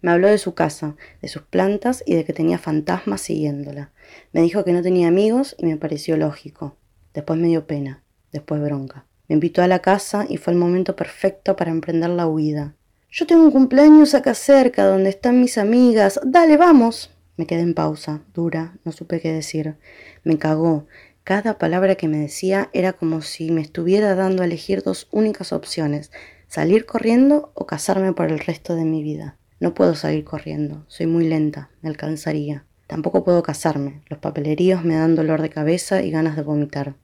Me 0.00 0.10
habló 0.10 0.28
de 0.28 0.38
su 0.38 0.54
casa, 0.54 0.96
de 1.20 1.28
sus 1.28 1.42
plantas 1.42 2.02
y 2.06 2.14
de 2.14 2.24
que 2.24 2.32
tenía 2.32 2.56
fantasmas 2.56 3.20
siguiéndola. 3.20 3.92
Me 4.32 4.40
dijo 4.40 4.64
que 4.64 4.72
no 4.72 4.80
tenía 4.80 5.08
amigos 5.08 5.54
y 5.58 5.66
me 5.66 5.76
pareció 5.76 6.16
lógico. 6.16 6.78
Después 7.12 7.38
me 7.38 7.48
dio 7.48 7.66
pena, 7.66 8.02
después 8.32 8.62
bronca. 8.62 9.04
Me 9.28 9.34
invitó 9.34 9.60
a 9.60 9.68
la 9.68 9.80
casa 9.80 10.24
y 10.26 10.38
fue 10.38 10.54
el 10.54 10.58
momento 10.58 10.96
perfecto 10.96 11.56
para 11.56 11.72
emprender 11.72 12.08
la 12.08 12.26
huida. 12.26 12.74
Yo 13.10 13.26
tengo 13.26 13.44
un 13.44 13.50
cumpleaños 13.50 14.14
acá 14.14 14.32
cerca, 14.32 14.86
donde 14.86 15.10
están 15.10 15.42
mis 15.42 15.58
amigas. 15.58 16.18
Dale, 16.24 16.56
vamos. 16.56 17.13
Me 17.36 17.46
quedé 17.46 17.62
en 17.62 17.74
pausa, 17.74 18.22
dura, 18.32 18.76
no 18.84 18.92
supe 18.92 19.20
qué 19.20 19.32
decir. 19.32 19.76
Me 20.22 20.38
cagó. 20.38 20.86
Cada 21.24 21.58
palabra 21.58 21.94
que 21.94 22.06
me 22.06 22.18
decía 22.18 22.68
era 22.72 22.92
como 22.92 23.22
si 23.22 23.50
me 23.50 23.60
estuviera 23.60 24.14
dando 24.14 24.42
a 24.42 24.46
elegir 24.46 24.82
dos 24.82 25.08
únicas 25.10 25.52
opciones, 25.52 26.12
salir 26.48 26.86
corriendo 26.86 27.50
o 27.54 27.66
casarme 27.66 28.12
por 28.12 28.30
el 28.30 28.38
resto 28.38 28.76
de 28.76 28.84
mi 28.84 29.02
vida. 29.02 29.36
No 29.58 29.72
puedo 29.72 29.94
salir 29.94 30.24
corriendo, 30.24 30.84
soy 30.88 31.06
muy 31.06 31.26
lenta, 31.26 31.70
me 31.80 31.88
alcanzaría. 31.88 32.66
Tampoco 32.86 33.24
puedo 33.24 33.42
casarme, 33.42 34.02
los 34.08 34.18
papeleríos 34.18 34.84
me 34.84 34.96
dan 34.96 35.14
dolor 35.14 35.40
de 35.40 35.48
cabeza 35.48 36.02
y 36.02 36.10
ganas 36.10 36.36
de 36.36 36.42
vomitar. 36.42 36.96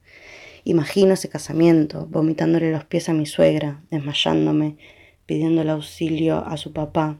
Imagino 0.65 1.15
ese 1.15 1.31
casamiento, 1.31 2.07
vomitándole 2.07 2.71
los 2.71 2.85
pies 2.85 3.09
a 3.09 3.15
mi 3.15 3.25
suegra, 3.25 3.81
desmayándome, 3.91 4.77
pidiéndole 5.25 5.71
auxilio 5.71 6.45
a 6.45 6.57
su 6.59 6.73
papá. 6.73 7.19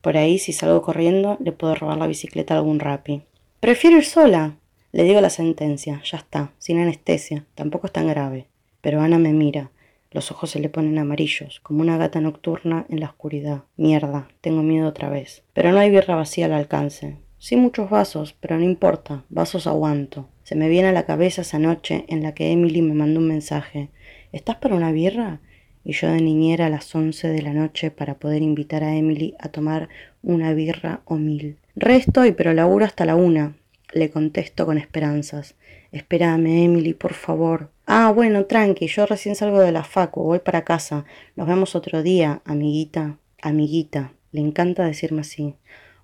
Por 0.00 0.16
ahí, 0.16 0.38
si 0.38 0.52
salgo 0.52 0.82
corriendo, 0.82 1.36
le 1.40 1.52
puedo 1.52 1.74
robar 1.74 1.98
la 1.98 2.06
bicicleta 2.06 2.54
a 2.54 2.58
algún 2.58 2.80
rapi. 2.80 3.22
Prefiero 3.60 3.96
ir 3.96 4.04
sola. 4.04 4.56
Le 4.92 5.04
digo 5.04 5.20
la 5.20 5.30
sentencia, 5.30 6.00
ya 6.04 6.18
está, 6.18 6.52
sin 6.58 6.78
anestesia, 6.78 7.44
tampoco 7.54 7.88
es 7.88 7.92
tan 7.92 8.08
grave. 8.08 8.46
Pero 8.80 9.00
Ana 9.00 9.18
me 9.18 9.32
mira, 9.32 9.70
los 10.10 10.30
ojos 10.30 10.50
se 10.50 10.60
le 10.60 10.70
ponen 10.70 10.98
amarillos, 10.98 11.60
como 11.60 11.82
una 11.82 11.98
gata 11.98 12.20
nocturna 12.20 12.86
en 12.88 13.00
la 13.00 13.06
oscuridad. 13.06 13.64
Mierda, 13.76 14.28
tengo 14.40 14.62
miedo 14.62 14.88
otra 14.88 15.10
vez. 15.10 15.42
Pero 15.52 15.72
no 15.72 15.78
hay 15.78 15.90
birra 15.90 16.14
vacía 16.14 16.46
al 16.46 16.52
alcance. 16.52 17.18
Sí 17.36 17.56
muchos 17.56 17.90
vasos, 17.90 18.34
pero 18.40 18.56
no 18.56 18.64
importa, 18.64 19.24
vasos 19.28 19.66
aguanto. 19.66 20.28
Se 20.42 20.54
me 20.54 20.68
viene 20.68 20.88
a 20.88 20.92
la 20.92 21.04
cabeza 21.04 21.42
esa 21.42 21.58
noche 21.58 22.06
en 22.08 22.22
la 22.22 22.32
que 22.32 22.50
Emily 22.50 22.80
me 22.80 22.94
mandó 22.94 23.20
un 23.20 23.28
mensaje. 23.28 23.90
¿Estás 24.32 24.56
para 24.56 24.74
una 24.74 24.92
birra? 24.92 25.40
Y 25.88 25.94
yo 25.94 26.12
de 26.12 26.20
niñera 26.20 26.66
a 26.66 26.68
las 26.68 26.94
once 26.94 27.28
de 27.28 27.40
la 27.40 27.54
noche 27.54 27.90
para 27.90 28.18
poder 28.18 28.42
invitar 28.42 28.84
a 28.84 28.94
Emily 28.94 29.34
a 29.38 29.48
tomar 29.48 29.88
una 30.22 30.52
birra 30.52 31.00
o 31.06 31.16
mil. 31.16 31.56
Re 31.76 31.96
estoy, 31.96 32.32
pero 32.32 32.52
laburo 32.52 32.84
hasta 32.84 33.06
la 33.06 33.16
una. 33.16 33.56
Le 33.94 34.10
contesto 34.10 34.66
con 34.66 34.76
esperanzas. 34.76 35.54
Espérame, 35.90 36.64
Emily, 36.64 36.92
por 36.92 37.14
favor. 37.14 37.70
Ah, 37.86 38.12
bueno, 38.14 38.44
tranqui, 38.44 38.86
yo 38.86 39.06
recién 39.06 39.34
salgo 39.34 39.60
de 39.60 39.72
la 39.72 39.82
facu, 39.82 40.22
voy 40.24 40.40
para 40.40 40.62
casa. 40.62 41.06
Nos 41.36 41.48
vemos 41.48 41.74
otro 41.74 42.02
día, 42.02 42.42
amiguita. 42.44 43.16
Amiguita. 43.40 44.12
Le 44.30 44.42
encanta 44.42 44.84
decirme 44.84 45.22
así. 45.22 45.54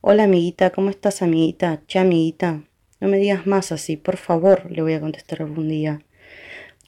Hola, 0.00 0.24
amiguita, 0.24 0.70
¿cómo 0.70 0.88
estás, 0.88 1.20
amiguita? 1.20 1.82
Che, 1.86 1.98
amiguita. 1.98 2.62
No 3.00 3.08
me 3.08 3.18
digas 3.18 3.46
más 3.46 3.70
así, 3.70 3.98
por 3.98 4.16
favor, 4.16 4.70
le 4.70 4.80
voy 4.80 4.94
a 4.94 5.00
contestar 5.00 5.42
algún 5.42 5.68
día. 5.68 6.00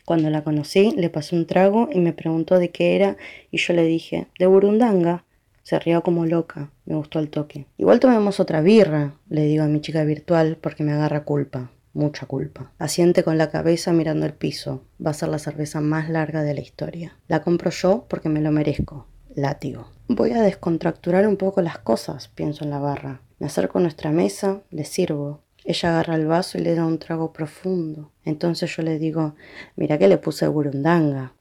Cuando 0.06 0.30
la 0.30 0.44
conocí, 0.44 0.92
le 0.92 1.10
pasé 1.10 1.34
un 1.34 1.46
trago 1.46 1.88
y 1.92 1.98
me 1.98 2.12
preguntó 2.12 2.60
de 2.60 2.70
qué 2.70 2.94
era 2.94 3.16
y 3.50 3.58
yo 3.58 3.72
le 3.72 3.82
dije, 3.82 4.28
de 4.38 4.46
Burundanga. 4.46 5.24
Se 5.64 5.80
rió 5.80 6.04
como 6.04 6.26
loca, 6.26 6.70
me 6.84 6.94
gustó 6.94 7.18
el 7.18 7.28
toque. 7.28 7.66
Igual 7.76 7.98
tomemos 7.98 8.38
otra 8.38 8.60
birra, 8.60 9.16
le 9.28 9.42
digo 9.46 9.64
a 9.64 9.66
mi 9.66 9.80
chica 9.80 10.04
virtual 10.04 10.58
porque 10.60 10.84
me 10.84 10.92
agarra 10.92 11.24
culpa, 11.24 11.72
mucha 11.92 12.24
culpa. 12.26 12.70
Asiente 12.78 13.24
con 13.24 13.36
la 13.36 13.50
cabeza 13.50 13.92
mirando 13.92 14.26
el 14.26 14.32
piso, 14.32 14.84
va 15.04 15.10
a 15.10 15.14
ser 15.14 15.28
la 15.28 15.40
cerveza 15.40 15.80
más 15.80 16.08
larga 16.08 16.44
de 16.44 16.54
la 16.54 16.60
historia. 16.60 17.18
La 17.26 17.42
compro 17.42 17.72
yo 17.72 18.06
porque 18.08 18.28
me 18.28 18.40
lo 18.40 18.52
merezco, 18.52 19.08
látigo. 19.34 19.88
Voy 20.06 20.30
a 20.30 20.42
descontracturar 20.42 21.26
un 21.26 21.36
poco 21.36 21.62
las 21.62 21.78
cosas, 21.78 22.28
pienso 22.28 22.62
en 22.62 22.70
la 22.70 22.78
barra. 22.78 23.22
Me 23.40 23.48
acerco 23.48 23.78
a 23.78 23.82
nuestra 23.82 24.12
mesa, 24.12 24.62
le 24.70 24.84
sirvo, 24.84 25.42
ella 25.66 25.90
agarra 25.90 26.14
el 26.14 26.26
vaso 26.26 26.58
y 26.58 26.62
le 26.62 26.74
da 26.74 26.86
un 26.86 26.98
trago 26.98 27.32
profundo. 27.32 28.12
Entonces 28.24 28.74
yo 28.74 28.82
le 28.82 28.98
digo, 28.98 29.34
mira 29.74 29.98
que 29.98 30.08
le 30.08 30.18
puse 30.18 30.46
burundanga. 30.46 31.34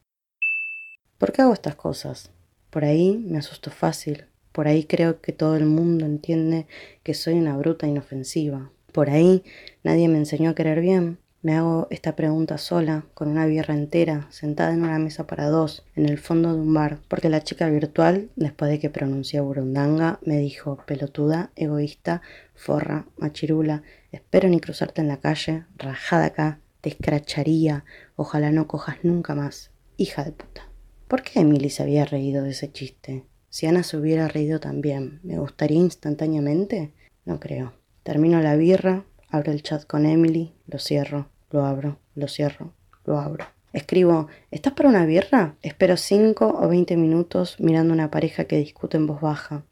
¿Por 1.18 1.32
qué 1.32 1.44
hago 1.44 1.54
estas 1.54 1.76
cosas? 1.76 2.32
Por 2.70 2.84
ahí 2.84 3.24
me 3.28 3.38
asusto 3.38 3.72
fácil. 3.72 4.26
Por 4.52 4.68
ahí 4.68 4.86
creo 4.86 5.22
que 5.22 5.32
todo 5.32 5.56
el 5.56 5.66
mundo 5.66 6.06
entiende 6.06 6.68
que 7.04 7.14
soy 7.14 7.36
una 7.36 7.56
bruta 7.56 7.88
inofensiva. 7.88 8.72
Por 8.92 9.10
ahí 9.10 9.44
nadie 9.84 10.08
me 10.08 10.18
enseñó 10.18 10.50
a 10.50 10.56
querer 10.56 10.82
bien. 10.82 11.20
Me 11.46 11.54
hago 11.54 11.86
esta 11.92 12.16
pregunta 12.16 12.58
sola, 12.58 13.06
con 13.14 13.28
una 13.28 13.46
birra 13.46 13.76
entera, 13.76 14.26
sentada 14.32 14.74
en 14.74 14.82
una 14.82 14.98
mesa 14.98 15.28
para 15.28 15.48
dos, 15.48 15.86
en 15.96 16.10
el 16.10 16.18
fondo 16.18 16.52
de 16.52 16.60
un 16.60 16.74
bar, 16.74 16.98
porque 17.08 17.30
la 17.30 17.44
chica 17.44 17.70
virtual, 17.70 18.32
después 18.36 18.72
de 18.72 18.80
que 18.80 18.90
pronuncié 18.90 19.42
burundanga, 19.42 20.18
me 20.26 20.40
dijo 20.40 20.80
pelotuda, 20.88 21.52
egoísta, 21.56 22.24
forra, 22.56 23.06
machirula, 23.18 23.84
espero 24.12 24.50
ni 24.50 24.60
cruzarte 24.60 25.02
en 25.02 25.08
la 25.08 25.20
calle, 25.20 25.66
rajada 25.78 26.26
acá, 26.26 26.62
te 26.82 26.90
escracharía, 26.90 27.86
ojalá 28.16 28.50
no 28.50 28.68
cojas 28.68 28.98
nunca 29.04 29.36
más, 29.36 29.70
hija 29.98 30.24
de 30.24 30.32
puta. 30.32 30.68
¿Por 31.08 31.22
qué 31.22 31.42
Emily 31.42 31.70
se 31.70 31.84
había 31.84 32.06
reído 32.06 32.44
de 32.44 32.50
ese 32.50 32.72
chiste? 32.72 33.24
Si 33.50 33.68
Ana 33.68 33.84
se 33.84 33.98
hubiera 33.98 34.28
reído 34.28 34.60
también, 34.60 35.20
¿me 35.22 35.38
gustaría 35.38 35.78
instantáneamente? 35.78 36.92
No 37.24 37.40
creo. 37.40 37.74
Termino 38.02 38.42
la 38.42 38.56
birra, 38.56 39.06
abro 39.30 39.52
el 39.52 39.62
chat 39.62 39.86
con 39.86 40.08
Emily, 40.08 40.56
lo 40.66 40.80
cierro, 40.80 41.30
lo 41.56 41.66
abro, 41.66 41.98
lo 42.16 42.28
cierro, 42.28 42.74
lo 43.06 43.18
abro. 43.18 43.46
Escribo, 43.72 44.28
¿estás 44.52 44.74
para 44.74 44.90
una 44.90 45.06
birra? 45.06 45.56
Espero 45.62 45.96
cinco 45.96 46.48
o 46.62 46.68
veinte 46.68 46.98
minutos 46.98 47.56
mirando 47.60 47.94
una 47.94 48.12
pareja 48.12 48.44
que 48.44 48.58
discute 48.58 48.98
en 48.98 49.08
voz 49.08 49.22
baja. 49.22 49.64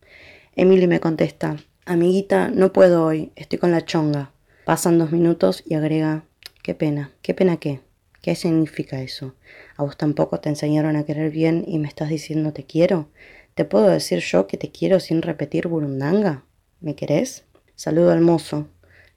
Emily 0.56 0.88
me 0.88 1.02
contesta, 1.02 1.58
amiguita, 1.86 2.48
no 2.48 2.72
puedo 2.72 3.06
hoy, 3.06 3.34
estoy 3.36 3.60
con 3.60 3.72
la 3.72 3.84
chonga. 3.84 4.32
Pasan 4.64 4.98
dos 4.98 5.12
minutos 5.12 5.62
y 5.66 5.74
agrega, 5.74 6.24
qué 6.62 6.74
pena, 6.74 7.12
qué 7.22 7.34
pena 7.34 7.58
qué. 7.58 7.82
¿Qué 8.22 8.36
significa 8.36 9.02
eso? 9.02 9.36
¿A 9.76 9.84
vos 9.84 9.98
tampoco 9.98 10.40
te 10.40 10.48
enseñaron 10.48 10.96
a 10.96 11.04
querer 11.04 11.32
bien 11.32 11.66
y 11.68 11.80
me 11.80 11.90
estás 11.90 12.08
diciendo 12.08 12.54
te 12.54 12.64
quiero? 12.64 13.10
¿Te 13.56 13.66
puedo 13.66 13.90
decir 13.90 14.20
yo 14.20 14.48
que 14.48 14.56
te 14.56 14.72
quiero 14.72 15.02
sin 15.02 15.22
repetir 15.22 15.68
burundanga? 15.68 16.46
¿Me 16.80 16.96
querés? 16.96 17.44
Saludo 17.76 18.14
al 18.14 18.22
mozo, 18.22 18.70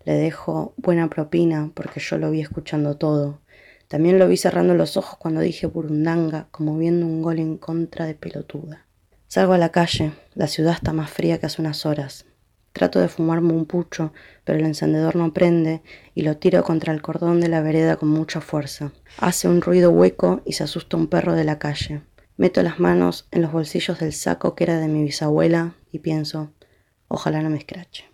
le 0.07 0.15
dejo 0.15 0.73
buena 0.77 1.11
propina 1.11 1.73
porque 1.75 1.99
yo 1.99 2.17
lo 2.17 2.31
vi 2.31 2.41
escuchando 2.41 2.97
todo. 2.97 3.41
También 3.89 4.21
lo 4.21 4.29
vi 4.29 4.37
cerrando 4.37 4.75
los 4.75 4.97
ojos 4.97 5.19
cuando 5.19 5.41
dije 5.41 5.67
burundanga, 5.67 6.47
como 6.53 6.79
viendo 6.79 7.05
un 7.07 7.23
gol 7.23 7.41
en 7.41 7.59
contra 7.59 8.07
de 8.07 8.15
pelotuda. 8.15 8.87
Salgo 9.27 9.53
a 9.53 9.59
la 9.59 9.71
calle, 9.71 10.13
la 10.35 10.47
ciudad 10.47 10.75
está 10.75 10.93
más 10.93 11.11
fría 11.11 11.39
que 11.39 11.47
hace 11.47 11.61
unas 11.61 11.87
horas. 11.87 12.25
Trato 12.73 13.01
de 13.01 13.09
fumarme 13.09 13.53
un 13.53 13.67
pucho, 13.67 14.13
pero 14.45 14.61
el 14.61 14.67
encendedor 14.67 15.17
no 15.17 15.33
prende 15.33 15.83
y 16.15 16.23
lo 16.23 16.37
tiro 16.37 16.63
contra 16.63 16.93
el 16.93 17.03
cordón 17.03 17.41
de 17.41 17.49
la 17.49 17.61
vereda 17.61 17.97
con 17.97 18.09
mucha 18.09 18.41
fuerza. 18.41 18.93
Hace 19.19 19.49
un 19.49 19.61
ruido 19.61 19.91
hueco 19.91 20.41
y 20.45 20.53
se 20.53 20.63
asusta 20.63 20.97
un 20.97 21.09
perro 21.09 21.35
de 21.35 21.45
la 21.45 21.59
calle. 21.59 22.03
Meto 22.37 22.63
las 22.63 22.79
manos 22.79 23.27
en 23.33 23.43
los 23.43 23.51
bolsillos 23.51 23.99
del 23.99 24.13
saco 24.13 24.55
que 24.55 24.65
era 24.65 24.79
de 24.79 24.87
mi 24.87 25.03
bisabuela 25.03 25.75
y 25.91 25.99
pienso, 25.99 26.53
ojalá 27.09 27.43
no 27.43 27.51
me 27.51 27.59
escrache. 27.59 28.05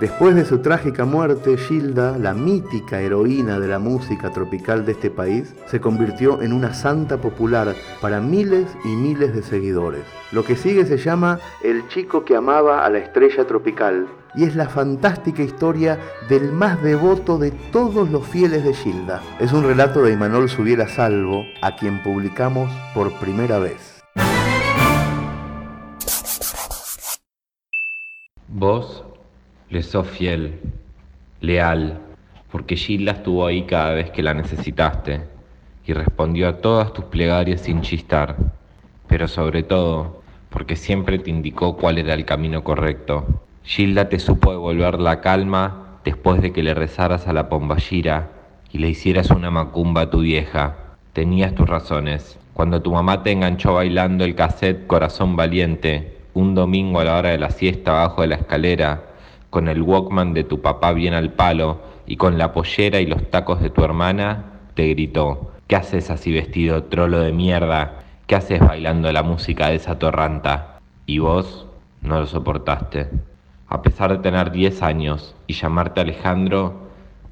Después 0.00 0.34
de 0.34 0.46
su 0.46 0.60
trágica 0.60 1.04
muerte, 1.04 1.58
Gilda, 1.58 2.16
la 2.16 2.32
mítica 2.32 3.02
heroína 3.02 3.60
de 3.60 3.68
la 3.68 3.78
música 3.78 4.30
tropical 4.30 4.86
de 4.86 4.92
este 4.92 5.10
país, 5.10 5.54
se 5.66 5.78
convirtió 5.78 6.40
en 6.40 6.54
una 6.54 6.72
santa 6.72 7.18
popular 7.18 7.74
para 8.00 8.18
miles 8.22 8.66
y 8.82 8.88
miles 8.96 9.34
de 9.34 9.42
seguidores. 9.42 10.00
Lo 10.32 10.42
que 10.42 10.56
sigue 10.56 10.86
se 10.86 10.96
llama 10.96 11.38
El 11.62 11.86
chico 11.88 12.24
que 12.24 12.34
amaba 12.34 12.86
a 12.86 12.88
la 12.88 12.96
estrella 12.96 13.46
tropical 13.46 14.08
y 14.34 14.44
es 14.44 14.56
la 14.56 14.70
fantástica 14.70 15.42
historia 15.42 15.98
del 16.30 16.50
más 16.50 16.82
devoto 16.82 17.36
de 17.36 17.50
todos 17.50 18.10
los 18.10 18.26
fieles 18.26 18.64
de 18.64 18.72
Gilda. 18.72 19.20
Es 19.38 19.52
un 19.52 19.64
relato 19.64 20.00
de 20.00 20.12
Imanol 20.12 20.48
Subiera 20.48 20.88
Salvo, 20.88 21.44
a 21.60 21.76
quien 21.76 22.02
publicamos 22.02 22.72
por 22.94 23.12
primera 23.18 23.58
vez. 23.58 24.00
Vos 28.48 29.04
le 29.70 29.82
sos 29.84 30.08
fiel, 30.08 30.58
leal, 31.40 32.00
porque 32.50 32.74
Gilda 32.74 33.12
estuvo 33.12 33.46
ahí 33.46 33.62
cada 33.62 33.92
vez 33.92 34.10
que 34.10 34.22
la 34.22 34.34
necesitaste 34.34 35.20
y 35.86 35.92
respondió 35.92 36.48
a 36.48 36.56
todas 36.56 36.92
tus 36.92 37.04
plegarias 37.04 37.60
sin 37.60 37.80
chistar, 37.80 38.36
pero 39.06 39.28
sobre 39.28 39.62
todo 39.62 40.22
porque 40.50 40.74
siempre 40.74 41.20
te 41.20 41.30
indicó 41.30 41.76
cuál 41.76 41.98
era 41.98 42.14
el 42.14 42.24
camino 42.24 42.64
correcto. 42.64 43.24
Gilda 43.62 44.08
te 44.08 44.18
supo 44.18 44.50
devolver 44.50 44.98
la 44.98 45.20
calma 45.20 46.00
después 46.04 46.42
de 46.42 46.52
que 46.52 46.64
le 46.64 46.74
rezaras 46.74 47.28
a 47.28 47.32
la 47.32 47.48
pomballira 47.48 48.30
y 48.72 48.78
le 48.78 48.88
hicieras 48.88 49.30
una 49.30 49.52
macumba 49.52 50.02
a 50.02 50.10
tu 50.10 50.20
vieja. 50.20 50.76
Tenías 51.12 51.54
tus 51.54 51.68
razones. 51.68 52.38
Cuando 52.54 52.82
tu 52.82 52.92
mamá 52.92 53.22
te 53.22 53.30
enganchó 53.30 53.74
bailando 53.74 54.24
el 54.24 54.34
cassette 54.34 54.88
Corazón 54.88 55.36
Valiente, 55.36 56.16
un 56.34 56.56
domingo 56.56 56.98
a 56.98 57.04
la 57.04 57.16
hora 57.16 57.30
de 57.30 57.38
la 57.38 57.50
siesta 57.50 57.92
abajo 57.92 58.22
de 58.22 58.28
la 58.28 58.36
escalera, 58.36 59.09
con 59.50 59.68
el 59.68 59.82
Walkman 59.82 60.32
de 60.32 60.44
tu 60.44 60.60
papá 60.60 60.92
bien 60.92 61.14
al 61.14 61.32
palo 61.32 61.80
y 62.06 62.16
con 62.16 62.38
la 62.38 62.52
pollera 62.52 63.00
y 63.00 63.06
los 63.06 63.30
tacos 63.30 63.60
de 63.60 63.70
tu 63.70 63.84
hermana, 63.84 64.44
te 64.74 64.88
gritó, 64.88 65.52
¿qué 65.66 65.76
haces 65.76 66.10
así 66.10 66.32
vestido, 66.32 66.84
trolo 66.84 67.20
de 67.20 67.32
mierda? 67.32 68.02
¿Qué 68.26 68.36
haces 68.36 68.60
bailando 68.60 69.12
la 69.12 69.22
música 69.22 69.68
de 69.68 69.76
esa 69.76 69.98
torranta? 69.98 70.78
Y 71.06 71.18
vos 71.18 71.66
no 72.00 72.20
lo 72.20 72.26
soportaste. 72.26 73.08
A 73.68 73.82
pesar 73.82 74.10
de 74.12 74.18
tener 74.18 74.50
10 74.50 74.82
años 74.82 75.34
y 75.46 75.52
llamarte 75.52 76.00
Alejandro, 76.00 76.88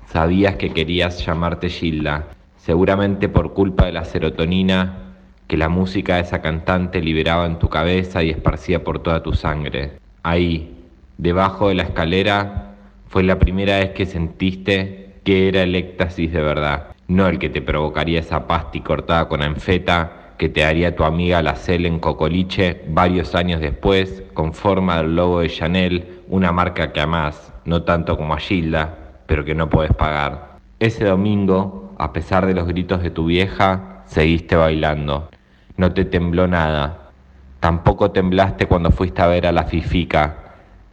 sabías 0.06 0.56
que 0.56 0.72
querías 0.72 1.24
llamarte 1.24 1.68
Gilda, 1.68 2.26
seguramente 2.56 3.28
por 3.28 3.54
culpa 3.54 3.86
de 3.86 3.92
la 3.92 4.04
serotonina 4.04 5.08
que 5.48 5.56
la 5.56 5.68
música 5.68 6.16
de 6.16 6.22
esa 6.22 6.42
cantante 6.42 7.00
liberaba 7.00 7.46
en 7.46 7.58
tu 7.58 7.68
cabeza 7.68 8.22
y 8.22 8.30
esparcía 8.30 8.84
por 8.84 9.00
toda 9.00 9.22
tu 9.22 9.32
sangre. 9.32 9.98
Ahí, 10.22 10.77
debajo 11.18 11.68
de 11.68 11.74
la 11.74 11.82
escalera, 11.82 12.74
fue 13.08 13.22
la 13.22 13.38
primera 13.38 13.78
vez 13.78 13.90
que 13.90 14.06
sentiste 14.06 15.20
que 15.24 15.48
era 15.48 15.62
el 15.62 15.74
éxtasis 15.74 16.32
de 16.32 16.40
verdad, 16.40 16.94
no 17.08 17.26
el 17.26 17.38
que 17.38 17.50
te 17.50 17.60
provocaría 17.60 18.20
esa 18.20 18.46
pasti 18.46 18.80
cortada 18.80 19.28
con 19.28 19.42
anfeta 19.42 20.18
que 20.38 20.48
te 20.48 20.64
haría 20.64 20.94
tu 20.94 21.02
amiga 21.02 21.42
la 21.42 21.56
Cel 21.56 21.84
en 21.84 21.98
Cocoliche 21.98 22.84
varios 22.88 23.34
años 23.34 23.60
después, 23.60 24.22
con 24.34 24.54
forma 24.54 24.98
del 24.98 25.16
logo 25.16 25.40
de 25.40 25.50
Chanel, 25.50 26.20
una 26.28 26.52
marca 26.52 26.92
que 26.92 27.00
amás, 27.00 27.52
no 27.64 27.82
tanto 27.82 28.16
como 28.16 28.34
a 28.34 28.38
Gilda, 28.38 28.94
pero 29.26 29.44
que 29.44 29.56
no 29.56 29.68
puedes 29.68 29.92
pagar. 29.92 30.58
Ese 30.78 31.04
domingo, 31.04 31.92
a 31.98 32.12
pesar 32.12 32.46
de 32.46 32.54
los 32.54 32.68
gritos 32.68 33.02
de 33.02 33.10
tu 33.10 33.26
vieja, 33.26 34.04
seguiste 34.06 34.54
bailando. 34.54 35.28
No 35.76 35.92
te 35.92 36.04
tembló 36.04 36.46
nada. 36.46 37.10
Tampoco 37.58 38.12
temblaste 38.12 38.66
cuando 38.66 38.92
fuiste 38.92 39.20
a 39.20 39.26
ver 39.26 39.44
a 39.44 39.52
la 39.52 39.64
Fifica, 39.64 40.47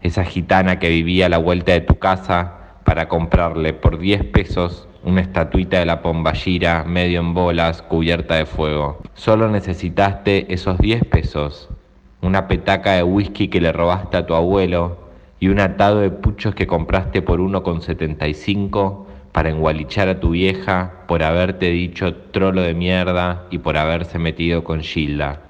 esa 0.06 0.24
gitana 0.24 0.80
que 0.80 0.90
vivía 0.90 1.26
a 1.26 1.30
la 1.30 1.38
vuelta 1.38 1.72
de 1.72 1.82
tu 1.82 1.98
casa 1.98 2.54
para 2.84 3.08
comprarle 3.08 3.74
por 3.74 3.98
10 3.98 4.26
pesos 4.26 4.88
una 5.04 5.22
estatuita 5.22 5.80
de 5.80 5.86
la 5.86 6.02
Pomballira 6.02 6.84
medio 6.84 7.20
en 7.20 7.34
bolas 7.34 7.82
cubierta 7.82 8.36
de 8.36 8.46
fuego. 8.46 9.00
Solo 9.14 9.50
necesitaste 9.50 10.54
esos 10.54 10.78
10 10.78 11.06
pesos, 11.06 11.70
una 12.22 12.48
petaca 12.48 12.94
de 12.94 13.04
whisky 13.04 13.48
que 13.48 13.62
le 13.62 13.72
robaste 13.72 14.18
a 14.18 14.26
tu 14.26 14.34
abuelo 14.34 14.98
y 15.40 15.50
un 15.50 15.60
atado 15.60 16.02
de 16.02 16.12
puchos 16.12 16.56
que 16.56 16.68
compraste 16.68 17.22
por 17.22 17.40
1,75 17.40 19.06
para 19.32 19.50
engualichar 19.50 20.08
a 20.08 20.20
tu 20.20 20.30
vieja 20.32 21.04
por 21.08 21.22
haberte 21.22 21.70
dicho 21.70 22.16
trolo 22.32 22.62
de 22.62 22.74
mierda 22.74 23.46
y 23.52 23.58
por 23.58 23.78
haberse 23.78 24.18
metido 24.18 24.64
con 24.64 24.82
Gilda. 24.82 25.42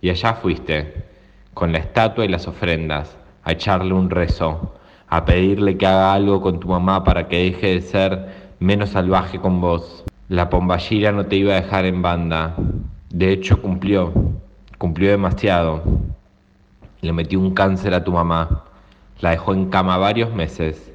Y 0.00 0.10
allá 0.10 0.34
fuiste, 0.34 1.04
con 1.52 1.72
la 1.72 1.78
estatua 1.78 2.24
y 2.24 2.28
las 2.28 2.46
ofrendas, 2.46 3.16
a 3.44 3.52
echarle 3.52 3.92
un 3.92 4.10
rezo, 4.10 4.74
a 5.08 5.24
pedirle 5.24 5.76
que 5.76 5.86
haga 5.86 6.12
algo 6.12 6.40
con 6.40 6.60
tu 6.60 6.68
mamá 6.68 7.04
para 7.04 7.28
que 7.28 7.44
deje 7.44 7.74
de 7.74 7.80
ser 7.82 8.28
menos 8.58 8.90
salvaje 8.90 9.38
con 9.38 9.60
vos. 9.60 10.04
La 10.28 10.48
pomballira 10.48 11.12
no 11.12 11.26
te 11.26 11.36
iba 11.36 11.52
a 11.52 11.60
dejar 11.60 11.84
en 11.84 12.02
banda. 12.02 12.56
De 13.10 13.30
hecho 13.30 13.60
cumplió, 13.60 14.12
cumplió 14.78 15.10
demasiado. 15.10 15.82
Le 17.02 17.12
metió 17.12 17.38
un 17.38 17.52
cáncer 17.52 17.94
a 17.94 18.02
tu 18.02 18.12
mamá. 18.12 18.64
La 19.20 19.30
dejó 19.30 19.52
en 19.52 19.68
cama 19.68 19.98
varios 19.98 20.34
meses 20.34 20.90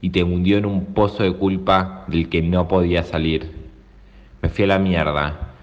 y 0.00 0.10
te 0.10 0.22
hundió 0.22 0.58
en 0.58 0.66
un 0.66 0.84
pozo 0.92 1.22
de 1.22 1.32
culpa 1.32 2.04
del 2.08 2.28
que 2.28 2.42
no 2.42 2.68
podía 2.68 3.02
salir. 3.02 3.50
Me 4.42 4.50
fui 4.50 4.64
a 4.64 4.68
la 4.68 4.78
mierda, 4.78 5.54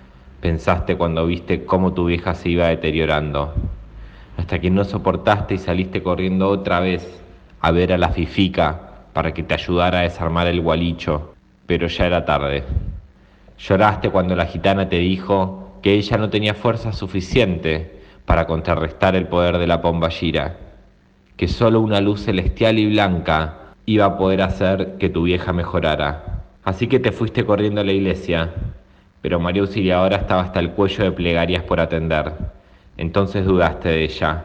pensaste 0.41 0.97
cuando 0.97 1.27
viste 1.27 1.63
cómo 1.65 1.93
tu 1.93 2.05
vieja 2.05 2.33
se 2.33 2.49
iba 2.49 2.67
deteriorando, 2.67 3.53
hasta 4.41 4.59
que 4.59 4.71
no 4.71 4.83
soportaste 4.83 5.53
y 5.53 5.57
saliste 5.59 6.01
corriendo 6.01 6.49
otra 6.49 6.79
vez 6.79 7.21
a 7.61 7.69
ver 7.69 7.93
a 7.93 7.97
la 7.99 8.09
fifica 8.09 9.05
para 9.13 9.35
que 9.35 9.43
te 9.43 9.53
ayudara 9.53 9.99
a 9.99 10.01
desarmar 10.01 10.47
el 10.47 10.61
gualicho, 10.61 11.35
pero 11.67 11.87
ya 11.87 12.07
era 12.07 12.25
tarde. 12.25 12.63
Lloraste 13.59 14.09
cuando 14.09 14.35
la 14.35 14.47
gitana 14.47 14.89
te 14.89 14.97
dijo 14.97 15.77
que 15.83 15.93
ella 15.93 16.17
no 16.17 16.31
tenía 16.31 16.55
fuerza 16.55 16.91
suficiente 16.91 18.01
para 18.25 18.47
contrarrestar 18.47 19.15
el 19.15 19.27
poder 19.27 19.59
de 19.59 19.67
la 19.67 19.79
pomballira, 19.79 20.57
que 21.37 21.47
solo 21.47 21.79
una 21.79 22.01
luz 22.01 22.23
celestial 22.23 22.79
y 22.79 22.87
blanca 22.89 23.75
iba 23.85 24.05
a 24.05 24.17
poder 24.17 24.41
hacer 24.41 24.97
que 24.97 25.09
tu 25.09 25.21
vieja 25.23 25.53
mejorara. 25.53 26.45
Así 26.63 26.87
que 26.87 26.99
te 26.99 27.11
fuiste 27.11 27.45
corriendo 27.45 27.81
a 27.81 27.83
la 27.83 27.91
iglesia, 27.91 28.51
pero 29.21 29.39
María 29.39 29.61
Auxiliadora 29.61 30.17
estaba 30.17 30.41
hasta 30.41 30.59
el 30.59 30.71
cuello 30.71 31.03
de 31.03 31.11
plegarias 31.11 31.63
por 31.63 31.79
atender. 31.79 32.33
Entonces 32.97 33.45
dudaste 33.45 33.89
de 33.89 34.03
ella, 34.03 34.43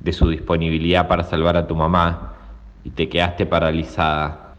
de 0.00 0.12
su 0.12 0.28
disponibilidad 0.28 1.08
para 1.08 1.24
salvar 1.24 1.56
a 1.56 1.66
tu 1.66 1.74
mamá, 1.74 2.34
y 2.84 2.90
te 2.90 3.08
quedaste 3.08 3.46
paralizada. 3.46 4.54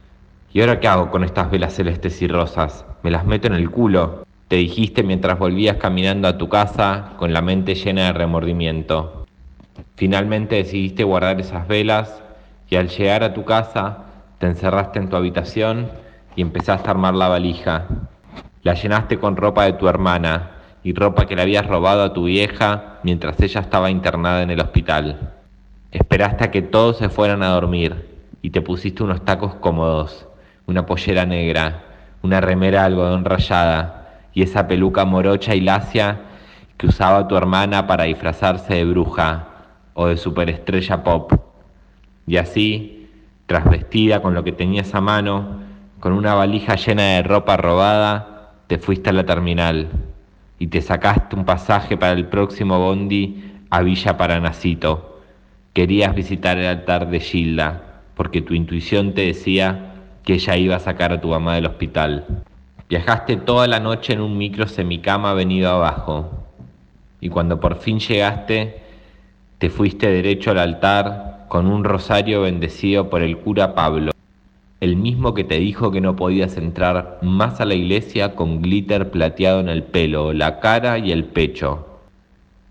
¿Y 0.51 0.61
ahora 0.61 0.79
qué 0.79 0.87
hago 0.87 1.11
con 1.11 1.23
estas 1.23 1.51
velas 1.51 1.73
celestes 1.73 2.21
y 2.21 2.27
rosas? 2.27 2.85
¿Me 3.03 3.11
las 3.11 3.25
meto 3.25 3.47
en 3.47 3.53
el 3.53 3.69
culo? 3.69 4.25
Te 4.47 4.55
dijiste 4.55 5.03
mientras 5.03 5.37
volvías 5.37 5.77
caminando 5.77 6.27
a 6.27 6.37
tu 6.37 6.49
casa 6.49 7.13
con 7.17 7.33
la 7.33 7.41
mente 7.41 7.75
llena 7.75 8.05
de 8.05 8.13
remordimiento. 8.13 9.25
Finalmente 9.95 10.55
decidiste 10.55 11.03
guardar 11.03 11.39
esas 11.39 11.67
velas 11.67 12.21
y 12.69 12.77
al 12.77 12.89
llegar 12.89 13.23
a 13.23 13.33
tu 13.33 13.43
casa 13.43 14.05
te 14.39 14.47
encerraste 14.47 14.99
en 14.99 15.09
tu 15.09 15.15
habitación 15.15 15.89
y 16.35 16.41
empezaste 16.41 16.87
a 16.87 16.91
armar 16.91 17.15
la 17.15 17.27
valija. 17.27 17.87
La 18.63 18.73
llenaste 18.73 19.19
con 19.19 19.35
ropa 19.35 19.65
de 19.65 19.73
tu 19.73 19.87
hermana 19.87 20.51
y 20.85 20.93
ropa 20.93 21.25
que 21.25 21.35
le 21.35 21.41
habías 21.41 21.65
robado 21.65 22.03
a 22.03 22.13
tu 22.13 22.25
vieja 22.25 22.99
mientras 23.01 23.41
ella 23.41 23.59
estaba 23.61 23.89
internada 23.89 24.43
en 24.43 24.51
el 24.51 24.61
hospital. 24.61 25.33
Esperaste 25.91 26.43
a 26.43 26.51
que 26.51 26.61
todos 26.61 26.99
se 26.99 27.09
fueran 27.09 27.41
a 27.41 27.49
dormir 27.49 28.07
y 28.43 28.51
te 28.51 28.61
pusiste 28.61 29.01
unos 29.01 29.25
tacos 29.25 29.55
cómodos, 29.55 30.27
una 30.67 30.85
pollera 30.85 31.25
negra, 31.25 31.85
una 32.21 32.39
remera 32.39 32.85
algodón 32.85 33.25
rayada 33.25 34.27
y 34.31 34.43
esa 34.43 34.67
peluca 34.67 35.05
morocha 35.05 35.55
y 35.55 35.61
lacia 35.61 36.21
que 36.77 36.85
usaba 36.85 37.27
tu 37.27 37.35
hermana 37.35 37.87
para 37.87 38.03
disfrazarse 38.03 38.75
de 38.75 38.85
bruja 38.85 39.47
o 39.95 40.05
de 40.05 40.17
superestrella 40.17 41.03
pop. 41.03 41.33
Y 42.27 42.37
así 42.37 43.09
Trasvestida 43.47 44.23
con 44.23 44.33
lo 44.33 44.43
que 44.43 44.51
tenías 44.51 44.95
a 44.95 45.01
mano, 45.01 45.61
con 45.99 46.13
una 46.13 46.33
valija 46.33 46.75
llena 46.75 47.03
de 47.03 47.21
ropa 47.21 47.57
robada, 47.57 48.53
te 48.65 48.79
fuiste 48.79 49.11
a 49.11 49.13
la 49.13 49.23
terminal 49.23 49.87
y 50.65 50.67
te 50.67 50.81
sacaste 50.81 51.35
un 51.35 51.45
pasaje 51.45 51.95
para 51.95 52.13
el 52.13 52.25
próximo 52.25 52.79
bondi 52.79 53.53
a 53.69 53.83
Villa 53.83 54.17
Paranacito. 54.17 55.21
Querías 55.73 56.15
visitar 56.15 56.57
el 56.57 56.65
altar 56.65 57.11
de 57.11 57.19
Gilda, 57.19 58.01
porque 58.15 58.41
tu 58.41 58.55
intuición 58.55 59.13
te 59.13 59.27
decía 59.27 59.93
que 60.23 60.33
ella 60.33 60.57
iba 60.57 60.75
a 60.77 60.79
sacar 60.79 61.13
a 61.13 61.21
tu 61.21 61.27
mamá 61.27 61.53
del 61.53 61.67
hospital. 61.67 62.25
Viajaste 62.89 63.35
toda 63.35 63.67
la 63.67 63.79
noche 63.79 64.13
en 64.13 64.21
un 64.21 64.39
micro 64.39 64.67
semicama 64.67 65.35
venido 65.35 65.69
abajo, 65.69 66.31
y 67.21 67.29
cuando 67.29 67.59
por 67.59 67.75
fin 67.75 67.99
llegaste, 67.99 68.81
te 69.59 69.69
fuiste 69.69 70.09
derecho 70.09 70.49
al 70.49 70.57
altar 70.57 71.45
con 71.47 71.67
un 71.67 71.83
rosario 71.83 72.41
bendecido 72.41 73.11
por 73.11 73.21
el 73.21 73.37
cura 73.37 73.75
Pablo, 73.75 74.13
el 74.81 74.97
mismo 74.97 75.33
que 75.33 75.43
te 75.43 75.57
dijo 75.59 75.91
que 75.91 76.01
no 76.01 76.15
podías 76.15 76.57
entrar 76.57 77.19
más 77.21 77.61
a 77.61 77.65
la 77.65 77.75
iglesia 77.75 78.35
con 78.35 78.61
glitter 78.61 79.09
plateado 79.09 79.59
en 79.59 79.69
el 79.69 79.83
pelo, 79.83 80.33
la 80.33 80.59
cara 80.59 80.99
y 80.99 81.11
el 81.11 81.25
pecho. 81.25 81.87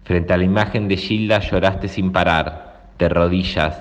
Frente 0.05 0.35
a 0.35 0.37
la 0.37 0.45
imagen 0.45 0.87
de 0.87 0.99
Gilda 0.99 1.41
lloraste 1.41 1.89
sin 1.89 2.13
parar, 2.13 2.91
de 2.99 3.09
rodillas, 3.09 3.81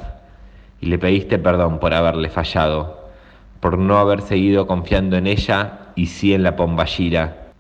y 0.80 0.86
le 0.86 0.98
pediste 0.98 1.38
perdón 1.38 1.80
por 1.80 1.94
haberle 1.94 2.30
fallado, 2.30 3.10
por 3.60 3.78
no 3.78 3.98
haber 3.98 4.22
seguido 4.22 4.68
confiando 4.68 5.18
en 5.18 5.28
ella 5.28 5.90
y 5.96 6.06
sí 6.06 6.34
en 6.34 6.44
la 6.44 6.56
pomballira. 6.56 7.52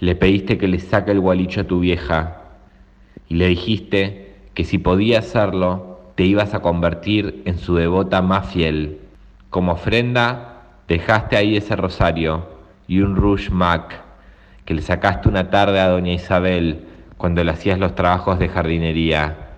Le 0.00 0.16
pediste 0.16 0.58
que 0.58 0.66
le 0.66 0.80
saque 0.80 1.12
el 1.12 1.20
gualicho 1.20 1.60
a 1.60 1.64
tu 1.64 1.78
vieja, 1.78 2.42
y 3.28 3.36
le 3.36 3.46
dijiste 3.46 4.34
que 4.54 4.64
si 4.64 4.78
podía 4.78 5.20
hacerlo, 5.20 6.00
te 6.16 6.24
ibas 6.24 6.54
a 6.54 6.60
convertir 6.60 7.42
en 7.46 7.56
su 7.56 7.76
devota 7.76 8.20
más 8.20 8.52
fiel. 8.52 9.01
Como 9.52 9.72
ofrenda, 9.72 10.62
dejaste 10.88 11.36
ahí 11.36 11.58
ese 11.58 11.76
rosario 11.76 12.48
y 12.88 13.00
un 13.00 13.16
rouge 13.16 13.50
mac 13.50 14.00
que 14.64 14.72
le 14.72 14.80
sacaste 14.80 15.28
una 15.28 15.50
tarde 15.50 15.78
a 15.78 15.88
doña 15.88 16.14
Isabel 16.14 16.86
cuando 17.18 17.44
le 17.44 17.50
hacías 17.50 17.78
los 17.78 17.94
trabajos 17.94 18.38
de 18.38 18.48
jardinería. 18.48 19.50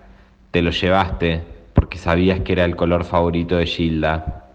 Te 0.51 0.61
lo 0.61 0.71
llevaste 0.71 1.43
porque 1.73 1.97
sabías 1.97 2.41
que 2.41 2.51
era 2.51 2.65
el 2.65 2.75
color 2.75 3.05
favorito 3.05 3.55
de 3.55 3.67
Gilda. 3.67 4.49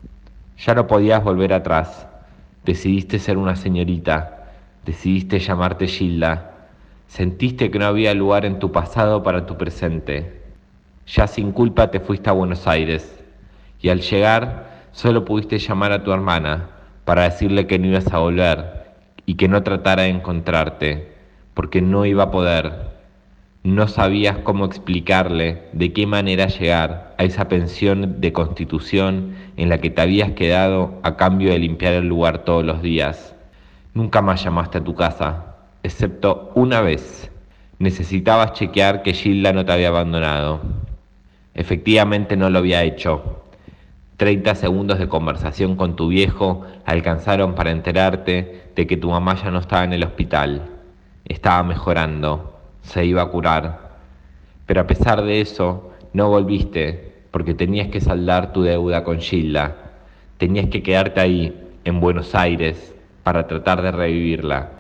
Ya 0.59 0.75
no 0.75 0.87
podías 0.87 1.25
volver 1.25 1.55
atrás. 1.55 2.07
Decidiste 2.67 3.19
ser 3.19 3.39
una 3.39 3.57
señorita. 3.57 4.45
Decidiste 4.85 5.39
llamarte 5.39 5.87
Gilda. 5.87 6.51
Sentiste 7.07 7.71
que 7.71 7.79
no 7.79 7.87
había 7.87 8.13
lugar 8.13 8.45
en 8.45 8.59
tu 8.59 8.73
pasado 8.73 9.23
para 9.23 9.47
tu 9.47 9.57
presente. 9.57 10.43
Ya 11.07 11.27
sin 11.27 11.53
culpa 11.53 11.91
te 11.91 11.99
fuiste 11.99 12.29
a 12.29 12.35
Buenos 12.35 12.67
Aires 12.67 13.19
y 13.81 13.89
al 13.89 14.03
llegar 14.03 14.70
solo 14.93 15.25
pudiste 15.25 15.59
llamar 15.59 15.93
a 15.93 16.03
tu 16.03 16.13
hermana 16.13 16.69
para 17.05 17.25
decirle 17.25 17.67
que 17.67 17.79
no 17.79 17.89
ibas 17.89 18.13
a 18.13 18.19
volver 18.19 18.93
y 19.27 19.35
que 19.35 19.49
no 19.49 19.63
tratara 19.63 20.05
de 20.05 20.11
encontrarte, 20.11 21.13
porque 21.55 21.81
no 21.83 22.07
iba 22.07 22.25
a 22.25 22.31
poder. 22.31 22.91
No 23.63 23.89
sabías 23.89 24.39
cómo 24.39 24.65
explicarle 24.65 25.65
de 25.73 25.93
qué 25.93 26.07
manera 26.07 26.47
llegar 26.47 27.15
a 27.19 27.25
esa 27.25 27.49
pensión 27.49 28.21
de 28.21 28.33
constitución 28.33 29.35
en 29.57 29.69
la 29.69 29.79
que 29.79 29.91
te 29.91 30.01
habías 30.01 30.33
quedado 30.33 30.99
a 31.03 31.17
cambio 31.17 31.51
de 31.53 31.59
limpiar 31.59 31.93
el 31.93 32.09
lugar 32.09 32.45
todos 32.45 32.65
los 32.65 32.81
días. 32.81 33.37
Nunca 33.93 34.23
más 34.23 34.43
llamaste 34.43 34.79
a 34.79 34.85
tu 34.85 34.95
casa, 34.95 35.57
excepto 35.83 36.53
una 36.55 36.81
vez. 36.81 37.31
Necesitabas 37.79 38.55
chequear 38.55 39.03
que 39.03 39.13
Gilda 39.13 39.53
no 39.53 39.65
te 39.65 39.73
había 39.73 39.89
abandonado. 39.89 40.61
Efectivamente 41.55 42.37
no 42.37 42.49
lo 42.49 42.61
había 42.61 42.83
hecho. 42.83 43.43
30 44.21 44.55
segundos 44.55 44.99
de 44.99 45.09
conversación 45.09 45.77
con 45.77 45.97
tu 45.97 46.09
viejo 46.09 46.67
alcanzaron 46.85 47.55
para 47.55 47.71
enterarte 47.71 48.65
de 48.77 48.87
que 48.87 48.99
tu 48.99 49.09
mamá 49.09 49.35
ya 49.43 49.51
no 49.51 49.61
estaba 49.61 49.83
en 49.85 49.95
el 49.95 50.05
hospital. 50.05 50.61
Estaba 51.25 51.63
mejorando, 51.63 52.61
se 52.83 53.07
iba 53.07 53.23
a 53.23 53.31
curar. 53.31 53.93
Pero 54.67 54.83
a 54.83 54.87
pesar 54.87 55.23
de 55.23 55.41
eso, 55.41 55.93
no 56.13 56.29
volviste 56.29 57.15
porque 57.31 57.55
tenías 57.55 57.89
que 57.89 58.03
saldar 58.03 58.53
tu 58.53 58.61
deuda 58.61 59.05
con 59.05 59.21
Gilda. 59.21 59.75
Tenías 60.37 60.67
que 60.67 60.83
quedarte 60.83 61.23
ahí, 61.23 61.59
en 61.85 61.99
Buenos 61.99 62.35
Aires, 62.35 62.95
para 63.23 63.47
tratar 63.47 63.81
de 63.81 63.91
revivirla. 63.91 64.73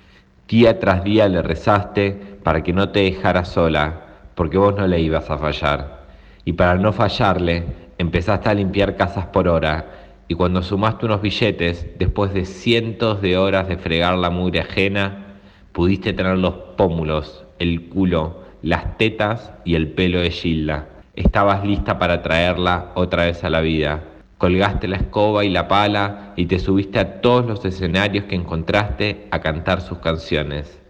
Día 0.48 0.79
tras 0.79 1.03
día 1.03 1.29
le 1.29 1.40
rezaste 1.40 2.11
para 2.42 2.62
que 2.62 2.74
no 2.74 2.90
te 2.90 3.00
dejara 3.00 3.46
sola, 3.46 4.03
porque 4.35 4.59
vos 4.59 4.74
no 4.76 4.87
le 4.87 5.00
ibas 5.00 5.31
a 5.31 5.38
fallar. 5.38 6.00
Y 6.44 6.53
para 6.53 6.74
no 6.74 6.92
fallarle, 6.92 7.64
empezaste 8.01 8.49
a 8.49 8.55
limpiar 8.55 8.97
casas 8.97 9.27
por 9.27 9.47
hora, 9.47 9.87
y 10.27 10.35
cuando 10.35 10.63
sumaste 10.63 11.05
unos 11.05 11.21
billetes, 11.21 11.87
después 11.99 12.33
de 12.33 12.47
cientos 12.47 13.21
de 13.21 13.37
horas 13.37 13.69
de 13.69 13.77
fregar 13.77 14.17
la 14.17 14.31
mugre 14.31 14.61
ajena, 14.61 15.27
pudiste 15.73 16.15
tener 16.15 16.39
los 16.39 16.55
pómulos, 16.79 17.45
el 17.59 17.91
culo, 17.91 18.41
las 18.63 18.97
tetas 18.97 19.53
y 19.67 19.75
el 19.75 19.89
pelo 19.89 20.21
de 20.21 20.31
Gilda. 20.31 20.89
Estabas 21.15 21.63
lista 21.63 21.99
para 21.99 22.23
traerla 22.23 22.93
otra 22.95 23.25
vez 23.25 23.45
a 23.45 23.51
la 23.51 23.61
vida. 23.61 24.03
Colgaste 24.39 24.89
la 24.89 24.97
escoba 24.97 25.45
y 25.45 25.51
la 25.51 25.69
pala 25.69 26.33
y 26.37 26.47
te 26.47 26.59
subiste 26.59 26.99
a 26.99 27.21
todos 27.21 27.45
los 27.45 27.63
escenarios 27.67 28.25
que 28.25 28.37
encontraste 28.37 29.27
a 29.31 29.41
cantar 29.41 29.83
sus 29.83 29.99
canciones. 29.99 30.81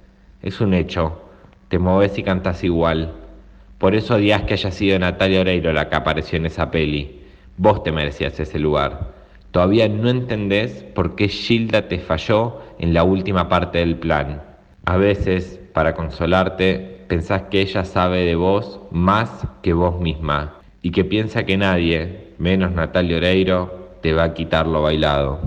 Es 0.43 0.61
un 0.61 0.75
hecho, 0.75 1.23
te 1.69 1.81
moves 1.81 2.17
y 2.19 2.23
cantas 2.23 2.63
igual. 2.63 3.20
Por 3.81 3.95
eso 3.95 4.17
odias 4.17 4.43
que 4.43 4.53
haya 4.53 4.71
sido 4.71 4.99
Natalia 4.99 5.41
Oreiro 5.41 5.73
la 5.73 5.89
que 5.89 5.97
apareció 5.97 6.37
en 6.37 6.45
esa 6.45 6.71
peli. 6.71 7.23
Vos 7.57 7.83
te 7.83 7.91
merecías 7.91 8.39
ese 8.39 8.59
lugar. 8.59 9.15
Todavía 9.53 9.89
no 9.89 10.11
entendés 10.11 10.85
por 10.95 11.17
qué 11.17 11.29
Gilda 11.29 11.89
te 11.89 11.99
falló 11.99 12.61
en 12.79 12.93
la 12.93 13.05
última 13.05 13.49
parte 13.49 13.79
del 13.79 13.97
plan. 13.97 14.43
A 14.85 14.99
veces, 14.99 15.59
para 15.73 15.95
consolarte, 15.95 17.07
pensás 17.09 17.45
que 17.51 17.63
ella 17.63 17.87
sabe 17.87 18.27
de 18.27 18.35
vos 18.35 18.81
más 18.91 19.47
que 19.63 19.73
vos 19.73 19.99
misma 19.99 20.57
y 20.83 20.91
que 20.91 21.07
piensa 21.07 21.47
que 21.47 21.57
nadie, 21.57 22.35
menos 22.37 22.73
Natalia 22.73 23.17
Oreiro, 23.17 23.97
te 24.03 24.13
va 24.13 24.25
a 24.25 24.35
quitar 24.35 24.67
lo 24.67 24.83
bailado. 24.83 25.41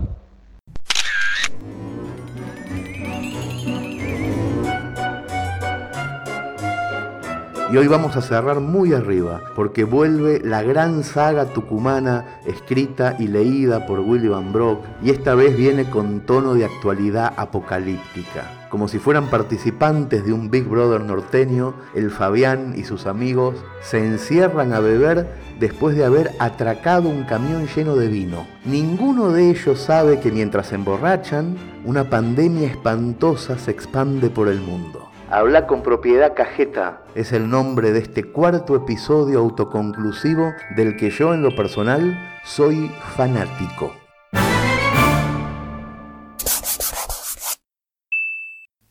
Y 7.74 7.78
hoy 7.78 7.88
vamos 7.88 8.16
a 8.16 8.22
cerrar 8.22 8.60
muy 8.60 8.94
arriba, 8.94 9.42
porque 9.56 9.84
vuelve 9.84 10.40
la 10.44 10.62
gran 10.62 11.04
saga 11.04 11.46
tucumana 11.46 12.24
escrita 12.46 13.16
y 13.18 13.26
leída 13.26 13.88
por 13.88 14.00
William 14.00 14.54
Brock, 14.54 14.86
y 15.02 15.10
esta 15.10 15.34
vez 15.34 15.58
viene 15.58 15.90
con 15.90 16.20
tono 16.20 16.54
de 16.54 16.66
actualidad 16.66 17.34
apocalíptica. 17.36 18.68
Como 18.70 18.88
si 18.88 19.00
fueran 19.00 19.28
participantes 19.32 20.24
de 20.24 20.34
un 20.34 20.52
Big 20.52 20.66
Brother 20.66 21.02
norteño, 21.02 21.74
el 21.96 22.12
Fabián 22.12 22.76
y 22.78 22.84
sus 22.84 23.08
amigos 23.08 23.56
se 23.82 24.06
encierran 24.06 24.72
a 24.72 24.80
beber 24.80 25.28
después 25.60 25.96
de 25.96 26.06
haber 26.06 26.30
atracado 26.38 27.10
un 27.10 27.24
camión 27.24 27.66
lleno 27.76 27.96
de 27.96 28.08
vino. 28.08 28.46
Ninguno 28.66 29.32
de 29.32 29.50
ellos 29.50 29.80
sabe 29.80 30.20
que 30.20 30.32
mientras 30.32 30.68
se 30.68 30.76
emborrachan, 30.76 31.58
una 31.86 32.08
pandemia 32.08 32.68
espantosa 32.68 33.58
se 33.58 33.72
expande 33.72 34.30
por 34.30 34.48
el 34.48 34.62
mundo. 34.62 35.03
Habla 35.36 35.66
con 35.66 35.82
propiedad 35.82 36.36
cajeta 36.36 37.02
es 37.16 37.32
el 37.32 37.50
nombre 37.50 37.92
de 37.92 37.98
este 37.98 38.24
cuarto 38.24 38.76
episodio 38.76 39.40
autoconclusivo 39.40 40.54
del 40.76 40.96
que 40.96 41.10
yo 41.10 41.34
en 41.34 41.42
lo 41.42 41.56
personal 41.56 42.16
soy 42.46 42.92
fanático. 43.16 43.94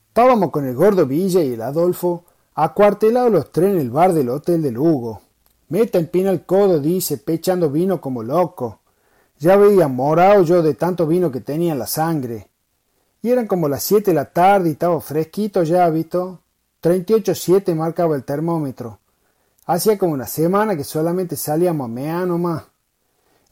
Estábamos 0.08 0.50
con 0.50 0.66
el 0.66 0.74
gordo 0.74 1.06
Villa 1.06 1.44
y 1.44 1.52
el 1.52 1.62
Adolfo 1.62 2.24
acuartelados 2.56 3.30
los 3.30 3.52
tres 3.52 3.70
en 3.70 3.78
el 3.78 3.92
bar 3.92 4.12
del 4.12 4.30
Hotel 4.30 4.62
de 4.62 4.72
Lugo. 4.72 5.20
Meta 5.68 6.00
empina 6.00 6.30
el 6.30 6.44
codo, 6.44 6.80
dice, 6.80 7.18
pechando 7.18 7.70
vino 7.70 8.00
como 8.00 8.24
loco. 8.24 8.80
Ya 9.38 9.54
veía 9.54 9.86
morado 9.86 10.42
yo 10.42 10.60
de 10.60 10.74
tanto 10.74 11.06
vino 11.06 11.30
que 11.30 11.40
tenía 11.40 11.70
en 11.70 11.78
la 11.78 11.86
sangre. 11.86 12.48
Y 13.22 13.30
eran 13.30 13.46
como 13.46 13.68
las 13.68 13.84
siete 13.84 14.10
de 14.10 14.16
la 14.16 14.26
tarde 14.26 14.68
y 14.68 14.72
estaba 14.72 15.00
fresquito 15.00 15.62
ya, 15.62 15.88
visto. 15.88 16.40
38.7 16.82 17.74
marcaba 17.76 18.16
el 18.16 18.24
termómetro. 18.24 18.98
Hacía 19.66 19.96
como 19.96 20.12
una 20.12 20.26
semana 20.26 20.76
que 20.76 20.82
solamente 20.82 21.36
salíamos 21.36 21.84
a 21.84 21.88
mea 21.88 22.26
nomás. 22.26 22.64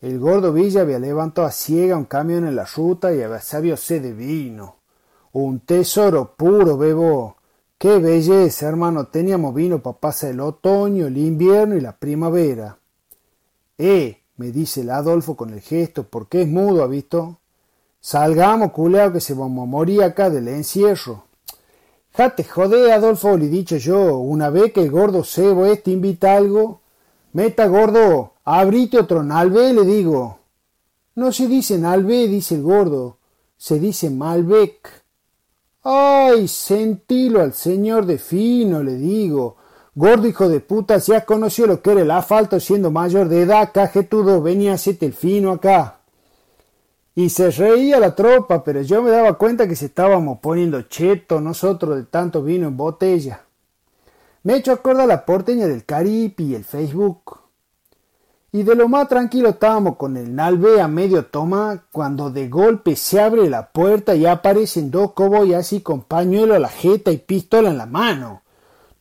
El 0.01 0.19
gordo 0.19 0.53
Villa 0.53 0.81
había 0.81 0.99
levantado 0.99 1.47
a 1.47 1.53
ciega 1.53 1.97
un 1.97 2.07
camión 2.07 2.47
en 2.47 2.57
la 2.57 2.65
ruta 2.65 3.15
y 3.15 3.23
había 3.23 3.41
sabido 3.41 3.77
sed 3.77 4.03
de 4.03 4.13
vino. 4.13 4.77
Un 5.33 5.61
tesoro 5.61 6.35
puro, 6.35 6.77
bebo. 6.77 7.37
Qué 7.79 7.99
belleza, 7.99 8.67
hermano. 8.67 9.07
Teníamos 9.07 9.55
vino 9.55 9.81
para 9.81 9.99
pasar 9.99 10.31
el 10.31 10.41
otoño, 10.41 11.07
el 11.07 11.17
invierno 11.17 11.77
y 11.77 11.81
la 11.81 11.97
primavera. 11.97 12.79
Eh, 13.79 14.21
me 14.37 14.51
dice 14.51 14.81
el 14.81 14.91
Adolfo 14.91 15.37
con 15.37 15.51
el 15.51 15.61
gesto, 15.61 16.05
porque 16.05 16.43
es 16.43 16.49
mudo, 16.49 16.83
¿ha 16.83 16.89
visto? 16.89 17.40
Salgamos, 18.01 18.73
culeado, 18.73 19.13
que 19.13 19.21
se 19.21 19.35
vamos 19.35 19.69
a 19.69 20.05
acá 20.07 20.31
del 20.31 20.49
encierro. 20.49 21.25
Jate 22.17 22.45
jode, 22.45 22.93
Adolfo, 22.93 23.37
le 23.37 23.45
he 23.45 23.49
dicho 23.49 23.77
yo, 23.77 24.17
una 24.19 24.49
vez 24.49 24.73
que 24.73 24.83
el 24.83 24.91
gordo 24.91 25.23
cebo 25.23 25.67
este 25.67 25.91
invita 25.91 26.35
algo, 26.35 26.81
meta 27.35 27.67
gordo, 27.67 28.33
abrite 28.45 28.99
otro 28.99 29.23
nalve, 29.23 29.73
le 29.75 29.85
digo. 29.85 30.39
No 31.15 31.31
se 31.31 31.47
dice 31.47 31.77
nalve, 31.79 32.27
dice 32.27 32.55
el 32.55 32.63
gordo, 32.63 33.19
se 33.59 33.79
dice 33.79 34.09
Malbec. 34.09 35.05
Ay, 35.83 36.49
sentilo 36.49 37.43
al 37.43 37.53
señor 37.53 38.07
de 38.07 38.19
fino, 38.19 38.83
le 38.83 38.95
digo. 38.95 39.57
Gordo 39.95 40.27
hijo 40.27 40.49
de 40.49 40.61
puta, 40.61 41.01
si 41.01 41.13
has 41.13 41.25
conocido 41.25 41.69
lo 41.69 41.83
que 41.83 41.93
era 41.93 42.01
el 42.01 42.11
asfalto 42.11 42.59
siendo 42.61 42.91
mayor 42.91 43.29
de 43.29 43.43
edad, 43.43 43.71
cajetudo, 43.73 44.41
venía 44.41 44.73
a 44.73 44.75
hacerte 44.75 45.07
el 45.07 45.13
fino 45.13 45.53
acá. 45.53 46.00
Y 47.15 47.29
se 47.31 47.51
reía 47.51 47.99
la 47.99 48.15
tropa, 48.15 48.63
pero 48.63 48.83
yo 48.83 49.03
me 49.03 49.11
daba 49.11 49.35
cuenta 49.35 49.67
que 49.67 49.77
se 49.77 49.87
estábamos 49.87 50.39
poniendo 50.39 50.83
cheto 50.83 51.41
nosotros 51.41 51.97
de 51.97 52.05
tanto 52.05 52.43
vino 52.43 52.69
en 52.69 52.77
botella. 52.77 53.45
Me 54.43 54.57
echo 54.57 54.73
acorda 54.73 55.07
la 55.07 55.27
porteña 55.27 55.67
del 55.67 55.85
Caribe 55.85 56.35
y 56.39 56.55
el 56.55 56.65
Facebook. 56.65 57.41
Y 58.53 58.63
de 58.63 58.75
lo 58.75 58.89
más 58.89 59.09
tranquilo 59.09 59.51
estábamos 59.51 59.97
con 59.97 60.17
el 60.17 60.35
nalve 60.35 60.81
a 60.81 60.89
medio 60.89 61.27
toma 61.27 61.85
cuando 61.93 62.31
de 62.31 62.49
golpe 62.49 62.97
se 62.97 63.21
abre 63.21 63.49
la 63.49 63.71
puerta 63.71 64.15
y 64.17 64.27
aparecen 64.27 64.91
dos 64.91 65.13
cowboys 65.13 65.55
así 65.55 65.83
con 65.83 66.03
pañuelo 66.03 66.55
a 66.55 66.59
la 66.59 66.69
jeta 66.69 67.13
y 67.13 67.19
pistola 67.19 67.71
en 67.71 67.79
la 67.79 67.87
mano. 67.87 68.43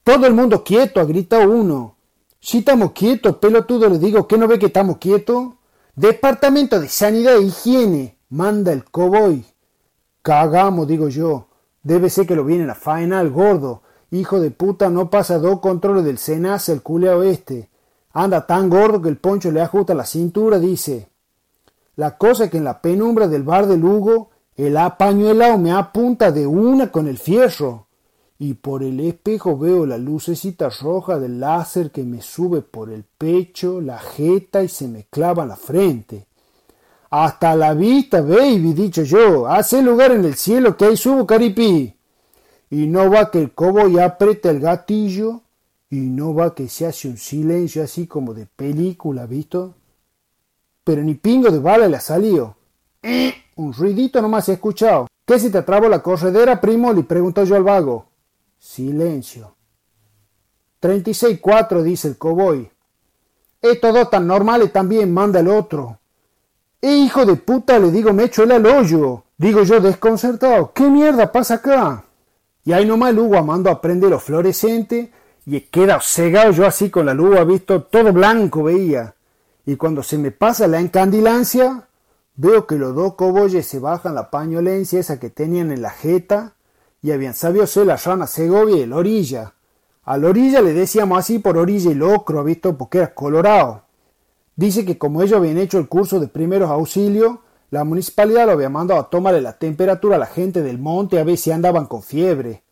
Todo 0.04 0.28
el 0.28 0.34
mundo 0.34 0.64
quieto, 0.64 1.00
ha 1.00 1.48
uno. 1.48 1.96
Si 2.40 2.60
estamos 2.60 2.92
quietos, 2.92 3.38
pelotudo, 3.38 3.90
le 3.90 3.98
digo, 3.98 4.28
¿qué 4.28 4.38
no 4.38 4.48
ve 4.48 4.60
que 4.60 4.68
estamos 4.68 4.98
quietos? 4.98 5.54
Departamento 6.00 6.80
de 6.80 6.88
Sanidad 6.88 7.36
e 7.36 7.42
Higiene, 7.42 8.16
manda 8.30 8.72
el 8.72 8.86
coboy. 8.86 9.46
Cagamos, 10.22 10.88
digo 10.88 11.10
yo. 11.10 11.48
Debe 11.84 12.10
ser 12.10 12.26
que 12.26 12.38
lo 12.38 12.46
vienen 12.46 12.70
a 12.70 12.74
faenar 12.74 13.20
al 13.20 13.32
gordo. 13.32 13.82
Hijo 14.10 14.40
de 14.40 14.50
puta, 14.50 14.90
no 14.90 15.10
pasa 15.10 15.40
dos 15.40 15.60
controles 15.60 16.06
del 16.06 16.18
Senasa 16.18 16.72
el 16.72 16.84
culeo 16.84 17.22
este. 17.24 17.70
Anda 18.14 18.48
tan 18.48 18.70
gordo 18.70 19.02
que 19.02 19.10
el 19.10 19.18
poncho 19.18 19.52
le 19.52 19.60
ajusta 19.60 19.94
la 19.94 20.06
cintura, 20.06 20.58
dice. 20.58 21.10
La 21.98 22.18
cosa 22.18 22.46
es 22.46 22.52
que 22.52 22.60
en 22.60 22.64
la 22.64 22.82
penumbra 22.82 23.28
del 23.28 23.44
bar 23.44 23.68
de 23.68 23.76
Lugo, 23.76 24.30
el 24.56 24.78
apañuelao 24.78 25.58
me 25.58 25.74
apunta 25.74 26.32
de 26.32 26.48
una 26.48 26.94
con 26.94 27.10
el 27.10 27.18
fierro 27.18 27.89
y 28.42 28.54
por 28.54 28.84
el 28.84 29.02
espejo 29.02 29.58
veo 29.58 29.86
la 29.86 29.98
lucecita 29.98 30.70
roja 30.70 31.20
del 31.20 31.42
láser 31.42 31.92
que 31.92 32.04
me 32.04 32.22
sube 32.22 32.62
por 32.62 32.90
el 32.90 33.04
pecho, 33.04 33.82
la 33.82 34.00
jeta 34.00 34.64
y 34.64 34.70
se 34.70 34.88
me 34.88 35.04
clava 35.10 35.46
la 35.46 35.58
frente. 35.58 36.26
Hasta 37.10 37.54
la 37.56 37.74
vista, 37.74 38.22
baby, 38.22 38.72
dicho 38.72 39.04
yo, 39.04 39.46
hace 39.46 39.82
lugar 39.82 40.14
en 40.14 40.24
el 40.24 40.36
cielo 40.36 40.78
que 40.78 40.86
ahí 40.86 40.96
subo, 40.96 41.28
caripí. 41.28 41.94
Y 42.70 42.88
no 42.88 43.12
va 43.12 43.30
que 43.30 43.40
el 43.40 43.52
cobo 43.52 43.90
ya 43.90 44.06
aprieta 44.06 44.50
el 44.52 44.62
gatillo, 44.62 45.42
y 45.90 45.98
no 45.98 46.34
va 46.34 46.56
que 46.56 46.70
se 46.70 46.86
hace 46.86 47.10
un 47.10 47.18
silencio 47.18 47.84
así 47.84 48.08
como 48.08 48.34
de 48.34 48.46
película, 48.46 49.26
¿visto? 49.26 49.74
Pero 50.86 51.04
ni 51.04 51.16
pingo 51.16 51.52
de 51.52 51.60
bala 51.60 51.90
le 51.90 51.98
ha 51.98 52.02
salido. 52.02 52.56
Un 53.56 53.74
ruidito 53.74 54.22
nomás 54.22 54.48
he 54.48 54.54
escuchado. 54.54 55.08
¿Qué 55.26 55.38
si 55.40 55.50
te 55.50 55.58
atrabo 55.58 55.90
la 55.90 56.02
corredera, 56.02 56.62
primo? 56.62 56.94
le 56.94 57.04
preguntó 57.04 57.44
yo 57.44 57.56
al 57.56 57.64
vago. 57.64 58.09
Silencio. 58.60 59.56
Treinta 60.80 61.10
y 61.10 61.14
seis 61.14 61.40
cuatro, 61.42 61.82
dice 61.82 62.10
el 62.10 62.18
coboy. 62.18 62.70
Estos 63.62 63.94
dos 63.94 64.10
tan 64.10 64.28
normales 64.28 64.72
también, 64.72 65.14
manda 65.14 65.40
el 65.40 65.48
otro. 65.48 66.00
¡Eh, 66.82 66.96
hijo 66.96 67.26
de 67.26 67.36
puta! 67.36 67.80
Le 67.80 67.92
digo, 67.92 68.14
me 68.14 68.26
echo 68.26 68.44
el 68.44 68.52
al 68.52 68.66
hoyo. 68.66 69.24
Digo 69.38 69.64
yo 69.64 69.80
desconcertado, 69.80 70.72
¿qué 70.74 70.90
mierda 70.90 71.32
pasa 71.32 71.56
acá? 71.56 72.04
Y 72.66 72.74
ahí 72.74 72.86
nomás 72.86 73.12
el 73.12 73.20
Hugo 73.20 73.44
mando 73.44 73.70
a 73.70 73.82
prender 73.82 74.10
los 74.10 74.24
fluorescentes 74.24 75.10
y 75.46 75.62
queda 75.62 76.00
cegado 76.02 76.52
yo 76.52 76.66
así 76.66 76.90
con 76.90 77.06
la 77.06 77.14
luz, 77.14 77.46
visto 77.48 77.84
todo 77.84 78.14
blanco 78.14 78.64
veía. 78.64 79.16
Y 79.66 79.76
cuando 79.78 80.04
se 80.04 80.18
me 80.18 80.32
pasa 80.32 80.68
la 80.68 80.80
encandilancia, 80.80 81.88
veo 82.36 82.68
que 82.68 82.76
los 82.76 82.94
dos 82.96 83.16
coboyes 83.16 83.66
se 83.66 83.80
bajan 83.80 84.16
la 84.16 84.30
pañolencia 84.30 85.00
esa 85.00 85.20
que 85.20 85.30
tenían 85.30 85.72
en 85.72 85.82
la 85.82 85.90
jeta 85.90 86.54
y 87.02 87.12
habían 87.12 87.34
sabido 87.34 87.66
ser 87.68 87.88
la 87.88 87.98
rana 87.98 88.28
Segovia 88.28 88.78
y 88.78 88.82
el 88.82 88.94
orilla. 88.94 89.54
A 90.04 90.18
la 90.18 90.30
orilla 90.30 90.62
le 90.62 90.74
decíamos 90.74 91.20
así 91.20 91.40
por 91.40 91.58
orilla 91.58 91.92
y 91.92 91.96
locro, 91.96 92.44
visto, 92.44 92.78
porque 92.78 93.00
era 93.00 93.14
colorado. 93.14 93.84
Dice 94.56 94.84
que 94.84 94.98
como 94.98 95.22
ellos 95.22 95.38
habían 95.38 95.58
hecho 95.58 95.78
el 95.78 95.88
curso 95.88 96.20
de 96.20 96.28
primeros 96.28 96.70
auxilios, 96.70 97.38
la 97.70 97.84
municipalidad 97.84 98.48
lo 98.48 98.54
había 98.54 98.70
mandado 98.70 99.00
a 99.00 99.10
tomarle 99.10 99.42
la 99.42 99.54
temperatura 99.54 100.16
a 100.16 100.20
la 100.20 100.26
gente 100.26 100.62
del 100.62 100.80
monte 100.80 101.20
a 101.20 101.24
ver 101.24 101.38
si 101.38 101.52
andaban 101.52 101.86
con 101.86 102.02
fiebre. 102.02 102.64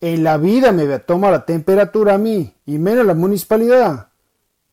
En 0.00 0.24
la 0.24 0.36
vida 0.36 0.72
me 0.72 0.84
voy 0.84 0.94
a 0.94 1.06
tomar 1.06 1.32
la 1.32 1.46
temperatura 1.46 2.14
a 2.14 2.18
mí, 2.18 2.52
y 2.66 2.78
menos 2.78 3.06
la 3.06 3.14
municipalidad. 3.14 4.08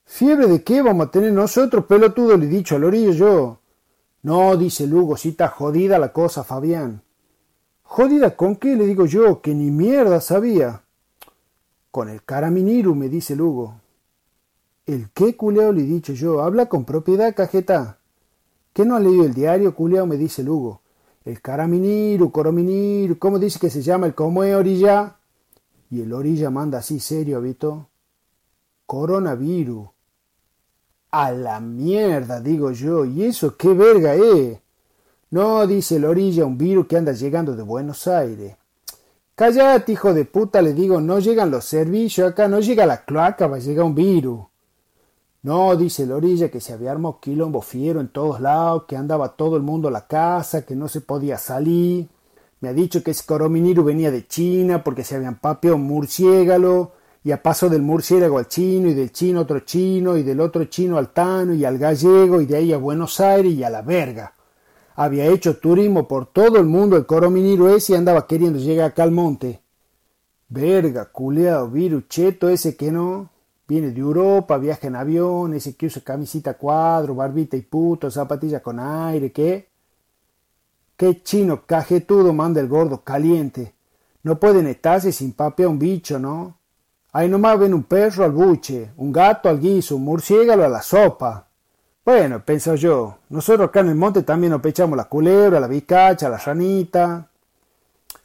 ¿Fiebre 0.06 0.48
de 0.48 0.64
qué 0.64 0.82
vamos 0.82 1.08
a 1.08 1.12
tener 1.12 1.32
nosotros, 1.32 1.86
pelotudo? 1.86 2.36
Le 2.36 2.48
he 2.48 2.50
dicho 2.50 2.76
al 2.76 2.84
orillo 2.84 3.12
yo. 3.14 3.60
No, 4.24 4.58
dice 4.58 4.86
Lugo, 4.88 5.16
si 5.16 5.30
está 5.30 5.48
jodida 5.48 5.98
la 5.98 6.12
cosa, 6.12 6.44
Fabián. 6.44 7.02
¿Jodida 7.96 8.36
con 8.36 8.56
qué? 8.56 8.76
Le 8.76 8.88
digo 8.88 9.06
yo, 9.06 9.40
que 9.40 9.54
ni 9.54 9.70
mierda 9.70 10.20
sabía. 10.20 10.82
Con 11.92 12.10
el 12.10 12.24
caraminiru, 12.24 12.96
me 12.96 13.08
dice 13.08 13.36
Lugo. 13.36 13.76
¿El 14.88 15.12
qué, 15.12 15.38
culeo? 15.38 15.72
Le 15.72 15.84
he 15.84 15.86
dicho 15.86 16.14
yo. 16.14 16.42
Habla 16.42 16.66
con 16.66 16.86
propiedad, 16.86 17.36
cajeta. 17.36 18.00
¿Qué 18.74 18.84
no 18.84 18.96
ha 18.96 19.00
leído 19.00 19.26
el 19.26 19.36
diario, 19.36 19.76
culeo? 19.76 20.08
Me 20.08 20.18
dice 20.18 20.42
Lugo. 20.42 20.82
El 21.24 21.40
caraminiru, 21.40 22.32
corominiru, 22.32 23.20
¿cómo 23.20 23.38
dice 23.38 23.60
que 23.60 23.70
se 23.70 23.84
llama 23.84 24.08
el 24.08 24.16
como 24.16 24.44
es 24.44 24.56
orilla? 24.56 25.18
Y 25.92 26.02
el 26.02 26.14
orilla 26.14 26.50
manda 26.50 26.80
así 26.80 27.00
serio, 27.00 27.42
¿vito? 27.42 27.90
Coronavirus. 28.88 29.88
A 31.12 31.32
la 31.32 31.60
mierda, 31.60 32.42
digo 32.42 32.72
yo. 32.72 33.06
¿Y 33.06 33.26
eso 33.26 33.56
qué 33.56 33.72
verga 33.72 34.16
es? 34.16 34.63
No, 35.34 35.66
dice 35.66 35.96
el 35.96 36.06
orilla, 36.06 36.46
un 36.46 36.60
virus 36.60 36.86
que 36.86 36.96
anda 36.96 37.12
llegando 37.12 37.56
de 37.56 37.64
Buenos 37.64 38.08
Aires. 38.08 38.56
Cállate, 39.34 39.94
hijo 39.94 40.14
de 40.14 40.26
puta, 40.26 40.62
le 40.62 40.76
digo, 40.76 41.02
no 41.02 41.18
llegan 41.18 41.50
los 41.50 41.66
servicios 41.66 42.30
acá, 42.30 42.48
no 42.48 42.60
llega 42.60 42.86
la 42.86 43.04
cloaca, 43.04 43.48
va 43.48 43.56
a 43.56 43.60
llegar 43.60 43.84
un 43.84 43.96
virus. 43.96 44.42
No, 45.42 45.76
dice 45.76 46.04
el 46.04 46.12
orilla, 46.12 46.52
que 46.52 46.62
se 46.62 46.72
había 46.72 46.92
armado 46.92 47.18
quilombo 47.20 47.64
fiero 47.64 48.00
en 48.00 48.10
todos 48.10 48.42
lados, 48.42 48.84
que 48.88 48.96
andaba 48.96 49.30
todo 49.30 49.58
el 49.58 49.64
mundo 49.64 49.88
a 49.88 49.92
la 49.92 50.06
casa, 50.06 50.68
que 50.68 50.76
no 50.76 50.88
se 50.88 51.02
podía 51.02 51.40
salir. 51.40 52.08
Me 52.62 52.70
ha 52.70 52.74
dicho 52.74 53.02
que 53.02 53.10
ese 53.10 53.26
corominiru 53.26 53.84
venía 53.84 54.12
de 54.12 54.28
China 54.28 54.84
porque 54.84 55.04
se 55.04 55.16
habían 55.16 55.40
papeado 55.40 55.78
un 55.78 56.90
y 57.24 57.32
a 57.32 57.42
paso 57.42 57.70
del 57.70 57.82
murciélago 57.82 58.38
al 58.38 58.48
chino, 58.48 58.88
y 58.88 58.94
del 58.94 59.12
chino 59.12 59.42
otro 59.42 59.62
chino, 59.62 60.16
y 60.16 60.22
del 60.22 60.40
otro 60.40 60.66
chino 60.66 61.00
al 61.00 61.10
tano, 61.10 61.56
y 61.56 61.66
al 61.66 61.80
gallego, 61.80 62.40
y 62.40 62.46
de 62.46 62.58
ahí 62.58 62.72
a 62.72 62.78
Buenos 62.78 63.20
Aires 63.20 63.52
y 63.52 63.64
a 63.64 63.72
la 63.72 63.82
verga 63.82 64.32
había 64.96 65.26
hecho 65.26 65.58
turismo 65.58 66.08
por 66.08 66.28
todo 66.28 66.58
el 66.58 66.66
mundo 66.66 66.98
el 66.98 67.06
corominiro 67.06 67.74
ese 67.76 67.94
y 67.94 67.96
andaba 67.96 68.28
queriendo 68.28 68.60
llegar 68.60 68.92
acá 68.92 69.04
al 69.04 69.12
monte. 69.12 69.62
Verga, 70.50 71.06
culeado, 71.06 71.70
virucheto 71.70 72.50
ese 72.50 72.76
que 72.76 72.92
no. 72.92 73.30
Viene 73.68 73.92
de 73.92 74.00
Europa, 74.00 74.58
viaja 74.58 74.88
en 74.88 74.96
avión, 74.96 75.54
ese 75.54 75.76
que 75.76 75.86
usa 75.88 76.02
camisita 76.04 76.56
cuadro, 76.56 77.16
barbita 77.16 77.56
y 77.56 77.62
puto, 77.62 78.12
zapatilla 78.12 78.62
con 78.62 78.80
aire, 78.80 79.32
¿qué? 79.32 79.70
Qué 80.98 81.24
chino 81.24 81.66
cajetudo 81.66 82.34
manda 82.34 82.62
el 82.62 82.68
gordo 82.68 83.02
caliente. 83.04 83.74
No 84.22 84.40
pueden 84.40 84.68
estarse 84.68 85.12
sin 85.12 85.34
papear 85.34 85.70
un 85.70 85.80
bicho, 85.80 86.20
¿no? 86.20 86.58
Ahí 87.14 87.30
nomás 87.30 87.60
ven 87.60 87.74
un 87.74 87.84
perro 87.84 88.24
al 88.24 88.32
buche, 88.32 88.92
un 88.98 89.12
gato 89.12 89.48
al 89.48 89.60
guiso, 89.60 89.96
un 89.96 90.04
murciélago 90.04 90.64
a 90.64 90.68
la 90.68 90.82
sopa. 90.82 91.48
Bueno, 92.06 92.44
pienso 92.44 92.76
yo, 92.76 93.20
nosotros 93.30 93.70
acá 93.70 93.80
en 93.80 93.88
el 93.88 93.96
monte 93.96 94.24
también 94.24 94.52
nos 94.52 94.62
pechamos 94.62 94.98
la 94.98 95.06
culebra, 95.06 95.62
la 95.62 95.68
bicacha, 95.68 96.28
la 96.28 96.38
ranita. 96.38 97.30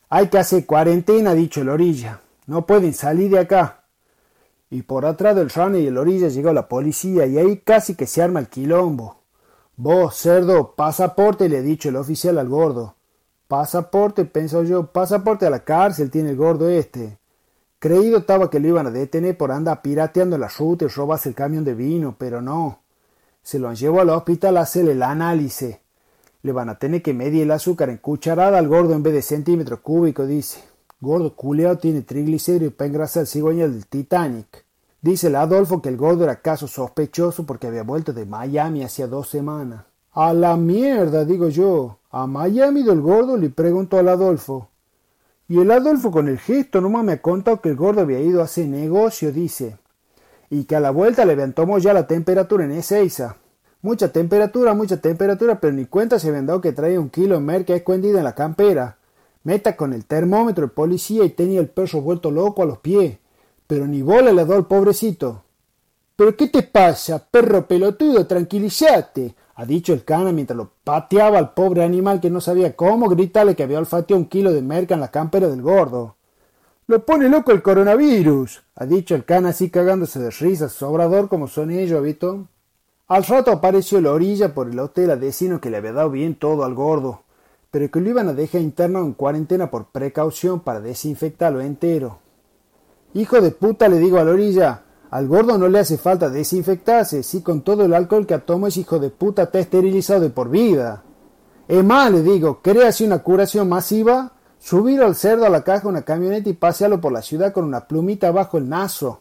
Hay 0.09 0.27
que 0.27 0.39
hacer 0.39 0.67
cuarentena, 0.67 1.33
dicho 1.33 1.61
el 1.61 1.69
orilla. 1.69 2.21
No 2.47 2.67
pueden 2.67 2.93
salir 2.93 3.31
de 3.31 3.39
acá. 3.39 3.85
Y 4.69 4.83
por 4.83 5.07
atrás 5.07 5.37
del 5.37 5.51
rane 5.51 5.79
y 5.79 5.87
el 5.87 5.97
orilla 5.97 6.27
llegó 6.27 6.53
la 6.53 6.67
policía 6.67 7.27
y 7.27 7.39
ahí 7.39 7.59
casi 7.59 7.95
que 7.95 8.07
se 8.07 8.21
arma 8.21 8.41
el 8.41 8.49
quilombo. 8.49 9.19
Vos, 9.77 10.17
cerdo, 10.17 10.75
pasaporte, 10.75 11.49
le 11.49 11.59
he 11.59 11.63
dicho 11.63 11.89
el 11.89 11.97
oficial 11.97 12.37
al 12.39 12.49
gordo. 12.49 12.97
Pasaporte, 13.47 14.25
pienso 14.25 14.65
yo, 14.65 14.87
pasaporte 14.87 15.47
a 15.47 15.51
la 15.51 15.61
cárcel 15.61 16.11
tiene 16.11 16.31
el 16.31 16.37
gordo 16.37 16.69
este. 16.69 17.17
Creído 17.79 18.19
estaba 18.19 18.51
que 18.51 18.59
lo 18.59 18.67
iban 18.67 18.89
a 18.89 18.91
detener 18.91 19.37
por 19.37 19.53
andar 19.53 19.83
pirateando 19.83 20.37
la 20.37 20.49
ruta 20.49 20.85
y 20.85 20.89
robarse 20.89 21.29
el 21.29 21.37
camión 21.37 21.65
de 21.65 21.75
vino, 21.75 22.17
pero 22.19 22.43
no. 22.43 22.81
Se 23.49 23.59
lo 23.59 23.71
han 23.71 23.77
llevado 23.77 24.03
al 24.03 24.11
hospital 24.11 24.59
a 24.59 24.61
hacerle 24.61 24.93
el 24.93 25.03
análisis. 25.03 25.79
Le 26.43 26.53
van 26.53 26.69
a 26.69 26.79
tener 26.79 27.01
que 27.01 27.15
medir 27.15 27.45
el 27.45 27.51
azúcar 27.51 27.89
en 27.89 27.97
cucharada 27.97 28.59
al 28.59 28.69
gordo 28.69 28.93
en 28.93 29.03
vez 29.03 29.15
de 29.15 29.23
centímetros 29.23 29.81
cúbicos, 29.81 30.29
dice. 30.29 30.63
Gordo 31.01 31.35
culeado 31.35 31.79
tiene 31.79 32.03
triglicéridos 32.03 32.75
para 32.75 32.89
engrasar 32.89 33.23
el 33.23 33.27
cigüeñal 33.27 33.73
del 33.73 33.87
Titanic. 33.87 34.67
Dice 35.01 35.29
el 35.29 35.37
Adolfo 35.37 35.81
que 35.81 35.89
el 35.89 35.97
gordo 35.97 36.25
era 36.25 36.43
caso 36.43 36.69
sospechoso 36.69 37.47
porque 37.47 37.69
había 37.69 37.85
vuelto 37.85 38.13
de 38.13 38.27
Miami 38.27 38.85
hacía 38.85 39.07
dos 39.07 39.31
semanas. 39.31 39.87
A 40.13 40.35
la 40.35 40.55
mierda, 40.59 41.25
digo 41.25 41.49
yo. 41.49 42.01
¿A 42.11 42.27
Miami 42.27 42.83
del 42.83 43.01
gordo? 43.01 43.39
le 43.39 43.49
preguntó 43.49 43.97
al 43.97 44.09
Adolfo. 44.09 44.69
Y 45.49 45.59
el 45.59 45.71
Adolfo 45.71 46.11
con 46.11 46.29
el 46.29 46.39
gesto 46.39 46.83
nomás 46.83 47.03
me 47.03 47.13
ha 47.13 47.23
contado 47.23 47.63
que 47.63 47.71
el 47.71 47.77
gordo 47.77 48.03
había 48.03 48.21
ido 48.21 48.43
a 48.43 48.45
hacer 48.45 48.69
negocio, 48.69 49.33
dice 49.33 49.79
y 50.51 50.65
que 50.65 50.77
a 50.77 50.81
la 50.81 50.91
vuelta 50.91 51.25
le 51.25 51.37
tomó 51.49 51.79
ya 51.79 51.93
la 51.93 52.07
temperatura 52.07 52.65
en 52.65 52.73
Ezeiza. 52.73 53.37
Mucha 53.81 54.13
temperatura, 54.13 54.75
mucha 54.75 54.97
temperatura, 54.97 55.61
pero 55.61 55.73
ni 55.73 55.85
cuenta 55.85 56.19
se 56.19 56.29
habían 56.29 56.47
dado 56.47 56.61
que 56.61 56.73
traía 56.73 56.99
un 56.99 57.11
kilo 57.11 57.37
de 57.37 57.41
merca 57.41 57.75
escondida 57.75 58.19
en 58.19 58.25
la 58.25 58.35
campera. 58.35 58.99
Meta 59.45 59.77
con 59.77 59.93
el 59.93 60.05
termómetro 60.05 60.65
el 60.65 60.71
policía 60.73 61.25
y 61.25 61.31
tenía 61.31 61.61
el 61.61 61.69
perro 61.69 62.01
vuelto 62.01 62.31
loco 62.31 62.63
a 62.63 62.67
los 62.67 62.79
pies. 62.79 63.19
Pero 63.67 63.87
ni 63.87 64.03
bola 64.03 64.33
le 64.33 64.45
dio 64.45 64.57
al 64.57 64.67
pobrecito. 64.67 65.45
¿Pero 66.17 66.37
qué 66.37 66.49
te 66.49 66.65
pasa, 66.65 67.25
perro 67.31 67.69
pelotudo? 67.69 68.27
Tranquilízate, 68.27 69.37
ha 69.55 69.65
dicho 69.65 69.93
el 69.93 70.05
cana 70.05 70.33
mientras 70.33 70.57
lo 70.57 70.73
pateaba 70.83 71.39
al 71.39 71.55
pobre 71.55 71.85
animal 71.85 72.21
que 72.21 72.31
no 72.31 72.41
sabía 72.41 72.75
cómo 72.75 73.09
gritarle 73.09 73.55
que 73.55 73.63
había 73.63 73.79
olfateado 73.79 74.21
un 74.21 74.29
kilo 74.29 74.53
de 74.53 74.63
merca 74.63 74.95
en 74.95 75.01
la 75.01 75.13
campera 75.13 75.47
del 75.47 75.63
gordo. 75.63 76.18
Lo 76.89 77.05
pone 77.05 77.29
loco 77.29 77.53
el 77.53 77.61
coronavirus, 77.61 78.63
ha 78.77 78.87
dicho 78.87 79.15
el 79.15 79.27
can 79.27 79.45
así 79.45 79.69
cagándose 79.69 80.21
de 80.21 80.31
risa, 80.31 80.71
sobrador 80.71 81.29
como 81.29 81.47
son 81.47 81.71
ellos, 81.71 82.03
¿vito? 82.03 82.49
Al 83.09 83.25
rato 83.25 83.53
apareció 83.53 84.01
la 84.01 84.13
orilla 84.13 84.55
por 84.55 84.71
el 84.71 84.79
hotel 84.79 85.11
a 85.11 85.17
decirnos 85.17 85.61
que 85.61 85.69
le 85.69 85.77
había 85.77 85.93
dado 85.93 86.11
bien 86.11 86.37
todo 86.37 86.65
al 86.65 86.75
gordo, 86.75 87.25
pero 87.71 87.91
que 87.91 88.01
lo 88.01 88.09
iban 88.09 88.31
a 88.31 88.33
dejar 88.33 88.63
interno 88.63 89.01
en 89.01 89.13
cuarentena 89.13 89.71
por 89.71 89.89
precaución 89.89 90.61
para 90.61 90.81
desinfectarlo 90.81 91.61
entero. 91.61 92.21
Hijo 93.13 93.43
de 93.43 93.51
puta, 93.51 93.87
le 93.87 93.99
digo 93.99 94.19
a 94.19 94.25
la 94.25 94.31
orilla, 94.31 94.85
al 95.11 95.29
gordo 95.29 95.59
no 95.59 95.69
le 95.69 95.81
hace 95.81 95.99
falta 95.99 96.31
desinfectarse, 96.31 97.23
si 97.23 97.43
con 97.43 97.61
todo 97.61 97.85
el 97.85 97.93
alcohol 97.93 98.27
que 98.27 98.33
atomo 98.33 98.67
ese 98.67 98.81
hijo 98.81 98.99
de 98.99 99.11
puta 99.11 99.43
está 99.43 99.59
esterilizado 99.59 100.21
de 100.21 100.31
por 100.31 100.49
vida. 100.49 101.05
Es 101.69 101.85
más, 101.85 102.11
le 102.11 102.23
digo, 102.23 102.63
¿querés 102.63 103.03
una 103.03 103.19
curación 103.19 103.69
masiva? 103.69 104.33
Subir 104.59 105.03
al 105.03 105.15
cerdo 105.15 105.47
a 105.47 105.51
la 105.51 105.63
caja 105.63 105.89
una 105.89 106.03
camioneta 106.03 106.49
y 106.49 106.55
pasearlo 106.55 107.01
por 107.01 107.13
la 107.13 107.23
ciudad 107.23 107.53
con 107.53 107.65
una 107.65 107.87
plumita 107.87 108.31
bajo 108.31 108.59
el 108.59 108.69
naso. 108.69 109.21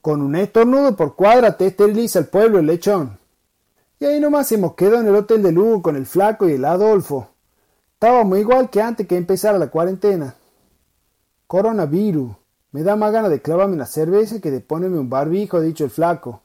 Con 0.00 0.22
un 0.22 0.36
estornudo 0.36 0.96
por 0.96 1.14
cuadra 1.14 1.56
te 1.56 1.66
esteriliza 1.66 2.20
el 2.20 2.26
pueblo 2.26 2.58
el 2.58 2.66
lechón. 2.66 3.18
Y 4.00 4.04
ahí 4.04 4.20
nomás 4.20 4.50
hemos 4.52 4.74
quedado 4.74 5.00
en 5.00 5.08
el 5.08 5.16
hotel 5.16 5.42
de 5.42 5.52
Lugo 5.52 5.82
con 5.82 5.96
el 5.96 6.06
flaco 6.06 6.48
y 6.48 6.52
el 6.52 6.64
Adolfo. 6.64 7.28
Estábamos 7.94 8.38
igual 8.38 8.70
que 8.70 8.80
antes 8.80 9.06
que 9.06 9.16
empezara 9.16 9.58
la 9.58 9.68
cuarentena. 9.68 10.34
Coronavirus. 11.46 12.30
Me 12.70 12.82
da 12.82 12.96
más 12.96 13.12
ganas 13.12 13.30
de 13.30 13.42
clavarme 13.42 13.74
una 13.74 13.86
cerveza 13.86 14.40
que 14.40 14.50
de 14.50 14.60
ponerme 14.60 14.98
un 14.98 15.10
barbijo, 15.10 15.56
ha 15.56 15.60
dicho 15.60 15.84
el 15.84 15.90
flaco. 15.90 16.42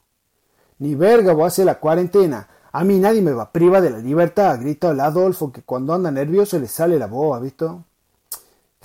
Ni 0.78 0.94
verga 0.94 1.32
voy 1.32 1.44
a 1.44 1.48
hacer 1.48 1.66
la 1.66 1.78
cuarentena. 1.78 2.48
A 2.72 2.82
mí 2.82 2.98
nadie 2.98 3.22
me 3.22 3.32
va 3.32 3.52
priva 3.52 3.80
de 3.80 3.90
la 3.90 3.98
libertad, 3.98 4.50
ha 4.50 4.56
gritado 4.56 4.92
el 4.92 5.00
Adolfo, 5.00 5.52
que 5.52 5.62
cuando 5.62 5.94
anda 5.94 6.10
nervioso 6.10 6.58
le 6.58 6.66
sale 6.66 6.98
la 6.98 7.06
boa, 7.06 7.38
¿visto? 7.38 7.84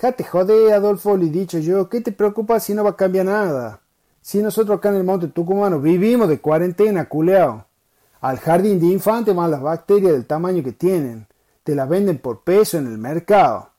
Jate 0.00 0.24
jode, 0.24 0.72
Adolfo, 0.72 1.14
le 1.14 1.26
he 1.26 1.30
dicho 1.30 1.58
yo, 1.58 1.90
¿qué 1.90 2.00
te 2.00 2.10
preocupa 2.10 2.58
si 2.58 2.72
no 2.72 2.82
va 2.82 2.90
a 2.90 2.96
cambiar 2.96 3.26
nada? 3.26 3.82
Si 4.22 4.42
nosotros 4.42 4.78
acá 4.78 4.88
en 4.88 4.94
el 4.94 5.04
monte 5.04 5.28
tucumano 5.28 5.78
vivimos 5.78 6.26
de 6.26 6.40
cuarentena, 6.40 7.06
culeao. 7.06 7.66
Al 8.22 8.38
jardín 8.38 8.80
de 8.80 8.86
infante 8.86 9.34
más 9.34 9.50
las 9.50 9.60
bacterias 9.60 10.12
del 10.12 10.24
tamaño 10.24 10.62
que 10.62 10.72
tienen. 10.72 11.26
Te 11.64 11.74
las 11.74 11.86
venden 11.86 12.16
por 12.16 12.44
peso 12.44 12.78
en 12.78 12.86
el 12.86 12.96
mercado. 12.96 13.72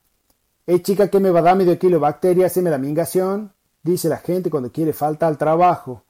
¿Eh, 0.68 0.84
chica, 0.84 1.08
que 1.08 1.20
me 1.20 1.32
va 1.32 1.40
a 1.40 1.44
dar 1.44 1.58
medio 1.58 1.80
kilo 1.80 1.96
de 1.96 2.02
bacterias? 2.02 2.54
¿Se 2.54 2.62
me 2.62 2.70
la 2.70 2.78
mingación? 2.78 3.52
Dice 3.82 4.08
la 4.08 4.18
gente 4.18 4.52
cuando 4.52 4.72
quiere 4.72 4.94
falta 4.94 5.26
al 5.26 5.40
trabajo. 5.40 6.04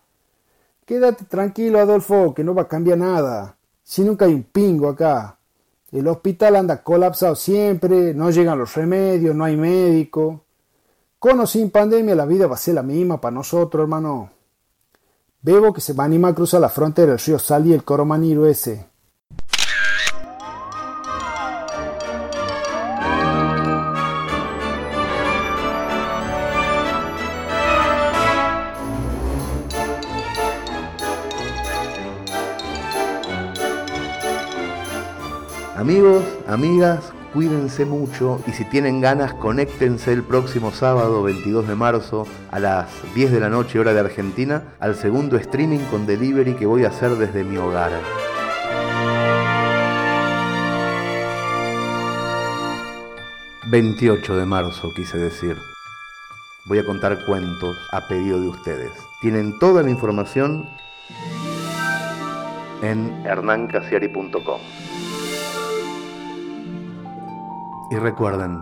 Quédate 0.86 1.24
tranquilo, 1.24 1.80
Adolfo, 1.80 2.34
que 2.34 2.44
no 2.44 2.54
va 2.54 2.64
a 2.64 2.68
cambiar 2.68 2.98
nada. 2.98 3.56
Si 3.82 4.04
nunca 4.04 4.26
hay 4.26 4.34
un 4.34 4.44
pingo 4.44 4.90
acá. 4.90 5.38
El 5.92 6.08
hospital 6.08 6.56
anda 6.56 6.84
colapsado 6.84 7.36
siempre, 7.36 8.14
no 8.14 8.30
llegan 8.30 8.58
los 8.58 8.74
remedios, 8.76 9.36
no 9.36 9.44
hay 9.44 9.58
médico. 9.58 10.46
Con 11.20 11.40
o 11.42 11.46
sin 11.46 11.70
pandemia 11.70 12.16
la 12.16 12.26
vida 12.26 12.48
va 12.48 12.56
a 12.56 12.58
ser 12.58 12.76
la 12.76 12.84
misma 12.84 13.20
para 13.20 13.36
nosotros, 13.36 13.84
hermano. 13.84 14.32
Bebo 15.42 15.74
que 15.74 15.82
se 15.82 15.94
va 15.94 16.06
a 16.06 16.28
a 16.28 16.36
cruzar 16.36 16.62
la 16.62 16.70
frontera 16.70 17.12
del 17.12 17.20
río 17.20 17.38
Sal 17.38 17.68
y 17.68 17.74
el 17.74 17.84
Coromaniro 17.84 18.46
ese. 18.46 18.86
Amigos, 35.82 36.24
amigas, 36.46 37.12
cuídense 37.34 37.86
mucho 37.86 38.40
y 38.46 38.52
si 38.52 38.66
tienen 38.66 39.02
ganas, 39.02 39.34
conéctense 39.34 40.14
el 40.14 40.22
próximo 40.22 40.70
sábado 40.70 41.24
22 41.24 41.68
de 41.68 41.74
marzo 41.74 42.28
a 42.52 42.60
las 42.60 42.88
10 43.16 43.32
de 43.32 43.40
la 43.40 43.50
noche 43.50 43.80
hora 43.80 43.92
de 43.92 44.00
Argentina 44.00 44.76
al 44.80 44.94
segundo 44.94 45.38
streaming 45.38 45.80
con 45.90 46.06
delivery 46.06 46.54
que 46.54 46.68
voy 46.68 46.86
a 46.86 46.90
hacer 46.90 47.16
desde 47.16 47.44
mi 47.44 47.58
hogar. 47.58 47.92
...28 53.72 54.36
de 54.36 54.46
marzo 54.46 54.92
quise 54.96 55.18
decir... 55.18 55.58
...voy 56.66 56.78
a 56.78 56.86
contar 56.86 57.26
cuentos 57.26 57.76
a 57.92 58.08
pedido 58.08 58.40
de 58.40 58.50
ustedes... 58.50 58.92
...tienen 59.20 59.58
toda 59.58 59.82
la 59.82 59.90
información... 59.90 60.70
...en 62.84 63.26
hernancasiari.com 63.26 64.62
y 67.92 67.98
recuerden, 67.98 68.62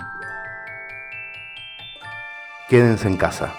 quédense 2.67 3.07
en 3.07 3.15
casa. 3.15 3.53